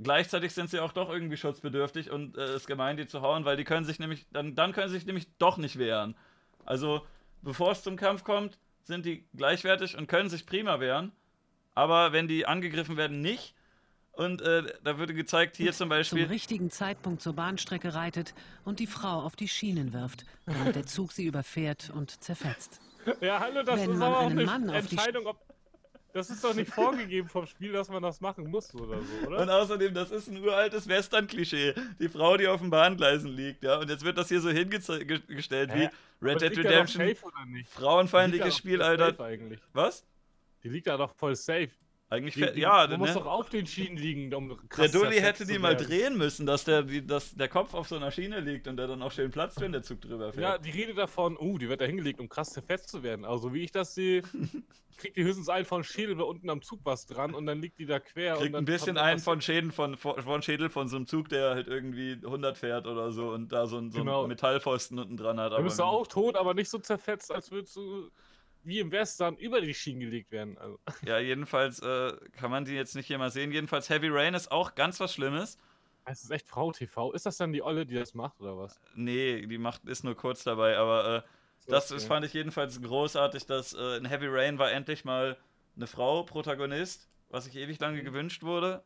[0.00, 3.44] gleichzeitig sind sie auch doch irgendwie schutzbedürftig und äh, es ist gemein, die zu hauen,
[3.44, 6.14] weil die können sich nämlich, dann, dann können sie sich nämlich doch nicht wehren.
[6.64, 7.06] Also,
[7.40, 11.12] bevor es zum Kampf kommt, sind die gleichwertig und können sich prima wehren.
[11.74, 13.54] Aber wenn die angegriffen werden, nicht.
[14.12, 16.24] Und äh, da würde gezeigt, hier zum zum Beispiel.
[16.26, 18.34] richtigen Zeitpunkt zur Bahnstrecke reitet
[18.64, 22.80] und die Frau auf die Schienen wirft, während der Zug sie überfährt und zerfetzt.
[23.20, 25.38] Ja, hallo, das Wenn ist man aber auch eine Mann Entscheidung, ob.
[26.12, 29.40] Das ist doch nicht vorgegeben vom Spiel, dass man das machen muss oder so, oder?
[29.40, 31.74] Und außerdem, das ist ein uraltes Western-Klischee.
[31.98, 33.78] Die Frau, die auf den Bahngleisen liegt, ja.
[33.78, 35.88] Und jetzt wird das hier so hingestellt wie?
[36.20, 37.08] Red Dead Redemption.
[37.08, 37.66] safe, oder nicht?
[37.66, 39.16] Die Frauenfeindliches Spiel, Alter.
[39.72, 40.04] Was?
[40.62, 41.70] Die liegt da doch voll safe.
[42.12, 43.14] Eigentlich, Die, die, ja, man muss ne?
[43.14, 46.44] doch auf den Schienen liegen, um Der krass Dulli zerfetzt hätte die mal drehen müssen,
[46.44, 49.12] dass der, die, dass der Kopf auf so einer Schiene liegt und der dann auch
[49.12, 50.66] schön platzt, wenn der Zug drüber Ja, fährt.
[50.66, 53.24] die Rede davon, uh, die wird da hingelegt, um krass zerfetzt zu werden.
[53.24, 54.20] Also wie ich das sehe,
[54.98, 57.78] kriegt die höchstens einen von Schädel da unten am Zug was dran und dann liegt
[57.78, 58.34] die da quer.
[58.34, 61.66] Kriegt ein bisschen einen von Schäden von, von Schädel von so einem Zug, der halt
[61.66, 64.26] irgendwie 100 fährt oder so und da so, ein, so einen Genau.
[64.26, 65.56] Metallpfosten unten dran hat.
[65.62, 68.10] Bist du wenn- auch tot, aber nicht so zerfetzt, als würdest du
[68.64, 70.58] wie im Western über die Schienen gelegt werden.
[70.58, 73.52] Also, Ja, jedenfalls äh, kann man die jetzt nicht hier mal sehen.
[73.52, 75.58] Jedenfalls Heavy Rain ist auch ganz was Schlimmes.
[76.04, 77.12] es echt Frau TV?
[77.12, 78.80] Ist das dann die Olle, die das macht oder was?
[78.94, 81.22] Nee, die macht ist nur kurz dabei, aber äh,
[81.68, 81.96] das Okay.
[81.96, 85.38] ist, fand ich jedenfalls großartig, dass äh, in Heavy Rain war endlich mal
[85.76, 88.82] eine Frau Protagonist, was sich ewig lange gewünscht wurde.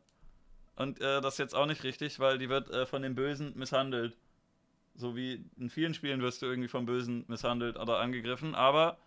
[0.75, 3.57] Und äh, das ist jetzt auch nicht richtig, weil die wird äh, von den Bösen
[3.57, 4.17] misshandelt.
[4.95, 8.55] So wie in vielen Spielen wirst du irgendwie vom Bösen misshandelt oder angegriffen.
[8.55, 8.97] Aber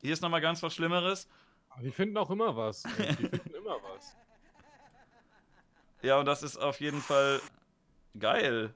[0.00, 1.28] hier ist nochmal ganz was Schlimmeres.
[1.70, 2.84] Aber Die finden auch immer was.
[2.84, 3.14] ey.
[3.16, 4.16] Die finden immer was.
[6.02, 7.40] Ja, und das ist auf jeden Fall
[8.18, 8.72] geil.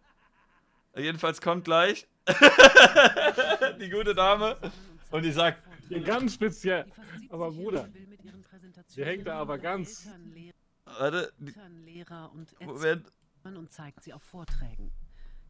[0.97, 2.07] Jedenfalls kommt gleich
[3.81, 4.57] die gute Dame
[5.11, 6.85] und die sagt, Hier ganz speziell.
[7.31, 7.89] Aber 70-Jährige Bruder,
[8.95, 10.09] die hängt da aber ganz-
[10.85, 11.33] warte,
[12.61, 13.07] Moment,
[13.57, 14.93] und zeigt sie auf Vorträgen.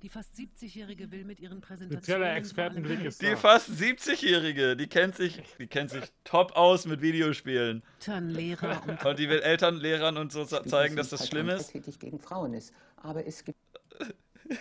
[0.03, 3.37] Die fast 70-Jährige will mit ihren Präsentationen Expertenblick ist die da.
[3.37, 7.85] fast 70-Jährige, die kennt sich, die kennt sich top aus mit Videospielen.
[8.01, 11.49] Eltern, Lehrer und Und die will Eltern, Lehrern und so zeigen, dass das halt schlimm
[11.49, 11.71] ist.
[11.71, 12.75] tätig gegen Frauen ist.
[12.97, 13.59] Aber es gibt.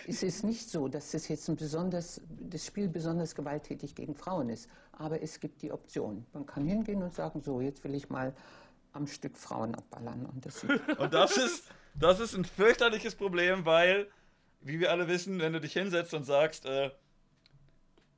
[0.06, 4.48] Es ist nicht so, dass es jetzt ein besonders, das Spiel besonders gewalttätig gegen Frauen
[4.48, 4.68] ist.
[4.92, 6.24] Aber es gibt die Option.
[6.32, 8.32] Man kann hingehen und sagen, so, jetzt will ich mal
[8.92, 10.24] am Stück Frauen abballern.
[10.26, 11.64] Und das sieht Und das ist,
[11.94, 14.06] das ist ein fürchterliches Problem, weil,
[14.62, 16.90] wie wir alle wissen, wenn du dich hinsetzt und sagst, äh,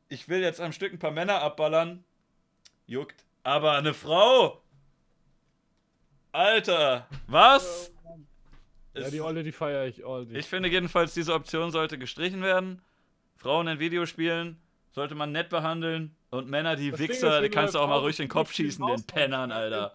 [0.09, 2.05] ich will jetzt am Stück ein paar Männer abballern,
[2.87, 3.25] juckt.
[3.43, 4.63] Aber eine Frau?
[6.33, 7.93] Alter, was?
[8.95, 10.27] Ja, die Olle, die feiere ich all.
[10.37, 12.81] Ich finde jedenfalls, diese Option sollte gestrichen werden.
[13.37, 14.61] Frauen in Videospielen
[14.93, 16.17] sollte man nett behandeln.
[16.31, 19.05] Und Männer, die Das Wichser, die kannst du auch mal ruhig den Kopf schießen, den
[19.05, 19.95] Pennern, Alter.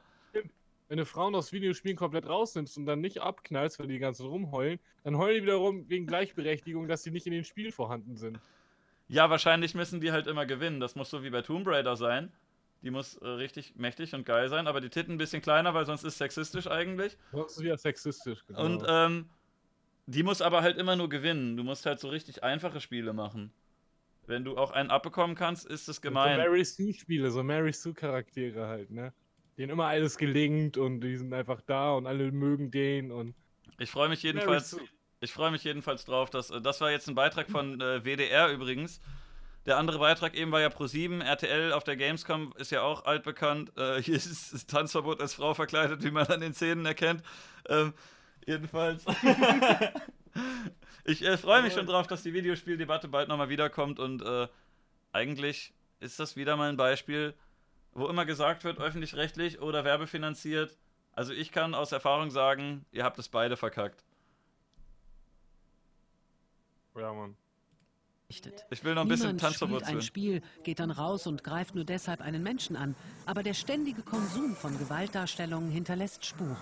[0.90, 4.24] Wenn du Frauen aus Videospielen komplett rausnimmst und dann nicht abknallst, weil die die ganze
[4.24, 8.18] Zeit rumheulen, dann heulen die wiederum wegen Gleichberechtigung, dass sie nicht in den Spielen vorhanden
[8.18, 8.40] sind.
[9.08, 10.80] Ja, wahrscheinlich müssen die halt immer gewinnen.
[10.80, 12.32] Das muss so wie bei Tomb Raider sein.
[12.82, 15.86] Die muss äh, richtig mächtig und geil sein, aber die Titten ein bisschen kleiner, weil
[15.86, 17.18] sonst ist sexistisch eigentlich.
[17.32, 18.46] Das ist wieder sexistisch.
[18.48, 18.66] Genau.
[18.66, 19.30] Und ähm,
[20.08, 21.56] die muss aber halt immer nur gewinnen.
[21.56, 23.52] Du musst halt so richtig einfache Spiele machen.
[24.26, 26.38] Wenn du auch einen abbekommen kannst, ist es So gemein.
[26.38, 29.14] Mary Sue-Spiele, so Mary Sue-Charaktere halt, ne?
[29.60, 33.36] Denen immer alles gelingt und die sind einfach da und alle mögen den und.
[33.78, 34.78] Ich freue mich jedenfalls.
[35.20, 38.50] Ich freue mich jedenfalls drauf, dass äh, das war jetzt ein Beitrag von äh, WDR
[38.50, 39.02] übrigens.
[39.66, 43.78] Der andere Beitrag eben war ja Pro7, RTL auf der Gamescom ist ja auch altbekannt.
[43.78, 47.22] Äh, hier ist das Tanzverbot als Frau verkleidet, wie man an den Szenen erkennt.
[47.68, 47.94] Ähm,
[48.48, 49.04] jedenfalls.
[51.04, 54.48] ich äh, freue mich schon drauf, dass die Videospieldebatte bald nochmal wiederkommt und äh,
[55.12, 57.34] eigentlich ist das wieder mal ein Beispiel,
[57.94, 60.78] wo immer gesagt wird, öffentlich-rechtlich oder werbefinanziert.
[61.14, 64.04] Also ich kann aus Erfahrung sagen, ihr habt es beide verkackt.
[66.96, 67.36] Ja, Mann.
[68.30, 70.02] Ich will noch ein bisschen Niemand Tanzverbot spielt ein.
[70.04, 72.96] Spiel, geht dann raus und greift nur deshalb einen Menschen an.
[73.26, 76.56] Aber der ständige Konsum von Gewaltdarstellungen hinterlässt Spuren.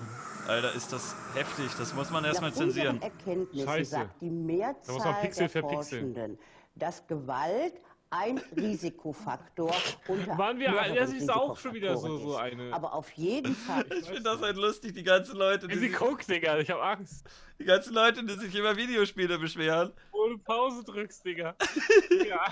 [0.47, 1.69] Alter, ist das heftig.
[1.77, 3.01] Das muss man erstmal unseren zensieren.
[3.01, 3.91] Erkenntnissen Scheiße.
[3.91, 5.99] sagt die Da muss Mehrzahl man Pixel der für Pixel.
[5.99, 6.39] Forschenden,
[6.75, 7.73] dass Gewalt
[8.09, 9.75] ein Risikofaktor
[10.07, 12.73] unter Waren wir, mehreren das ist auch schon wieder so, so eine.
[12.73, 15.87] Aber auf jeden Fall Ich finde das halt lustig, die ganzen Leute, die Wie sie
[15.89, 17.25] sich, guckt, Digga, ich hab Angst.
[17.59, 19.91] die ganzen Leute, die sich über Videospiele beschweren.
[20.11, 21.55] Wo du Pause drückst, Digga.
[22.27, 22.45] ja.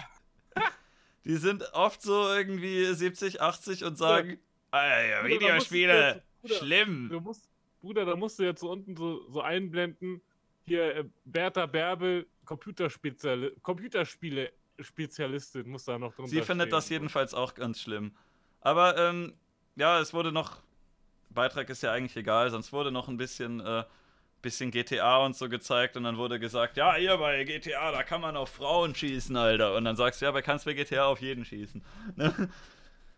[1.24, 4.38] Die sind oft so irgendwie 70, 80 und sagen,
[4.72, 7.10] Alter, Bruder, Videospiele, jetzt- Bruder, schlimm.
[7.10, 7.50] Du musst,
[7.82, 10.22] Bruder, da musst du jetzt so unten so, so einblenden.
[10.68, 13.52] Hier, äh, Bertha Bärbel, Computerspeziali
[14.76, 16.78] Computerspiele-Spezialistin, muss da noch drunter Sie findet stehen.
[16.78, 18.16] das jedenfalls auch ganz schlimm.
[18.62, 19.34] Aber ähm,
[19.76, 20.64] ja, es wurde noch.
[21.30, 23.84] Beitrag ist ja eigentlich egal, sonst wurde noch ein bisschen, äh,
[24.42, 28.22] bisschen GTA und so gezeigt und dann wurde gesagt, ja, hier bei GTA, da kann
[28.22, 29.76] man auf Frauen schießen, Alter.
[29.76, 31.84] Und dann sagst du, ja, aber kannst bei GTA auf jeden schießen.
[32.16, 32.50] Ne?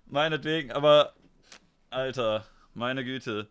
[0.05, 1.13] Meinetwegen, aber
[1.89, 3.49] Alter, meine Güte.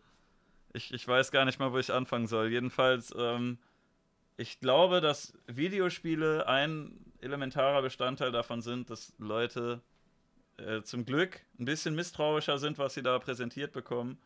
[0.72, 2.50] Ich, ich weiß gar nicht mal, wo ich anfangen soll.
[2.50, 3.58] Jedenfalls, ähm,
[4.36, 9.82] ich glaube, dass Videospiele ein elementarer Bestandteil davon sind, dass Leute
[10.56, 14.18] äh, zum Glück ein bisschen misstrauischer sind, was sie da präsentiert bekommen.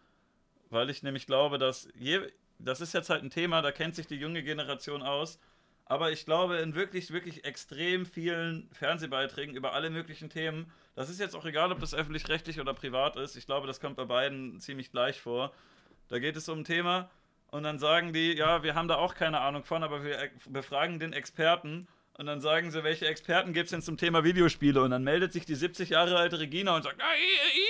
[0.68, 2.20] Weil ich nämlich glaube, dass je,
[2.58, 5.40] das ist jetzt halt ein Thema, da kennt sich die junge Generation aus.
[5.86, 11.18] Aber ich glaube, in wirklich, wirklich extrem vielen Fernsehbeiträgen über alle möglichen Themen, das ist
[11.18, 14.60] jetzt auch egal, ob das öffentlich-rechtlich oder privat ist, ich glaube, das kommt bei beiden
[14.60, 15.52] ziemlich gleich vor.
[16.06, 17.10] Da geht es um ein Thema
[17.48, 20.30] und dann sagen die, ja, wir haben da auch keine Ahnung von, aber wir äh,
[20.48, 21.88] befragen den Experten
[22.20, 24.82] und dann sagen sie, welche Experten gibt es denn zum Thema Videospiele?
[24.82, 27.00] Und dann meldet sich die 70 Jahre alte Regina und sagt,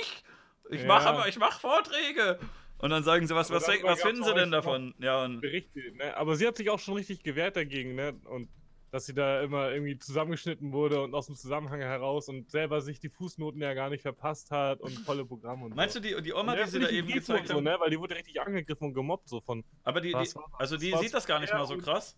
[0.01, 0.23] ich,
[0.69, 0.87] ich Ja.
[0.87, 2.37] mache aber, ich mache Vorträge.
[2.77, 4.93] Und dann sagen sie, was, was, was finden sie denn davon?
[4.99, 6.17] Ja, und Berichte, ne?
[6.17, 8.19] Aber sie hat sich auch schon richtig gewehrt dagegen, ne?
[8.25, 8.49] Und
[8.91, 12.99] dass sie da immer irgendwie zusammengeschnitten wurde und aus dem Zusammenhang heraus und selber sich
[12.99, 16.01] die Fußnoten ja gar nicht verpasst hat und volle Programme und meinst so.
[16.01, 17.77] du, die, die Oma, die sie da eben gezeigt so, haben, ne?
[17.79, 19.63] Weil die wurde richtig angegriffen und gemobbt, so von.
[19.83, 22.17] aber die, die also die sieht das gar nicht mal so krass.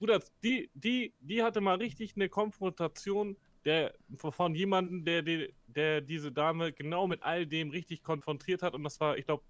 [0.00, 3.36] Bruder, die, die, die hatte mal richtig eine Konfrontation
[3.66, 8.72] der, von jemandem, der, der, der diese Dame genau mit all dem richtig konfrontiert hat.
[8.72, 9.44] Und das war, ich glaube,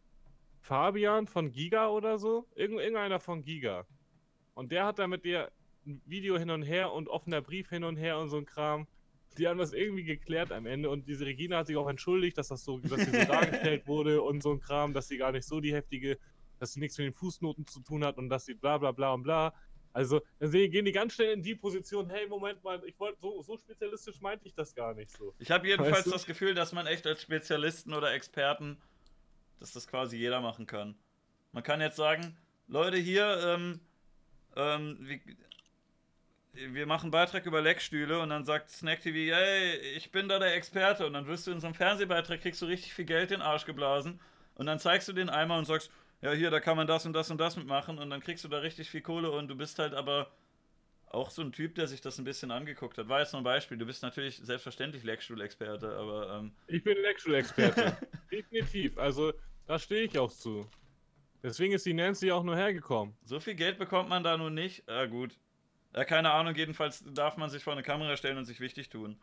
[0.61, 2.49] Fabian von Giga oder so.
[2.57, 3.87] Irgend, irgendeiner von Giga.
[4.55, 5.53] Und der hat da mit ihr
[5.87, 8.89] ein Video hin und her und offener Brief hin und her und so ein Kram.
[9.39, 12.49] Die haben das irgendwie geklärt am Ende und diese Regina hat sich auch entschuldigt, dass
[12.49, 15.47] das so, dass sie so dargestellt wurde und so ein Kram, dass sie gar nicht
[15.47, 16.19] so die heftige,
[16.59, 19.13] dass sie nichts mit den Fußnoten zu tun hat und dass sie bla bla bla
[19.13, 19.55] und bla.
[19.93, 23.19] Also, dann sehen- gehen die ganz schnell in die Position, hey, Moment mal, ich wollte
[23.21, 25.35] so, so spezialistisch meinte ich das gar nicht so.
[25.39, 26.11] Ich habe jedenfalls Weißt du?
[26.13, 28.77] das Gefühl, dass man echt als Spezialisten oder Experten,
[29.59, 30.95] dass das quasi jeder machen kann.
[31.53, 32.37] Man kann jetzt sagen,
[32.69, 33.81] Leute hier, ähm,
[34.55, 35.21] ähm, wir,
[36.73, 40.39] wir machen einen Beitrag über Leckstühle und dann sagt Snack TV, hey, ich bin da
[40.39, 43.31] der Experte und dann wirst du in so einem Fernsehbeitrag, kriegst du richtig viel Geld
[43.31, 44.21] in den Arsch geblasen
[44.55, 45.91] und dann zeigst du den einmal und sagst,
[46.23, 48.49] ja hier, da kann man das und das und das mitmachen und dann kriegst du
[48.49, 50.31] da richtig viel Kohle und du bist halt aber
[51.11, 53.09] auch so ein Typ, der sich das ein bisschen angeguckt hat.
[53.09, 53.77] War jetzt nur ein Beispiel.
[53.77, 57.97] Du bist natürlich selbstverständlich Leckstuhl-Experte, aber ähm, Ich bin Lecture-Experte.
[58.31, 58.97] Definitiv.
[58.97, 59.33] Also,
[59.67, 60.69] da stehe ich auch zu.
[61.43, 63.17] Deswegen ist die Nancy auch nur hergekommen.
[63.25, 64.89] so viel Geld bekommt man da nun nicht.
[64.89, 65.37] Ah, gut.
[65.97, 69.19] Ja, keine Ahnung, jedenfalls darf man sich vor eine Kamera stellen und sich wichtig tun.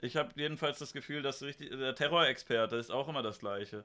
[0.00, 3.84] Ich habe jedenfalls das Gefühl, dass richtig, der Terrorexperte ist auch immer das Gleiche.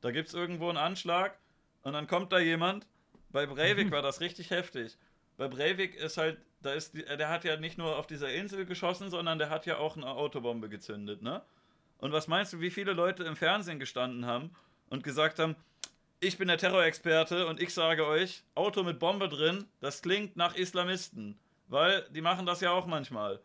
[0.00, 1.38] Da gibt es irgendwo einen Anschlag
[1.86, 2.86] und dann kommt da jemand.
[3.30, 4.96] Bei Breivik war das richtig heftig.
[5.36, 8.66] Bei Breivik ist halt, da ist, die- der hat ja nicht nur auf dieser Insel
[8.66, 11.42] geschossen, sondern der hat ja auch eine Autobombe gezündet, ne?
[11.98, 14.50] Und was meinst du, wie viele Leute im Fernsehen gestanden haben
[14.90, 15.54] und gesagt haben,
[16.18, 20.54] ich bin der Terrorexperte und ich sage euch, Auto mit Bombe drin, das klingt nach
[20.56, 21.38] Islamisten.
[21.68, 23.38] Weil die machen das ja auch manchmal.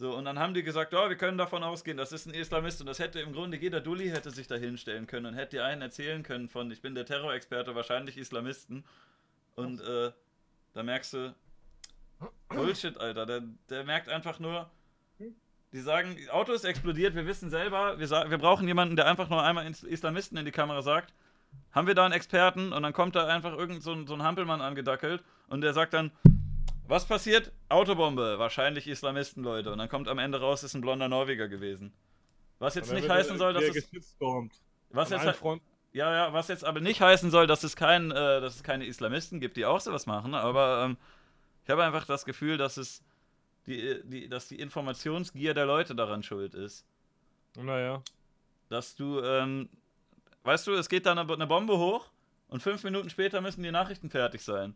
[0.00, 2.80] So, und dann haben die gesagt, oh, wir können davon ausgehen, das ist ein Islamist.
[2.80, 5.64] Und das hätte im Grunde jeder Dulli hätte sich da hinstellen können und hätte dir
[5.64, 8.84] einen erzählen können von, ich bin der Terrorexperte, wahrscheinlich Islamisten.
[9.56, 10.12] Und äh,
[10.72, 11.34] da merkst du,
[12.48, 13.26] Bullshit, Alter.
[13.26, 14.70] Der, der merkt einfach nur,
[15.72, 19.42] die sagen, Auto ist explodiert, wir wissen selber, wir, wir brauchen jemanden, der einfach nur
[19.42, 21.12] einmal Islamisten in die Kamera sagt.
[21.72, 24.22] Haben wir da einen Experten und dann kommt da einfach irgend so ein, so ein
[24.22, 26.12] Hampelmann angedackelt und der sagt dann,
[26.88, 27.52] Was passiert?
[27.68, 29.70] Autobombe, wahrscheinlich Islamisten, Leute.
[29.70, 31.92] Und dann kommt am Ende raus, ist ein blonder Norweger gewesen.
[32.58, 33.90] Was jetzt nicht heißen soll, dass es.
[34.90, 35.42] Was jetzt,
[35.92, 38.86] ja, ja, was jetzt aber nicht heißen soll, dass es, kein, äh, dass es keine
[38.86, 40.34] Islamisten gibt, die auch sowas machen.
[40.34, 40.96] Aber ähm,
[41.64, 43.04] ich habe einfach das Gefühl, dass es
[43.66, 46.86] die, die, dass die Informationsgier der Leute daran schuld ist.
[47.54, 48.02] Naja.
[48.70, 49.68] Dass du, ähm,
[50.44, 52.08] weißt du, es geht dann eine Bombe hoch
[52.48, 54.74] und fünf Minuten später müssen die Nachrichten fertig sein.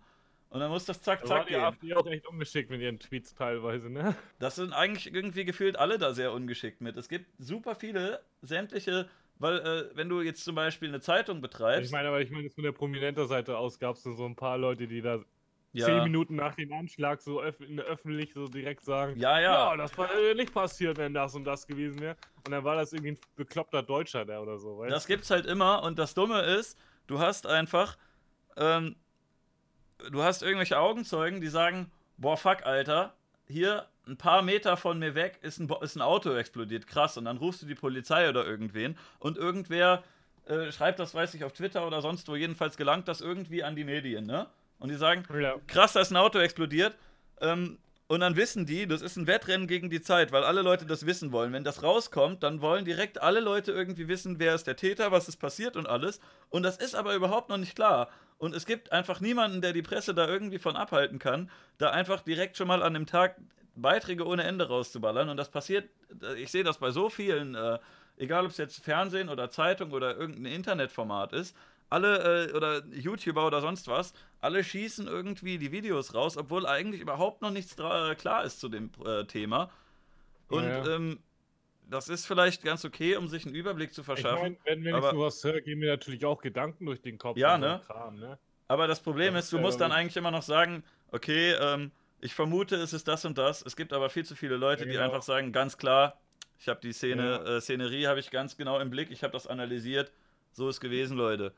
[0.53, 1.63] Und dann muss das zack, Da war zack die gehen.
[1.63, 4.15] AfD auch echt ungeschickt mit ihren Tweets teilweise, ne?
[4.39, 6.97] Das sind eigentlich irgendwie gefühlt alle da sehr ungeschickt mit.
[6.99, 9.09] Es gibt super viele sämtliche,
[9.39, 12.51] weil äh, wenn du jetzt zum Beispiel eine Zeitung betreibst, Ich meine, aber ich meine,
[12.51, 15.21] von der prominenter Seite aus gab es so ein paar Leute, die da
[15.73, 19.77] ja, zehn Minuten nach dem Anschlag so in- öffentlich so direkt sagen, ja, ja, ja,
[19.79, 22.17] das wäre nicht passiert, wenn das und das gewesen wäre.
[22.45, 25.47] Und dann war das irgendwie ein bekloppter Deutscher der oder so, weißt das gibt's halt
[25.47, 25.83] immer.
[25.83, 27.97] Und das Dumme ist, du hast einfach,
[28.59, 28.97] ähm,
[30.11, 33.15] du hast irgendwelche Augenzeugen, die sagen, boah, fuck, Alter,
[33.47, 37.17] hier ein paar Meter von mir weg ist ein, ist ein Auto explodiert, krass.
[37.17, 40.03] Und dann rufst du die Polizei oder irgendwen und irgendwer
[40.47, 42.35] äh, schreibt das, weiß ich, auf Twitter oder sonst wo.
[42.35, 44.47] Jedenfalls gelangt das irgendwie an die Medien, ne?
[44.79, 45.55] Und die sagen, Ja.
[45.69, 46.97] krass, da ist ein Auto explodiert.
[47.41, 47.79] Ähm,
[48.13, 51.07] und dann wissen die, das ist ein Wettrennen gegen die Zeit, weil alle Leute das
[51.07, 51.55] wissen wollen.
[51.55, 55.29] Wenn das rauskommt, dann wollen direkt alle Leute irgendwie wissen, wer ist der Täter, was
[55.29, 56.21] ist passiert und alles.
[56.51, 58.11] Und das ist aber überhaupt noch nicht klar.
[58.37, 62.21] Und es gibt einfach niemanden, der die Presse da irgendwie von abhalten kann, da einfach
[62.21, 63.37] direkt schon mal an dem Tag
[63.77, 65.31] Beiträge ohne Ende rauszuballern.
[65.31, 65.89] Und das passiert,
[66.37, 67.79] ich sehe das bei so vielen, äh,
[68.19, 71.57] egal ob es jetzt Fernsehen oder Zeitung oder irgendein Internetformat ist,
[71.93, 77.01] alle äh, oder YouTuber oder sonst was, alle schießen irgendwie die Videos raus, obwohl eigentlich
[77.01, 79.71] überhaupt noch nichts äh, klar ist zu dem äh, Thema.
[80.49, 80.97] Und Ja, ja.
[80.97, 81.21] ähm,
[81.89, 84.43] das ist vielleicht ganz okay, um sich einen Überblick zu Ich verschaffen.
[84.43, 87.37] meine, wenn, wenn ich aber- sowas höre, gehen mir natürlich auch Gedanken durch den Kopf.
[87.37, 87.83] Ja, ne?
[87.87, 88.39] Kram, ne?
[88.69, 91.91] Aber das Problem Das ist, du musst dann eigentlich immer noch sagen, okay, ähm,
[92.21, 93.61] ich vermute, es ist das und das.
[93.67, 95.05] Es gibt aber viel zu viele Leute, Ja, die genau.
[95.05, 96.19] einfach sagen, ganz klar,
[96.59, 99.47] ich habe die Szene, äh, Szenerie habe ich ganz genau im Blick, ich habe das
[99.47, 100.13] analysiert,
[100.53, 101.53] so ist gewesen, Leute.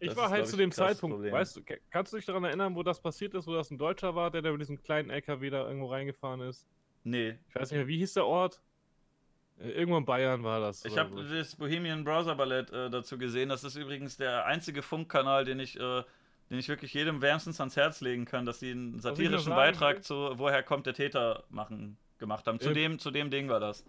[0.00, 1.32] Ich Das war halt zu dem Zeitpunkt, Problem.
[1.32, 4.14] weißt du, kannst du dich daran erinnern, wo das passiert ist, wo das ein Deutscher
[4.14, 6.66] war, der da mit diesem kleinen LKW da irgendwo reingefahren ist?
[7.04, 8.60] Nee, Ich weiß nicht mehr, wie hieß der Ort?
[9.58, 10.84] Äh, Irgendwo in Bayern war das.
[10.86, 11.34] Ich habe so.
[11.34, 13.50] das Bohemian Browser Ballett äh, dazu gesehen.
[13.50, 16.02] Das ist übrigens der einzige Funkkanal, den ich, äh,
[16.50, 20.02] den ich wirklich jedem wärmstens ans Herz legen kann, dass sie einen satirischen Beitrag will?
[20.02, 22.58] zu Woher kommt der Täter machen, gemacht haben.
[22.58, 22.74] Zu, Ähm.
[22.74, 23.84] dem, zu dem Ding war das.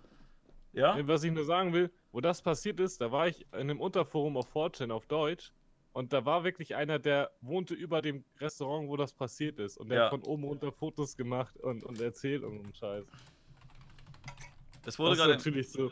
[0.73, 0.97] Ja?
[0.97, 3.79] Äh, Was ich nur sagen will, wo das passiert ist, da war ich in einem
[3.81, 5.51] Unterforum auf 4chan auf Deutsch
[5.93, 9.89] und da war wirklich einer, der wohnte über dem Restaurant, wo das passiert ist und
[9.89, 10.03] der Ja.
[10.05, 13.05] hat von oben runter Fotos gemacht und, und erzählt und einen Scheiß.
[14.85, 15.91] Es wurde das ist gerade natürlich so.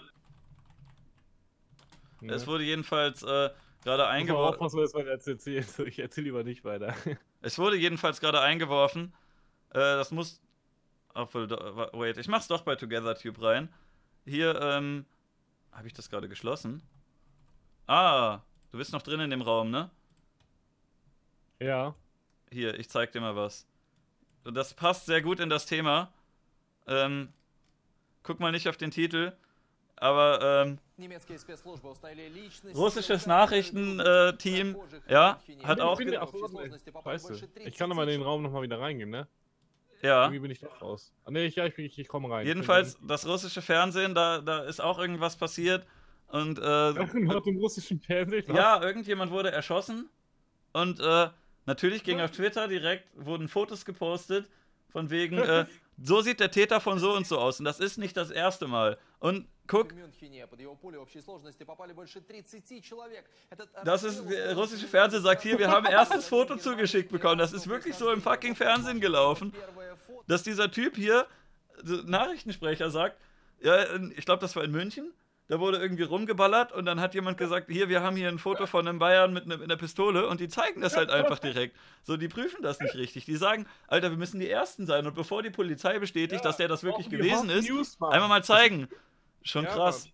[2.21, 2.33] Ne?
[2.33, 3.49] es wurde jedenfalls äh,
[3.83, 4.55] gerade eingeworfen.
[4.55, 5.67] aufpassen, dass man jetzt erzählt.
[5.87, 6.93] Ich erzähle lieber nicht weiter.
[7.41, 9.13] Es wurde jedenfalls gerade eingeworfen.
[9.69, 10.41] Äh, das muss.
[11.13, 11.49] Obwohl,
[11.93, 13.73] wait, ich mach's doch bei TogetherTube rein.
[14.25, 15.05] Hier, ähm.
[15.71, 16.81] Habe ich das gerade geschlossen?
[17.87, 19.89] Ah, du bist noch drin in dem Raum, ne?
[21.59, 21.95] ja.
[22.51, 23.67] Hier, ich zeig dir mal was.
[24.43, 26.11] Und das passt sehr gut in das Thema.
[26.87, 27.31] Ähm,
[28.23, 29.33] guck mal nicht auf den Titel,
[29.97, 30.79] aber ähm,
[32.75, 34.77] Russisches Nachrichtenteam,
[35.07, 35.97] ja, hat auch.
[35.97, 36.07] Bin
[37.03, 37.27] Scheiße.
[37.67, 39.27] Ich kann aber in den Raum nochmal wieder reingehen, ne?
[40.01, 40.23] ja.
[40.23, 41.13] Irgendwie bin ich doch raus.
[41.25, 42.47] Ah, ne, ich, ja, ich, bin- ich, ich komme rein.
[42.47, 45.85] Jedenfalls, das russische Fernsehen, da, da ist auch irgendwas passiert.
[46.29, 46.61] Und äh,
[46.93, 48.45] nach dem russischen Fernsehen.
[48.47, 48.55] was?
[48.55, 50.09] ja, irgendjemand wurde erschossen.
[50.73, 51.29] Und äh,
[51.65, 54.49] natürlich ging auf Twitter direkt, wurden Fotos gepostet,
[54.89, 55.65] von wegen, äh,
[56.01, 57.59] so sieht der Täter von so und so aus.
[57.59, 58.97] Und das ist nicht das erste Mal.
[59.19, 59.93] Und guck,
[63.83, 67.37] Das ist, der russische Fernsehen sagt hier, wir haben erstes Foto zugeschickt bekommen.
[67.37, 69.53] Das ist wirklich so im fucking Fernsehen gelaufen,
[70.27, 71.27] dass dieser Typ hier,
[72.05, 73.17] Nachrichtensprecher, sagt,
[73.61, 75.11] ja, ich glaube, das war in München,
[75.49, 78.67] da wurde irgendwie rumgeballert und dann hat jemand gesagt, hier, wir haben hier ein Foto
[78.67, 81.75] von einem Bayern mit, ne, mit einer Pistole und die zeigen das halt einfach direkt.
[82.03, 83.25] So, die prüfen das nicht richtig.
[83.25, 86.67] Die sagen, Alter, wir müssen die Ersten sein und bevor die Polizei bestätigt, dass der
[86.67, 88.87] das wirklich gewesen ist, News, einmal mal zeigen.
[89.41, 90.05] Schon Ja, krass.
[90.05, 90.13] Mann.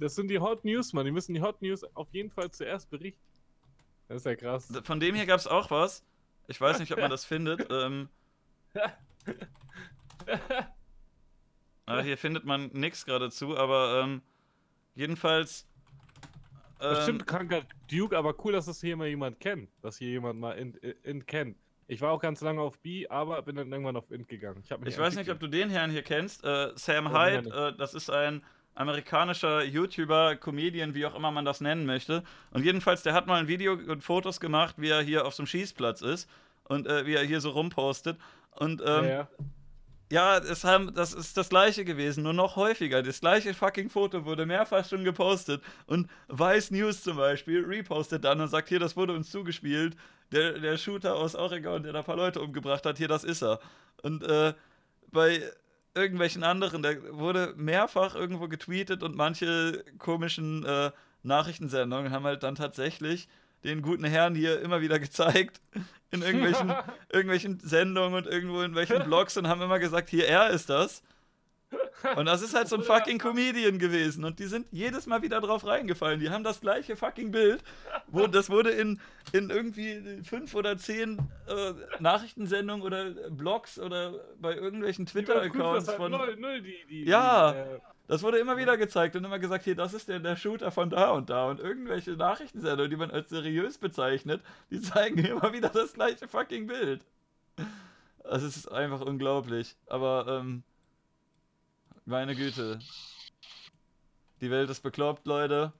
[0.00, 1.06] Das sind die Hot News, Mann.
[1.06, 3.22] Die müssen die Hot News auf jeden Fall zuerst berichten.
[4.08, 4.70] Das ist ja krass.
[4.84, 6.04] Von dem hier gab es auch was.
[6.46, 7.66] Ich weiß nicht, ob man das findet.
[7.70, 8.10] Ähm,
[11.86, 14.22] ah, hier findet man nichts geradezu, aber ähm,
[14.94, 15.66] jedenfalls.
[16.80, 19.70] Ähm, Bestimmt kranker Duke, aber cool, dass das hier mal jemand kennt.
[19.82, 21.56] Dass hier jemand mal Int, Int kennt.
[21.88, 24.62] Ich war auch ganz lange auf B, aber bin dann irgendwann auf Int gegangen.
[24.64, 26.44] Ich, Ich weiß nicht, ob du den Herrn hier kennst.
[26.44, 28.42] Äh, Sam Ja, den Hyde, äh, das ist ein
[28.74, 32.22] amerikanischer YouTuber, Comedian, wie auch immer man das nennen möchte.
[32.52, 35.42] Und jedenfalls, der hat mal ein Video und Fotos gemacht, wie er hier auf so
[35.42, 36.30] einem Schießplatz ist
[36.64, 38.18] und äh, wie er hier so rumpostet.
[38.52, 39.28] Und ähm, ja, ja.
[40.10, 43.02] Ja, es haben, das ist das gleiche gewesen, nur noch häufiger.
[43.02, 45.62] Das gleiche fucking Foto wurde mehrfach schon gepostet.
[45.86, 49.96] Und Vice News zum Beispiel repostet dann und sagt, hier, das wurde uns zugespielt.
[50.32, 53.42] Der, der Shooter aus Oregon, der da ein paar Leute umgebracht hat, hier, das ist
[53.42, 53.60] er.
[54.02, 54.52] Und äh,
[55.12, 55.42] bei
[55.94, 60.90] irgendwelchen anderen, da wurde mehrfach irgendwo getweetet und manche komischen äh,
[61.22, 63.28] Nachrichtensendungen haben halt dann tatsächlich
[63.64, 65.60] den guten Herrn hier immer wieder gezeigt
[66.10, 66.72] in irgendwelchen,
[67.12, 71.02] irgendwelchen Sendungen und irgendwo in welchen Blogs und haben immer gesagt, hier, er ist das.
[72.16, 74.24] Und das ist halt so ein fucking Comedian gewesen.
[74.24, 76.18] Und die sind jedes Mal wieder drauf reingefallen.
[76.18, 77.62] Die haben das gleiche fucking Bild.
[78.08, 79.00] Wo, das wurde in,
[79.32, 86.10] in irgendwie fünf oder zehn äh, Nachrichtensendungen oder Blogs oder bei irgendwelchen Twitter-Accounts halt von.
[86.10, 87.52] null, null, die, die, Ja.
[87.52, 87.78] Die, äh,
[88.10, 90.90] Das wurde immer wieder gezeigt und immer gesagt, hier, das ist der, der Shooter von
[90.90, 91.48] da und da.
[91.48, 96.66] Und irgendwelche Nachrichtensendungen, die man als seriös bezeichnet, die zeigen immer wieder das gleiche fucking
[96.66, 97.06] Bild.
[98.24, 99.76] Also es ist einfach unglaublich.
[99.86, 100.64] Aber, ähm,
[102.04, 102.80] meine Güte.
[104.40, 105.72] Die Welt ist bekloppt, Leute.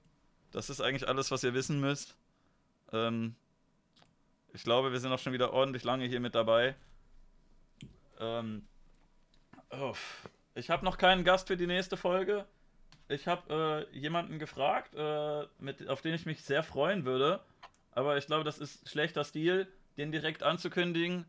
[0.53, 2.15] Das ist eigentlich alles, was ihr wissen müsst.
[2.93, 3.35] Ähm,
[4.53, 6.75] ich glaube, wir sind auch schon wieder ordentlich lange hier mit dabei.
[8.21, 8.65] Ähm,
[9.71, 9.95] oh,
[10.55, 12.45] ich habe noch keinen Gast für die nächste Folge.
[13.07, 17.41] Ich habe äh, jemanden gefragt, äh, mit, auf den ich mich sehr freuen würde.
[17.91, 19.67] Aber ich glaube, das ist schlechter Stil,
[19.97, 21.25] den direkt anzukündigen.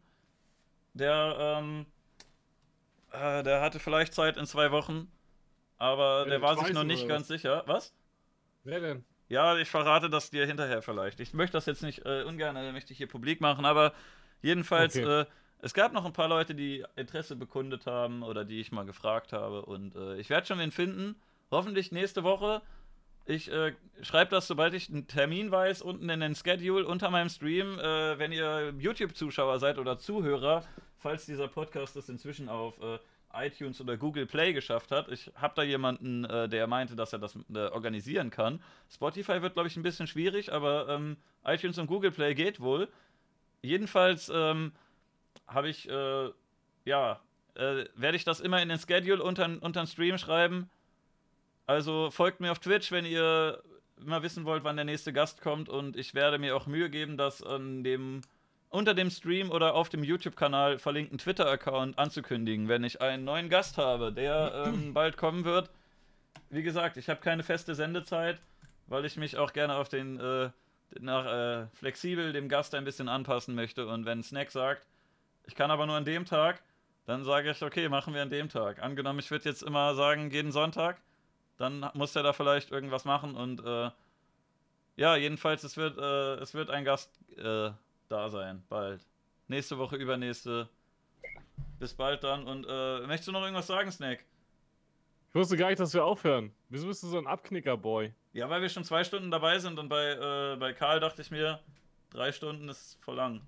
[0.94, 1.86] Der, ähm,
[3.11, 5.11] äh, der hatte vielleicht Zeit in zwei Wochen.
[5.78, 7.65] Aber Ja, der war sich noch nicht ganz sicher.
[7.66, 7.93] Was?
[8.65, 9.05] wer denn?
[9.28, 11.19] Ja, ich verrate das dir hinterher vielleicht.
[11.19, 13.93] Ich möchte das jetzt nicht äh, ungern, äh, möchte ich hier publik machen, aber
[14.43, 15.23] jedenfalls, Okay.
[15.23, 15.27] äh,
[15.62, 19.32] es gab noch ein paar Leute, die Interesse bekundet haben oder die ich mal gefragt
[19.32, 21.14] habe und äh, ich werde schon wen finden.
[21.51, 22.62] Hoffentlich nächste Woche.
[23.26, 27.28] Ich äh, schreibe das, sobald ich einen Termin weiß, unten in den Schedule unter meinem
[27.28, 27.78] Stream.
[27.78, 30.64] Äh, wenn ihr YouTube-Zuschauer seid oder Zuhörer,
[30.98, 32.98] falls dieser Podcast es inzwischen auf äh,
[33.32, 35.09] iTunes oder Google Play geschafft hat.
[35.12, 38.60] Ich habe da jemanden, äh, der meinte, dass er das äh, organisieren kann.
[38.90, 42.89] Spotify wird, glaube ich, ein bisschen schwierig, aber ähm, iTunes und Google Play geht wohl.
[43.62, 44.72] Jedenfalls ähm,
[45.52, 46.30] habe ich, äh,
[46.84, 47.20] ja,
[47.54, 50.70] äh, werde ich das immer in den Schedule unter, unter den Stream schreiben.
[51.66, 53.62] Also folgt mir auf Twitch, wenn ihr
[53.96, 55.68] mal wissen wollt, wann der nächste Gast kommt.
[55.68, 58.22] Und ich werde mir auch Mühe geben, das an dem
[58.72, 63.76] unter dem Stream oder auf dem YouTube-Kanal verlinkten Twitter-Account anzukündigen, wenn ich einen neuen Gast
[63.76, 65.70] habe, der ähm, bald kommen wird.
[66.48, 68.40] Wie gesagt, ich habe keine feste Sendezeit,
[68.86, 70.50] weil ich mich auch gerne auf den äh,
[71.00, 73.86] nach äh, flexibel dem Gast ein bisschen anpassen möchte.
[73.86, 74.86] Und wenn Snack sagt,
[75.47, 76.62] ich kann aber nur an dem Tag,
[77.06, 78.82] dann sage ich, okay, machen wir an dem Tag.
[78.82, 81.01] Angenommen, ich würde jetzt immer sagen, jeden Sonntag,
[81.56, 83.90] dann muss er da vielleicht irgendwas machen und äh,
[84.97, 87.70] ja, jedenfalls, es wird, äh, es wird ein Gast äh,
[88.09, 89.01] da sein, bald.
[89.48, 90.69] Nächste Woche, übernächste.
[91.78, 92.47] Bis bald dann.
[92.47, 94.24] Und äh, möchtest du noch irgendwas sagen, Snack?
[95.31, 96.52] Ich wusste gar nicht, dass wir aufhören.
[96.69, 98.12] Wieso bist du so ein Abknicker-Boy?
[98.35, 101.31] Ja, weil wir schon zwei Stunden dabei sind und bei, äh, bei Karl dachte ich
[101.31, 101.60] mir,
[102.10, 103.40] drei Stunden ist voll lang.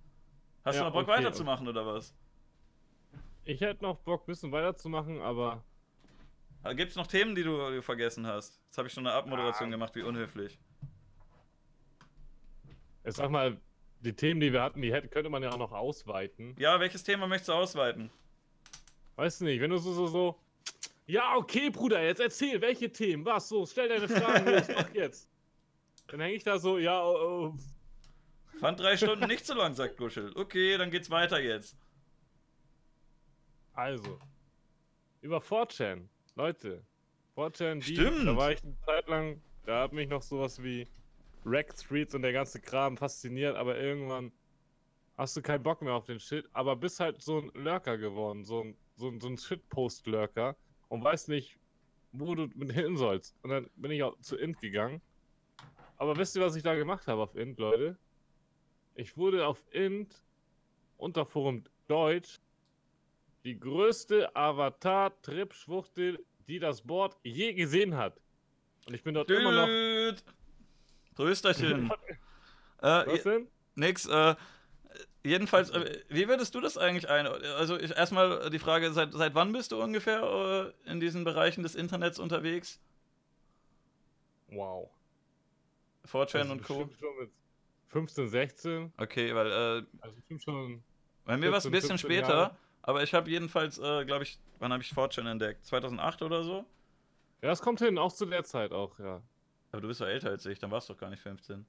[0.64, 2.14] Hast Ja, du noch Bock okay, weiterzumachen oder was?
[3.44, 5.62] Ich hätte noch Bock, ein bisschen weiterzumachen, aber
[6.76, 8.58] Gibt es noch Themen, die du, die du vergessen hast?
[8.64, 9.72] Jetzt habe ich schon eine Abmoderation Ah.
[9.72, 10.58] gemacht, wie unhöflich.
[13.04, 13.60] ich sag mal,
[14.00, 16.54] die Themen, die wir hatten, die hätte, könnte man ja auch noch ausweiten.
[16.58, 18.10] Ja, welches Thema möchtest du ausweiten?
[19.16, 20.40] Weißt du nicht, wenn du so, so, so.
[21.06, 23.26] Ja, okay, Bruder, jetzt erzähl, welche Themen?
[23.26, 23.48] Was?
[23.50, 25.28] So, stell deine Fragen, los, mach jetzt.
[26.06, 27.54] Dann hänge ich da so, ja, oh, oh.
[28.60, 30.32] Fand drei Stunden nicht so lang, sagt Guschel.
[30.36, 31.76] Okay, dann geht's weiter jetzt.
[33.74, 34.18] Also.
[35.20, 36.08] Über 4chan.
[36.36, 36.84] Leute.
[37.36, 38.26] 4chan, die, Stimmt.
[38.26, 40.86] da war ich eine Zeit lang, da hat mich noch sowas wie
[41.44, 44.32] Rack Streets und der ganze Kram fasziniert, aber irgendwann
[45.16, 48.44] hast du keinen Bock mehr auf den Shit, aber bist halt so ein Lurker geworden,
[48.44, 50.56] so ein, so ein, so ein Shitpost-Lurker
[50.88, 51.58] und weißt nicht,
[52.12, 53.34] wo du mit hin sollst.
[53.42, 55.00] Und dann bin ich auch zu Int gegangen.
[55.96, 57.96] Aber wisst ihr, was ich da gemacht habe auf Int, Leute?
[58.94, 60.22] Ich wurde auf Int
[60.96, 62.38] unter Forum Deutsch
[63.44, 68.20] die größte Avatar-Trip-Schwuchtel, die das Board je gesehen hat.
[68.86, 69.66] Und ich bin dort immer noch.
[69.66, 70.16] Dude.
[71.16, 71.90] Trösterchen.
[72.82, 73.48] äh, Was denn?
[73.74, 74.34] nix, äh,
[75.22, 77.26] jedenfalls, äh, wie würdest du das eigentlich ein?
[77.26, 81.62] Also, ich, erstmal die Frage, seit, seit wann bist du ungefähr äh, in diesen Bereichen
[81.62, 82.80] des Internets unterwegs?
[84.48, 84.90] Wow.
[86.06, 86.88] 4chan Also und Co.
[86.98, 87.30] Schon mit
[87.94, 88.92] 15, 16.
[88.98, 90.82] Okay, weil, äh, Also bestimmt schon.
[91.24, 92.56] bei mir war es ein 14, bisschen 15 später, Jahre.
[92.82, 95.64] aber ich habe jedenfalls, äh, glaube ich, wann habe ich 4chan entdeckt?
[95.64, 96.64] 2008 oder so?
[97.42, 99.22] Ja, das kommt hin, auch zu der Zeit auch, ja.
[99.70, 101.64] Aber du bist doch älter als ich, dann warst du doch gar nicht 15.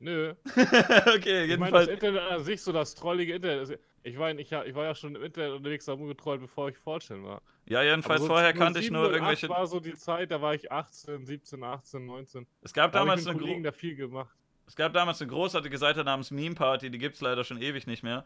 [0.00, 0.34] Nö.
[0.46, 1.88] okay, Ich meine, das jedenfalls.
[1.88, 3.78] Internet an sich, so das trollige Internet.
[4.02, 7.22] Ich meine, ich, ich war ja schon im Internet unterwegs, da rumgetrollt, bevor ich Fortune
[7.24, 7.40] war.
[7.66, 9.48] Ja, jedenfalls so vorher kannte ich nur 07, 08 irgendwelche.
[9.48, 12.46] war so die Zeit, da war ich 18, 17, 18, 19.
[12.62, 14.36] Es gab Da damals mit eine Kollegen gro da viel gemacht.
[14.66, 17.86] Es gab damals eine großartige Seite namens Meme Party, die gibt es leider schon ewig
[17.86, 18.24] nicht mehr.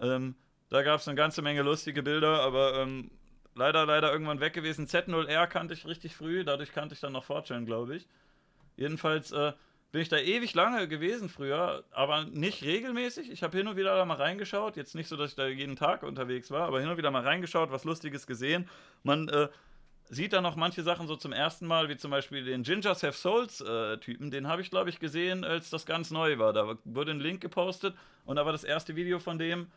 [0.00, 0.34] Ähm,
[0.70, 3.10] da gab es eine ganze Menge lustige Bilder, aber ähm,
[3.54, 4.86] leider, leider irgendwann weg gewesen.
[4.86, 8.06] Z0R kannte ich richtig früh, dadurch kannte ich dann noch Fortune, glaube ich.
[8.76, 9.52] Jedenfalls äh,
[9.92, 13.30] bin ich da ewig lange gewesen früher, aber nicht regelmäßig.
[13.30, 14.76] Ich habe hin und wieder da mal reingeschaut.
[14.76, 17.22] Jetzt nicht so, dass ich da jeden Tag unterwegs war, aber hin und wieder mal
[17.22, 18.68] reingeschaut, was Lustiges gesehen.
[19.04, 19.48] Man äh,
[20.10, 23.16] sieht da noch manche Sachen so zum ersten Mal, wie zum Beispiel den Gingers Have
[23.16, 24.30] Souls äh, Typen.
[24.30, 26.52] Den habe ich, glaube ich, gesehen, als das ganz neu war.
[26.52, 27.94] Da wurde ein Link gepostet
[28.24, 29.68] und da war das erste Video von dem.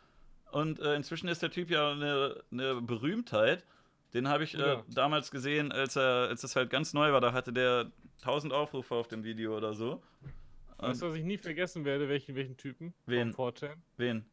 [0.52, 3.64] Und äh, inzwischen ist der Typ ja eine, eine Berühmtheit.
[4.14, 4.84] Den habe ich äh, Ja.
[4.88, 7.20] damals gesehen, als er, als es halt ganz neu war.
[7.20, 7.90] Da hatte der
[8.22, 10.02] 1000 Aufrufe auf dem Video oder so.
[10.78, 12.08] Weißt du, was ich nie vergessen werde?
[12.08, 12.94] Welchen, welchen Typen?
[13.06, 13.32] Wen?
[13.32, 13.74] Vom 4chan?
[13.96, 14.24] wen?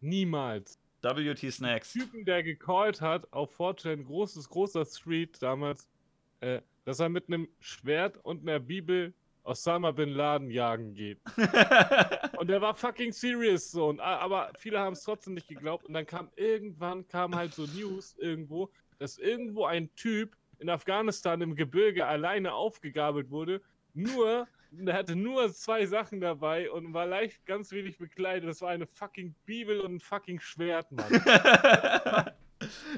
[0.00, 0.78] Niemals.
[1.02, 1.92] WT Snacks.
[1.92, 5.88] Typen, der gecallt hat auf 4chan, großes, großer Street damals,
[6.40, 9.14] äh, dass er mit einem Schwert und einer Bibel
[9.46, 11.20] Osama Bin Laden jagen geht.
[12.38, 13.88] Und der war fucking serious so.
[13.88, 15.84] Und, aber viele haben es trotzdem nicht geglaubt.
[15.86, 21.40] Und dann kam irgendwann kam halt so News irgendwo, dass irgendwo ein Typ in Afghanistan
[21.40, 23.62] im Gebirge alleine aufgegabelt wurde.
[23.94, 24.48] Nur,
[24.84, 28.48] der hatte nur zwei Sachen dabei und war leicht ganz wenig bekleidet.
[28.48, 31.10] Das war eine fucking Bibel und ein fucking Schwert, Mann.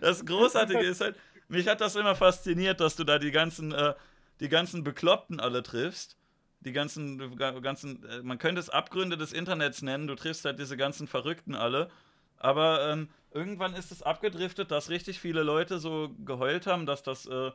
[0.00, 1.16] das Großartige ist halt,
[1.48, 3.94] mich hat das immer fasziniert, dass du da die ganzen, äh,
[4.40, 6.16] die ganzen Bekloppten alle triffst.
[6.60, 10.76] Die ganzen, ganzen, äh, man könnte es Abgründe des Internets nennen, du triffst halt diese
[10.76, 11.90] ganzen Verrückten alle.
[12.36, 17.26] Aber ähm, irgendwann ist es abgedriftet, dass richtig viele Leute so geheult haben, dass das
[17.26, 17.52] äh,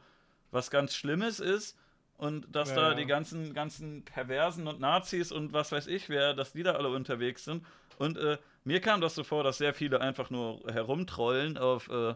[0.52, 1.78] was ganz Schlimmes ist
[2.24, 2.96] und dass Ja, da ja.
[2.96, 6.90] die ganzen, ganzen Perversen und Nazis und was weiß ich wer, dass die da alle
[6.90, 7.66] unterwegs sind.
[7.98, 12.16] Und äh, mir kam das so vor, dass sehr viele einfach nur herumtrollen auf, äh,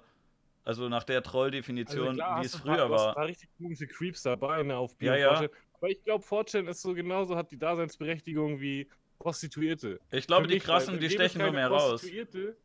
[0.63, 3.09] also nach der Trolldefinition, Also wie es früher war.
[3.09, 5.41] ein paar richtig komische Creeps dabei, ne, auf Ja, Bio ja.
[5.41, 5.49] 4chan.
[5.73, 8.89] Aber ich glaube, 4chan ist so genauso, hat die Daseinsberechtigung wie
[9.19, 9.99] Prostituierte.
[10.11, 12.01] Ich glaube, Für die krassen, weil die stechen nur mehr raus.
[12.01, 12.57] Prostituierte,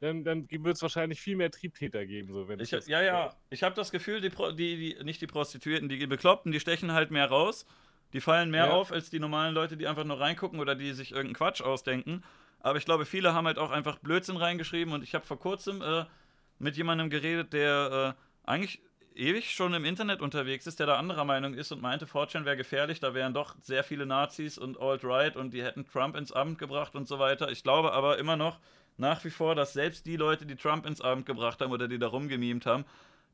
[0.00, 3.34] Dann, dann wird es wahrscheinlich viel mehr Triebtäter geben, so wenn Ich, das- ja, ja,
[3.50, 6.92] ich habe das Gefühl, die, Pro, die, die, nicht die Prostituierten, die Bekloppten, die stechen
[6.92, 7.66] halt mehr raus.
[8.12, 8.70] Die fallen mehr Ja.
[8.72, 12.22] auf als die normalen Leute, die einfach nur reingucken oder die sich irgendeinen Quatsch ausdenken.
[12.60, 15.82] Aber ich glaube, viele haben halt auch einfach Blödsinn reingeschrieben und ich habe vor kurzem
[15.82, 16.04] äh,
[16.58, 18.80] mit jemandem geredet, der äh, eigentlich
[19.14, 22.56] ewig schon im Internet unterwegs ist, der da anderer Meinung ist und meinte, 4chan wäre
[22.56, 26.58] gefährlich, da wären doch sehr viele Nazis und Alt-Right und die hätten Trump ins Amt
[26.58, 27.50] gebracht und so weiter.
[27.50, 28.58] Ich glaube aber immer noch
[28.98, 31.98] nach wie vor, dass selbst die Leute, die Trump ins Amt gebracht haben oder die
[31.98, 32.84] da rumgemimt haben,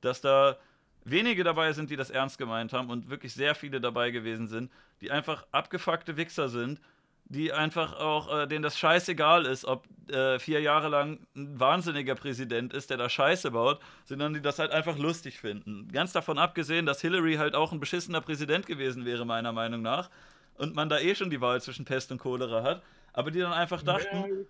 [0.01, 0.57] dass da
[1.05, 4.70] wenige dabei sind, die das ernst gemeint haben und wirklich sehr viele dabei gewesen sind,
[5.01, 6.81] die einfach abgefuckte Wichser sind,
[7.27, 12.15] die einfach auch, äh, denen das scheißegal ist, ob äh, vier Jahre lang ein wahnsinniger
[12.15, 15.89] Präsident ist, der da Scheiße baut, sondern die das halt einfach lustig finden.
[15.91, 20.11] Ganz davon abgesehen, dass Hillary halt auch ein beschissener Präsident gewesen wäre, meiner Meinung nach,
[20.57, 22.82] und man da eh schon die Wahl zwischen Pest und Cholera hat,
[23.15, 24.47] aber die dann einfach dachten,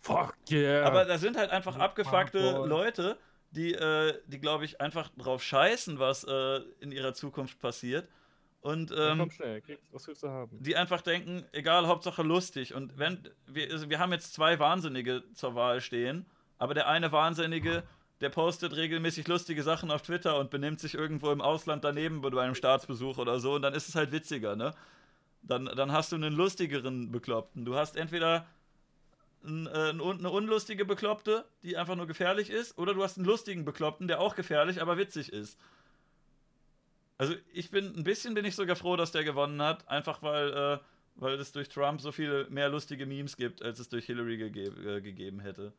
[0.00, 0.86] fuck yeah.
[0.86, 2.64] aber da sind halt einfach abgefuckte.
[2.66, 3.18] Leute,
[3.50, 8.08] die, äh, die glaube ich, einfach drauf scheißen, was äh, in ihrer Zukunft passiert.
[8.60, 10.56] Und ähm, komm schnell, kriegst, was willst du haben?
[10.58, 12.74] die einfach denken, egal, Hauptsache lustig.
[12.74, 16.24] Und wenn wir, also wir haben jetzt zwei Wahnsinnige zur Wahl stehen,
[16.56, 17.82] aber der eine Wahnsinnige,
[18.22, 22.42] der postet regelmäßig lustige Sachen auf Twitter und benimmt sich irgendwo im Ausland daneben bei
[22.42, 24.70] einem Staatsbesuch oder so, und dann ist es halt witziger, ne?
[25.46, 27.64] Dann, dann hast du einen lustigeren Bekloppten.
[27.64, 28.46] Du hast entweder
[29.44, 33.64] ein, äh, eine unlustige Bekloppte, die einfach nur gefährlich ist, oder du hast einen lustigen
[33.64, 35.58] Bekloppten, der auch gefährlich, aber witzig ist.
[37.18, 40.52] Also ich bin ein bisschen bin ich sogar froh, dass der gewonnen hat, einfach weil,
[40.52, 40.78] äh,
[41.16, 44.62] weil es durch Trump so viele mehr lustige Memes gibt, als es durch Hillary gege
[44.62, 45.72] äh, gegeben hätte.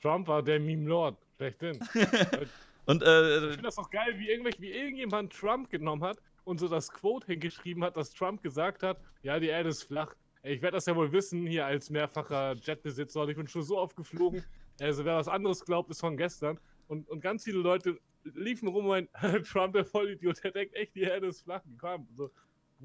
[0.00, 1.78] Trump war der Meme-Lord, schlechthin.
[2.86, 6.58] Und Ich äh, finde das auch geil, wie, irgendwelche, wie irgendjemand Trump genommen hat und
[6.58, 10.14] so das Quote hingeschrieben hat, dass Trump gesagt hat, ja, die Erde ist flach.
[10.44, 13.22] Ich werde das ja wohl wissen, hier als mehrfacher Jetbesitzer.
[13.22, 14.44] Und ich bin schon so oft geflogen.
[14.80, 16.60] Also wer was anderes glaubt, ist von gestern.
[16.86, 20.94] Und, und ganz viele Leute liefen rum und meinten, Trump, der Vollidiot, der denkt echt,
[20.94, 21.62] die Erde ist flach.
[21.78, 22.06] Kam?
[22.16, 22.30] So,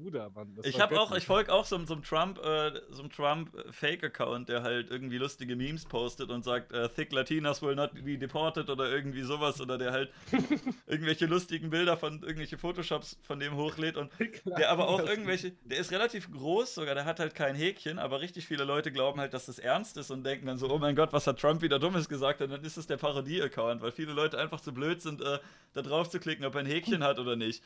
[0.02, 0.58] Bruder, Mann.
[0.64, 4.48] ich habe auch, ich folge auch so, so einem Trump, äh, so einem Trump Fake-Account,
[4.48, 8.68] der halt irgendwie lustige Memes postet und sagt, äh, Thick Latinas will not be deported
[8.68, 10.10] oder irgendwie sowas oder der halt
[10.86, 14.10] irgendwelche lustigen Bilder von irgendwelche Photoshops von dem hochlädt und
[14.58, 18.20] der aber auch irgendwelche, der ist relativ groß sogar, der hat halt kein Häkchen, aber
[18.20, 20.96] richtig viele Leute glauben halt, dass das ernst ist und denken dann so, oh mein
[20.96, 22.40] Gott, was hat Trump wieder Dummes gesagt?
[22.40, 25.38] Und dann ist es der Parodie-Account, weil viele Leute einfach zu blöd sind, äh,
[25.74, 27.62] da drauf zu klicken, ob er ein Häkchen hat oder nicht.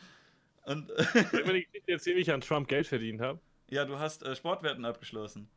[0.67, 0.89] Und
[1.33, 3.41] Soll ich erzählen, wie ich an Trump Geld verdient habe?
[3.71, 5.49] Ja, du hast äh, Sportwetten abgeschlossen.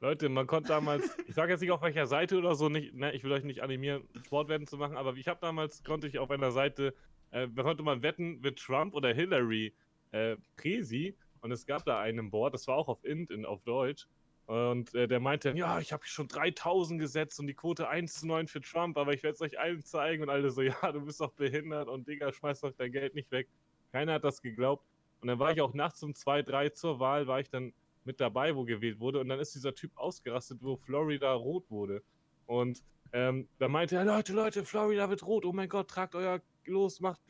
[0.00, 3.12] Leute, man konnte damals, ich sage jetzt nicht auf welcher Seite oder so, nicht, ne,
[3.12, 6.30] ich will euch nicht animieren, Sportwetten zu machen, aber ich habe damals, konnte ich auf
[6.30, 6.94] einer Seite,
[7.32, 9.74] äh, da konnte man wetten, wird Trump oder Hillary
[10.12, 13.62] äh, Presi und es gab da einen Board, das war auch auf Int, in, auf
[13.64, 14.06] Deutsch
[14.46, 18.26] und äh, der meinte ja, ich habe schon 3000 gesetzt und die Quote 1 zu
[18.28, 21.04] 9 für Trump, aber ich werde es euch allen zeigen und alle so, ja, du
[21.04, 23.48] bist doch behindert und Digga, schmeiß doch dein Geld nicht weg.
[23.92, 24.84] Keiner hat das geglaubt
[25.20, 27.72] und dann war ich auch nachts um 2, 3 zur Wahl, war ich dann
[28.04, 29.20] mit dabei, wo gewählt wurde.
[29.20, 32.02] Und dann ist dieser Typ ausgerastet, wo Florida rot wurde.
[32.46, 32.82] Und
[33.12, 35.44] ähm, da meinte er, Leute, Leute, Florida wird rot.
[35.44, 37.20] Oh mein Gott, tragt euer los, macht,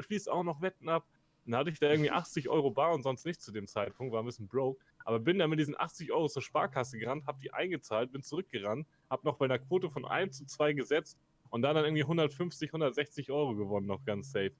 [0.00, 1.06] schließt, auch noch Wetten ab.
[1.44, 4.22] Dann hatte ich da irgendwie 80 Euro bar und sonst nicht zu dem Zeitpunkt, war
[4.22, 4.84] ein bisschen broke.
[5.04, 8.86] Aber bin dann mit diesen 80 Euro zur Sparkasse gerannt, hab die eingezahlt, bin zurückgerannt,
[9.08, 11.18] hab noch bei einer Quote von 1 zu 2 gesetzt
[11.48, 14.52] und dann dann irgendwie 150, 160 Euro gewonnen, noch ganz safe.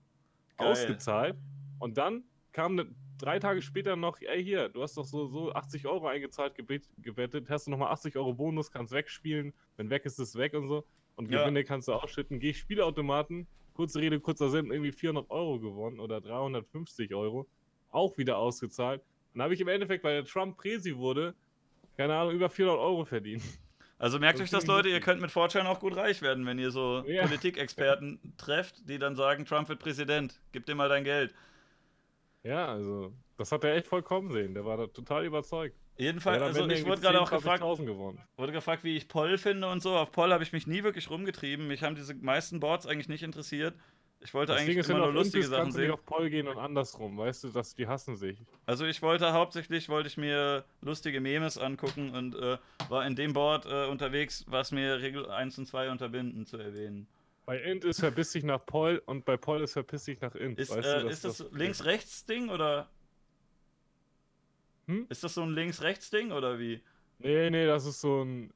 [0.59, 0.69] Geil.
[0.69, 1.37] Ausgezahlt.
[1.79, 2.87] Und dann kam ne,
[3.19, 6.89] drei Tage später noch, ey hier, du hast doch so, so 80 Euro eingezahlt, gebet,
[6.99, 10.69] gewettet, hast du nochmal 80 Euro Bonus, kannst wegspielen, wenn weg ist, ist weg und
[10.69, 10.85] so.
[11.17, 11.43] Und Ja.
[11.43, 12.39] Gewinne kannst du ausschütten.
[12.39, 17.49] Geh ich Spielautomaten, kurze Rede, kurzer Sinn, irgendwie 400 Euro gewonnen oder 350 Euro.
[17.91, 19.03] Auch wieder ausgezahlt.
[19.33, 21.35] Dann habe ich im Endeffekt, weil der Trump Presi wurde,
[21.97, 23.43] keine Ahnung, über 400 Euro verdient.
[23.99, 26.71] Also merkt euch das, Leute, ihr könnt mit Fortune auch gut reich werden, wenn ihr
[26.71, 27.27] so Ja.
[27.27, 31.35] Politikexperten trefft, die dann sagen, Trump wird Präsident, gib dir mal dein Geld.
[32.45, 34.55] Ja, also, das hat er echt vollkommen sehen.
[34.55, 35.77] Der war da total überzeugt.
[35.97, 38.23] Jedenfalls, also ich wurde gerade auch 10.000, gefragt, 20.000 gewonnen.
[38.37, 39.97] wurde gefragt, wie ich Poll finde und so.
[39.97, 41.67] Auf Poll habe ich mich nie wirklich rumgetrieben.
[41.67, 43.75] Mich haben diese meisten Boards eigentlich nicht interessiert.
[44.21, 45.95] Ich wollte Das eigentlich immer nur lustige bist, Sachen kannst du nicht sehen.
[45.95, 48.39] auf Poll gehen und andersrum, weißt du, dass die hassen sich.
[48.67, 52.59] Also ich wollte hauptsächlich wollte ich mir lustige Memes angucken und äh,
[52.89, 57.07] war in dem Board äh, unterwegs, was mir Regel 1 und 2 unterbinden zu erwähnen.
[57.47, 60.59] Bei Int ist verpiss dich nach Poll und bei Poll ist verpiss dich nach Int.
[60.59, 62.91] Ist, weißt äh, du, ist das, links-rechts-Ding oder?
[64.87, 65.07] Hm?
[65.09, 66.83] Ist das so ein links-rechts-Ding oder wie?
[67.21, 68.53] Nee, nee, das ist so ein.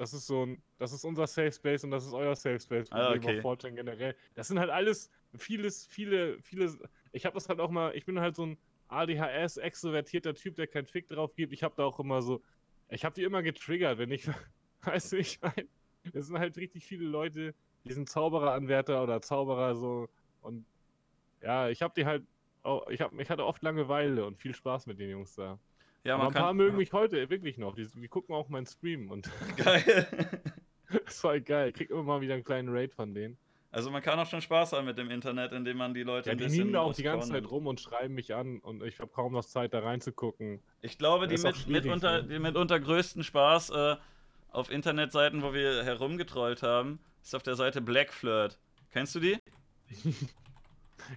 [0.00, 0.62] Das ist so ein.
[0.78, 2.90] Das ist unser Safe Space und das ist euer Safe Space.
[2.90, 3.38] Ah, okay.
[3.40, 4.16] 4chan generell.
[4.34, 6.74] Das sind halt alles vieles, viele, viele.
[7.12, 7.94] Ich habe das halt auch mal.
[7.94, 8.56] Ich bin halt so ein
[8.88, 11.52] ADHS, extrovertierter Typ, der keinen Fick drauf gibt.
[11.52, 12.40] Ich habe da auch immer so.
[12.88, 14.26] Ich habe die immer getriggert, wenn ich.
[14.84, 15.68] Weißt du, ich meine.
[16.14, 17.54] Es sind halt richtig viele Leute,
[17.84, 20.08] die sind Zaubereranwärter oder Zauberer so.
[20.40, 20.64] Und
[21.42, 22.24] ja, ich habe die halt.
[22.88, 25.58] Ich, hab, ich hatte oft Langeweile und viel Spaß mit den Jungs da.
[26.04, 26.56] Ja, Aber man ein paar kann.
[26.56, 27.74] mögen mich heute wirklich noch.
[27.74, 30.06] Die, die gucken auch meinen Stream und Geil.
[31.04, 31.68] das war geil.
[31.70, 33.36] Ich krieg immer mal wieder einen kleinen Raid von denen.
[33.72, 36.32] Also man kann auch schon Spaß haben mit dem Internet, indem man die Leute Ja,
[36.32, 37.30] ein die bisschen auch die ganze.
[37.30, 40.60] Zeit rum und schreiben mich an und ich habe kaum noch Zeit, da reinzugucken.
[40.80, 42.28] Ich glaube, die ist auch mit, mitunter, ne?
[42.28, 43.96] die mitunter größten Spaß äh,
[44.50, 48.58] auf Internetseiten, wo wir herumgetrollt haben, ist auf der Seite Black Flirt.
[48.90, 49.38] Kennst du die?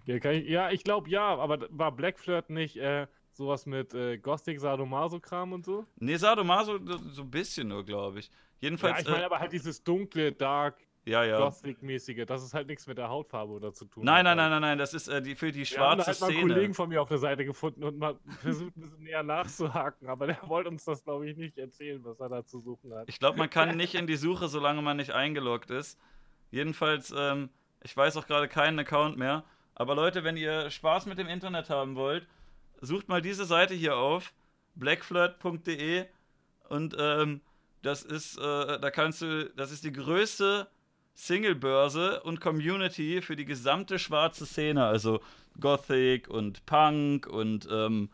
[0.05, 3.05] Ja, kann ich, ja ich glaube ja, aber war Black Flirt nicht äh,
[3.35, 5.85] sowas mit äh, Gothic Sadomaso-Kram und so?
[5.97, 6.79] Nee, Sadomaso
[7.11, 8.27] so ein bisschen nur, glaube ich.
[8.27, 8.33] Ja,
[8.69, 11.37] Jedenfalls, ich meine äh, aber halt dieses dunkle, dark, ja, ja.
[11.37, 14.05] Gothic-mäßige, das ist halt nichts mit der Hautfarbe oder zu tun.
[14.05, 16.35] Nein, nein, nein, nein, nein, das ist äh, die, für die schwarze halt mal einen
[16.37, 16.53] Szene.
[16.53, 20.27] Kollegen von mir auf der Seite gefunden und mal versucht, ein bisschen näher nachzuhaken, aber
[20.27, 23.09] der wollte uns das, glaube ich, nicht erzählen, was er da zu suchen hat.
[23.09, 25.99] Ich glaube, man kann nicht in die Suche, solange man nicht eingeloggt ist.
[26.51, 27.49] Jedenfalls, ähm,
[27.83, 29.43] ich weiß auch gerade keinen Account mehr.
[29.75, 32.27] Aber Leute, wenn ihr Spaß mit dem Internet haben wollt,
[32.85, 34.33] sucht mal diese Seite hier auf,
[34.75, 36.05] blackflirt.de
[36.69, 37.41] und ähm,
[37.81, 40.67] das ist, äh, da kannst du, das ist die größte
[41.15, 45.21] Single-Börse und Community für die gesamte schwarze Szene, also
[45.59, 48.09] Gothic und Punk und ähm,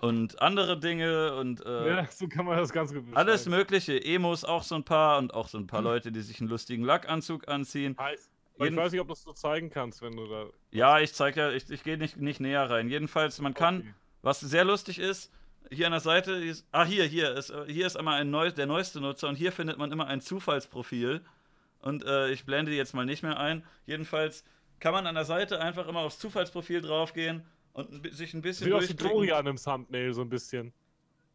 [0.00, 3.56] und andere Dinge und äh, Ja, so kann man das ganz gut alles beschreiben.
[3.58, 6.50] mögliche, Emos auch so ein paar und auch so ein paar Leute, die sich einen
[6.50, 7.96] lustigen Lackanzug anziehen.
[7.98, 8.28] Heiß.
[8.58, 10.46] Ich weiß nicht, ob du das so zeigen kannst, wenn du da.
[10.70, 12.88] Ja, ich zeig ja, ich, ich gehe nicht, nicht näher rein.
[12.88, 13.94] Jedenfalls, man kann, Okay.
[14.22, 15.32] was sehr lustig ist,
[15.70, 18.50] hier an der Seite, ist, ah hier, hier ist, äh, hier ist einmal ein neu,
[18.50, 21.20] der neueste Nutzer und hier findet man immer ein Zufallsprofil.
[21.80, 23.64] Und äh, ich blende die jetzt mal nicht mehr ein.
[23.86, 24.44] Jedenfalls
[24.80, 28.82] kann man an der Seite einfach immer aufs Zufallsprofil draufgehen und sich ein bisschen aus
[28.82, 29.16] wie durchklicken.
[29.16, 30.72] Dorian im Thumbnail so ein bisschen.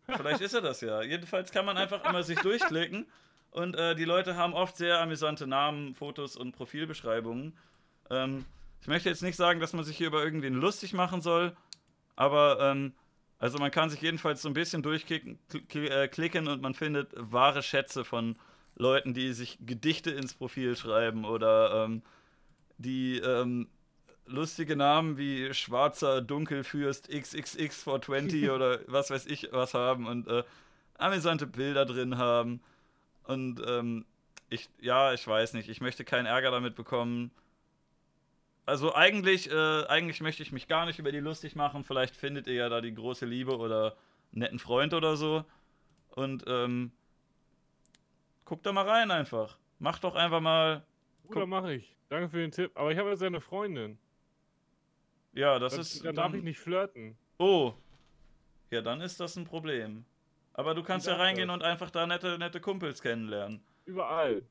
[0.05, 1.01] Vielleicht ist er das ja.
[1.01, 3.05] Jedenfalls kann man einfach immer sich durchklicken
[3.53, 7.53] und äh, die Leute haben oft sehr amüsante Namen, Fotos und Profilbeschreibungen.
[8.09, 8.45] Ähm,
[8.81, 11.55] ich möchte jetzt nicht sagen, dass man sich hier über irgendwen lustig machen soll,
[12.15, 12.93] aber ähm,
[13.39, 15.67] also man kann sich jedenfalls so ein bisschen durchklicken kl-
[16.09, 18.37] kl- äh, und man findet wahre Schätze von
[18.75, 22.01] Leuten, die sich Gedichte ins Profil schreiben oder ähm,
[22.77, 23.67] die ähm,
[24.25, 30.43] lustige Namen wie Schwarzer Dunkelfürst XXX 420 oder was weiß ich was haben und äh,
[30.97, 32.61] amüsante Bilder drin haben.
[33.25, 34.05] Und ähm,
[34.49, 37.31] ich, ja, ich weiß nicht, ich möchte keinen Ärger damit bekommen.
[38.65, 41.83] also eigentlich, äh, eigentlich möchte ich mich gar nicht über die lustig machen.
[41.83, 43.95] Vielleicht findet ihr ja da die große Liebe oder
[44.31, 45.45] einen netten Freund oder so.
[46.11, 46.91] Und ähm,
[48.45, 49.57] guckt da mal rein einfach.
[49.79, 50.85] Macht doch einfach mal.
[51.27, 51.95] Oder mache ich.
[52.09, 52.71] Danke für den Tipp.
[52.75, 53.97] Aber ich habe jetzt eine Freundin.
[55.33, 56.05] Ja, das Dann, ist.
[56.05, 57.17] dann darf ich nicht flirten.
[57.39, 57.73] Oh.
[58.69, 60.05] Ja, dann ist das ein Problem.
[60.53, 61.55] Aber du kannst ja reingehen das?
[61.55, 63.63] und einfach da nette, nette Kumpels kennenlernen.
[63.85, 64.43] Überall.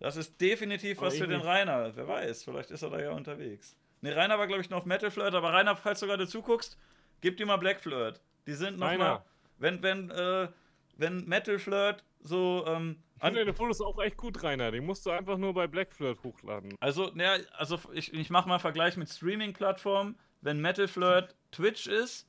[0.00, 1.46] Das ist definitiv Aber was für den nicht.
[1.46, 1.94] Rainer.
[1.94, 3.76] Wer weiß, vielleicht ist er da ja unterwegs.
[4.00, 6.76] Ne, Rainer war, glaube ich, noch auf Metal Flirt, aber Rainer, falls du gerade zuguckst,
[7.20, 8.20] gib dir mal Black Flirt.
[8.46, 9.04] Die sind noch Rainer.
[9.04, 9.24] mal.
[9.58, 10.48] Wenn, wenn, äh,
[10.96, 14.72] wenn Metal Flirt so, ähm, Ich finde deine Fotos auch echt gut, Rainer.
[14.72, 16.76] Die musst du einfach nur bei Black Flirt hochladen.
[16.80, 20.18] also, naja, also ich, ich mache mal einen Vergleich mit Streaming-Plattformen.
[20.40, 22.28] Wenn Metal Flirt Twitch ist,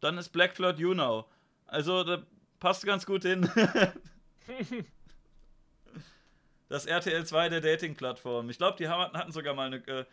[0.00, 1.24] dann ist Black Flirt YouNow.
[1.66, 2.22] Also, da
[2.64, 3.46] passt ganz gut hin.
[6.70, 8.48] das RTL 2 der Dating-Plattform.
[8.48, 9.86] Ich glaube, die haben, hatten sogar mal eine.
[9.86, 10.06] Äh,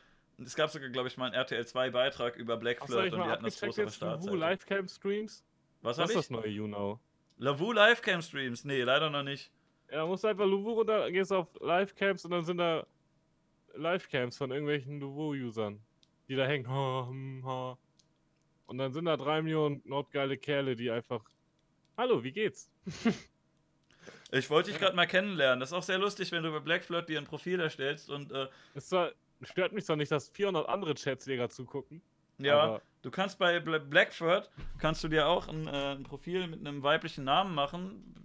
[0.43, 3.45] es gab sogar, glaube ich, mal einen RTL 2-Beitrag über Black Flirt und die hatten
[3.45, 4.35] das große jetzt Lavu.
[4.35, 5.45] Livecam Streams?
[5.81, 6.99] Was Was ist das neue YouNow?
[7.37, 8.65] Lavu Livecam Streams?
[8.65, 9.49] Nee, leider noch nicht.
[9.89, 12.85] Ja, musst du einfach Luvu runter, gehst auf Livecams und dann sind da
[13.75, 15.79] Livecams von irgendwelchen Luvu-Usern,
[16.27, 16.67] die da hängen.
[16.67, 17.45] Hm.
[18.65, 21.23] Und dann sind da drei Millionen nordgeile Kerle, die einfach.
[21.97, 22.69] Hallo, wie geht's?
[24.33, 25.59] Ich wollte dich gerade mal kennenlernen.
[25.59, 28.31] Das ist auch sehr lustig, wenn du bei Black Flirt dir ein Profil erstellst und
[28.31, 29.11] äh, Es zwar,
[29.41, 32.01] stört mich zwar nicht, dass 400 andere Chatsleger zugucken.
[32.37, 34.49] ja, Aber du kannst bei Bla- Blackford
[34.79, 38.15] kannst du dir auch ein, äh, ein Profil mit einem weiblichen Namen machen.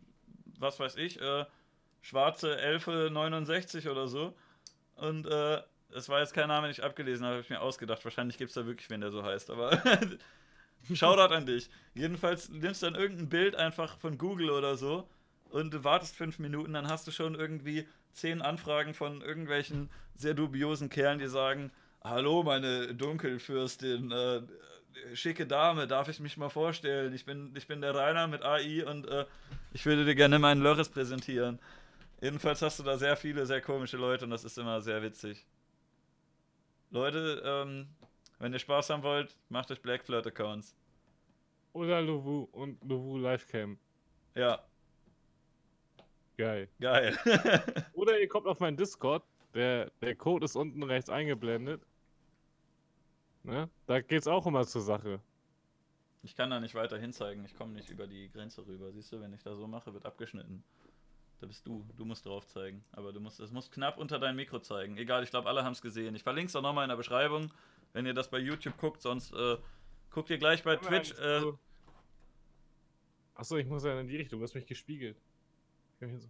[0.60, 1.44] Was weiß ich, äh,
[2.02, 4.32] schwarze Elfe 69 oder so.
[4.94, 5.60] Und äh,
[5.90, 8.04] es war jetzt kein Name, den ich abgelesen habe, habe ich mir ausgedacht.
[8.04, 9.72] Wahrscheinlich gibt es da wirklich wen, der so heißt, aber
[10.94, 11.68] Shoutout an dich.
[11.94, 15.08] Jedenfalls nimmst du dann irgendein Bild einfach von Google oder so
[15.50, 20.34] und du wartest fünf Minuten, dann hast du schon irgendwie zehn Anfragen von irgendwelchen sehr
[20.34, 21.70] dubiosen Kerlen, die sagen,
[22.02, 24.42] hallo meine Dunkelfürstin, äh,
[25.14, 27.12] schicke Dame, darf ich mich mal vorstellen?
[27.14, 29.26] Ich bin, ich bin der Rainer mit AI und äh,
[29.72, 31.58] ich würde dir gerne meinen Lörres präsentieren.
[32.20, 35.44] Jedenfalls hast du da sehr viele, sehr komische Leute und das ist immer sehr witzig.
[36.90, 37.88] Leute, ähm,
[38.38, 40.76] wenn ihr Spaß haben wollt, macht euch Black Flirt Accounts.
[41.72, 43.78] Oder Luvu und Luvu Livecam.
[44.34, 44.62] Ja,
[46.38, 46.68] Geil.
[46.80, 47.16] geil.
[47.94, 49.24] Oder ihr kommt auf meinen Discord.
[49.54, 51.82] Der, der Code ist unten rechts eingeblendet.
[53.42, 53.70] Ne?
[53.86, 55.20] Da geht's auch immer zur Sache.
[56.22, 58.92] ich kann da nicht weiter hinzeigen, ich komme nicht über die Grenze rüber.
[58.92, 60.62] Siehst du, wenn ich da so mache, wird abgeschnitten.
[61.40, 62.84] Da bist du, du musst drauf zeigen.
[62.92, 64.96] Aber du musst, es muss knapp unter dein Mikro zeigen.
[64.98, 66.14] Egal, ich glaube, alle haben es gesehen.
[66.14, 67.50] Ich verlinke es auch nochmal in der Beschreibung,
[67.96, 69.56] wenn ihr das bei YouTube guckt, sonst äh,
[70.10, 71.12] guckt ihr gleich bei Twitch.
[71.18, 71.50] Äh,
[73.34, 75.18] Achso, ich muss ja in die Richtung, du hast mich gespiegelt.
[76.00, 76.28] So.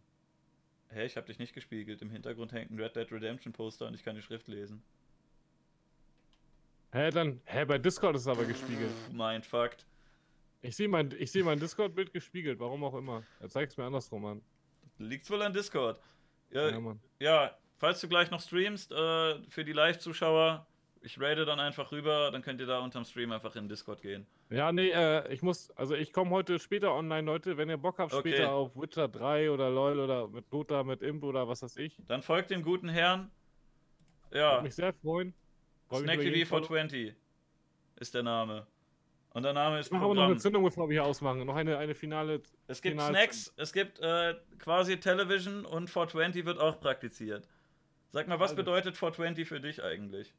[0.91, 2.03] hä, ich habe dich nicht gespiegelt.
[2.03, 4.81] Im Hintergrund hängt ein Red Dead Redemption Poster und ich kann die Schrift lesen.
[6.93, 8.93] Hä, dann, hä, bei Discord ist es aber gespiegelt.
[9.13, 9.73] Mindfuck.
[10.63, 13.25] Ich sehe mein, ich seh mein Discord-Bild gespiegelt, warum auch immer.
[13.41, 14.43] Er zeigt es mir andersrum an.
[14.99, 16.01] Liegt's wohl an Discord.
[16.51, 16.97] Ja, Ja.
[17.19, 20.65] Ja, falls du gleich noch streamst, äh, für die Live-Zuschauer,
[21.03, 24.27] ich rate dann einfach rüber, dann könnt ihr da unterm Stream einfach in Discord gehen.
[24.51, 27.57] Ja, nee, äh, ich muss, also ich komme heute später online, Leute.
[27.57, 28.31] Wenn ihr Bock habt, Okay.
[28.33, 31.97] später auf Witcher 3 oder LOL oder mit Dota, mit Imp oder was weiß ich.
[32.07, 33.31] Dann folgt dem guten Herrn.
[34.31, 35.33] Würde Ja, mich sehr freuen.
[35.89, 36.67] Freu mich Snack über jeden TV Follow.
[36.67, 37.15] 420
[37.97, 38.67] ist der Name.
[39.31, 41.45] Und der Name ist Ich mache aber noch eine Zündung, bevor wir hier ausmachen.
[41.45, 42.43] Noch eine, eine finale.
[42.69, 47.47] Es gibt Final- Snacks, es gibt äh, quasi Television und 420 wird auch praktiziert.
[48.13, 48.57] Sag mal, was Alles.
[48.65, 50.33] bedeutet 420 für dich eigentlich?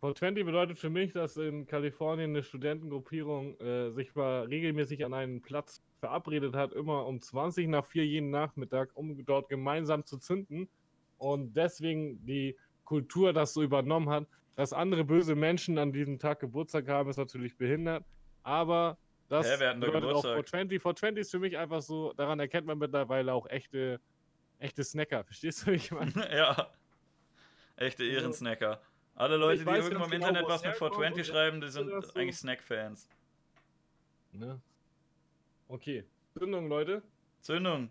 [0.00, 5.42] 420 bedeutet für mich, dass in Kalifornien eine Studentengruppierung äh, sich mal regelmäßig an einen
[5.42, 10.70] Platz verabredet hat, immer um 20 nach 4 jeden Nachmittag, um dort gemeinsam zu zünden.
[11.18, 14.26] Und deswegen die Kultur das so übernommen hat.
[14.56, 18.04] Dass andere böse Menschen an diesem Tag Geburtstag haben, ist natürlich behindert.
[18.42, 18.96] Aber
[19.28, 20.70] das denn da bedeutet auch Geburtstag?
[20.70, 20.80] 420.
[20.80, 24.00] 420 ist für mich einfach so, daran erkennt man mittlerweile auch echte,
[24.58, 25.24] echte Snacker.
[25.30, 26.12] Verstehst du, wie ich meine?
[26.34, 26.70] ja.
[27.76, 28.80] Echte Ehrensnacker.
[29.20, 31.74] Alle Leute, die irgendwo im genau, Internet was mit herkommt 420 und schreiben, die das
[31.74, 33.06] sind so- eigentlich Snack-Fans.
[34.32, 34.58] Ne?
[35.68, 36.04] Okay.
[36.38, 37.02] Zündung, Leute.
[37.42, 37.90] Zündung.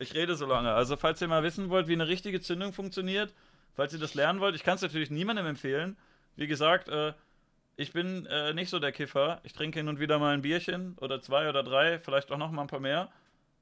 [0.00, 0.72] Ich rede so lange.
[0.72, 3.32] Also, falls ihr mal wissen wollt, wie eine richtige Zündung funktioniert,
[3.74, 5.96] falls ihr das lernen wollt, ich kann es natürlich niemandem empfehlen.
[6.34, 7.12] Wie gesagt, äh,
[7.76, 9.40] ich bin äh, nicht so der Kiffer.
[9.44, 12.50] Ich trinke hin und wieder mal ein Bierchen oder zwei oder drei, vielleicht auch noch
[12.50, 13.12] mal ein paar mehr.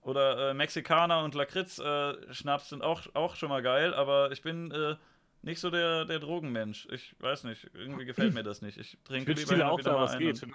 [0.08, 4.96] Oder äh, Mexikaner und Lakritz-Schnaps sind auch, auch schon mal geil, aber ich bin äh,
[5.42, 6.88] nicht so der, der Drogenmensch.
[6.90, 8.78] Ich weiß nicht, irgendwie gefällt mir das nicht.
[8.78, 10.20] Ich trinke Ich lieber und auch wieder da, mal was einen.
[10.20, 10.46] geht.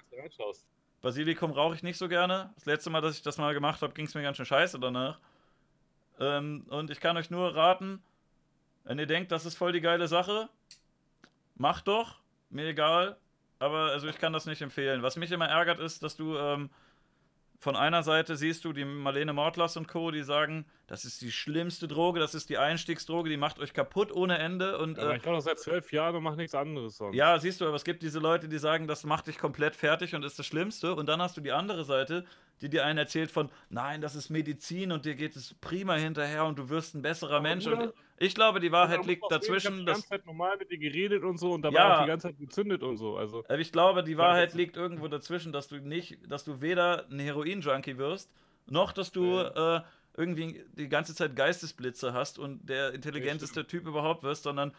[1.02, 2.50] Basilikum rauche ich nicht so gerne.
[2.56, 4.80] Das letzte Mal, dass ich das mal gemacht habe, ging es mir ganz schön scheiße
[4.80, 5.20] danach.
[6.18, 8.02] Ähm, und ich kann euch nur raten,
[8.82, 10.48] wenn ihr denkt, das ist voll die geile Sache,
[11.54, 12.18] macht doch,
[12.50, 13.18] mir egal.
[13.60, 15.04] Aber also ich kann das nicht empfehlen.
[15.04, 16.70] Was mich immer ärgert, ist, dass du ähm,
[17.64, 21.32] von einer Seite siehst du die Marlene Mortlas und Co., die sagen, das ist die
[21.32, 24.76] schlimmste Droge, das ist die Einstiegsdroge, die macht euch kaputt ohne Ende.
[24.76, 27.16] Und, Aber äh, ich war doch seit zwölf Jahren und mache nichts anderes sonst.
[27.16, 30.14] ja, siehst du, aber es gibt diese Leute, die sagen, das macht dich komplett fertig
[30.14, 30.94] und ist das Schlimmste.
[30.94, 32.26] Und dann hast du die andere Seite,
[32.64, 36.46] die dir einen erzählt von, nein, das ist Medizin und dir geht es prima hinterher
[36.46, 37.66] und du wirst ein besserer Aber Mensch.
[37.66, 39.66] Und ich glaube, die Wahrheit liegt auch sehen, Ich dazwischen.
[39.72, 41.96] habe die ganze Zeit normal mit dir geredet und so und dabei Ja.
[41.98, 43.16] auch die ganze Zeit gezündet und so.
[43.18, 47.06] Also, Aber ich glaube, die Wahrheit liegt irgendwo dazwischen, dass du nicht, dass du weder
[47.10, 48.32] ein Heroin-Junkie wirst,
[48.66, 49.82] noch dass du äh,
[50.16, 54.72] irgendwie die ganze Zeit Geistesblitze hast und der intelligenteste Typ überhaupt wirst, sondern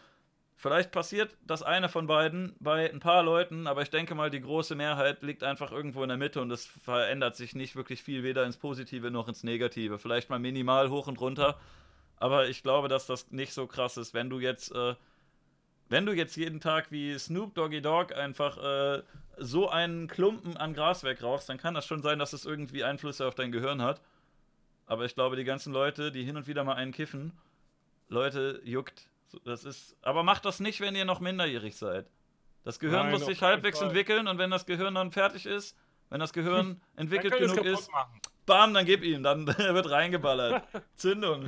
[0.56, 4.40] vielleicht passiert das eine von beiden bei ein paar Leuten, aber ich denke mal, die
[4.40, 8.22] große Mehrheit liegt einfach irgendwo in der Mitte und es verändert sich nicht wirklich viel,
[8.22, 9.98] weder ins Positive noch ins Negative.
[9.98, 11.58] Vielleicht mal minimal hoch und runter,
[12.16, 14.72] aber ich glaube, dass das nicht so krass ist, wenn du jetzt.
[14.74, 14.94] Äh,
[15.88, 19.02] wenn du jetzt jeden Tag wie Snoop Doggy Dogg einfach äh,
[19.38, 23.26] so einen Klumpen an Gras wegrauchst, dann kann das schon sein, dass es irgendwie Einflüsse
[23.26, 24.00] auf dein Gehirn hat.
[24.86, 27.32] Aber ich glaube, die ganzen Leute, die hin und wieder mal einen kiffen,
[28.08, 29.08] Leute, juckt.
[29.44, 29.96] Das ist.
[30.02, 32.08] Aber macht das nicht, wenn ihr noch minderjährig seid.
[32.64, 33.88] Das Gehirn Nein, muss sich halbwegs Fall.
[33.88, 35.76] entwickeln und wenn das Gehirn dann fertig ist,
[36.10, 38.20] wenn das Gehirn entwickelt genug ist, machen.
[38.44, 40.64] bam, dann gib ihm, dann wird reingeballert.
[40.96, 41.46] Zündung.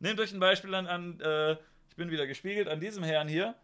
[0.00, 1.56] Nehmt euch ein Beispiel an, an äh,
[1.88, 3.54] ich bin wieder gespiegelt, an diesem Herrn hier.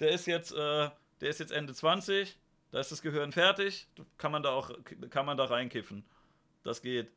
[0.00, 0.90] Der ist jetzt, äh,
[1.20, 2.36] der ist jetzt Ende 20,
[2.72, 4.70] da ist das Gehirn fertig, kann man da auch,
[5.10, 6.04] kann man da reinkiffen.
[6.64, 7.12] Das geht.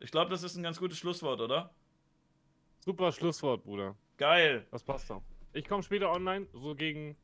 [0.00, 1.70] Ich glaube, das ist ein ganz gutes Schlusswort, oder?
[2.84, 3.94] Super Schlusswort, Bruder.
[4.16, 4.66] Geil.
[4.72, 5.22] Das passt doch.
[5.52, 7.16] Ich komme später online, so gegen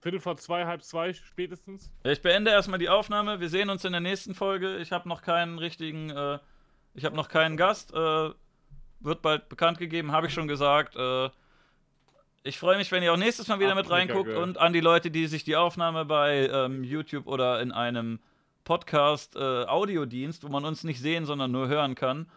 [0.00, 1.90] Viertel vor zwei, halb zwei spätestens.
[2.04, 3.40] Ich beende erstmal die Aufnahme.
[3.40, 4.76] Wir sehen uns in der nächsten Folge.
[4.78, 6.38] Ich habe noch keinen richtigen, äh,
[6.92, 7.94] ich habe noch keinen Gast.
[7.94, 8.30] Äh,
[9.00, 10.96] wird bald bekannt gegeben, habe ich schon gesagt.
[10.96, 11.30] Äh,
[12.42, 14.42] ich freue mich, wenn ihr auch nächstes Mal wieder mit Ach, mega reinguckt geil.
[14.42, 18.18] und an die Leute, die sich die Aufnahme bei ähm, YouTube oder in einem
[18.64, 22.28] Podcast äh, Audiodienst, wo man uns nicht sehen, sondern nur hören kann,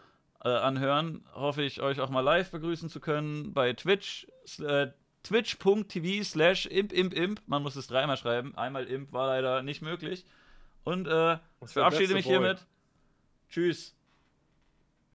[0.46, 4.28] äh, anhören, hoffe ich, euch auch mal live begrüßen zu können bei Twitch.
[4.60, 4.88] Äh,
[5.24, 7.42] Twitch.tv slash imp imp imp.
[7.46, 8.56] Man muss es dreimal schreiben.
[8.56, 10.24] Einmal imp war leider nicht möglich.
[10.84, 12.64] Und äh, verabschiede mich hiermit.
[13.50, 13.95] Tschüss.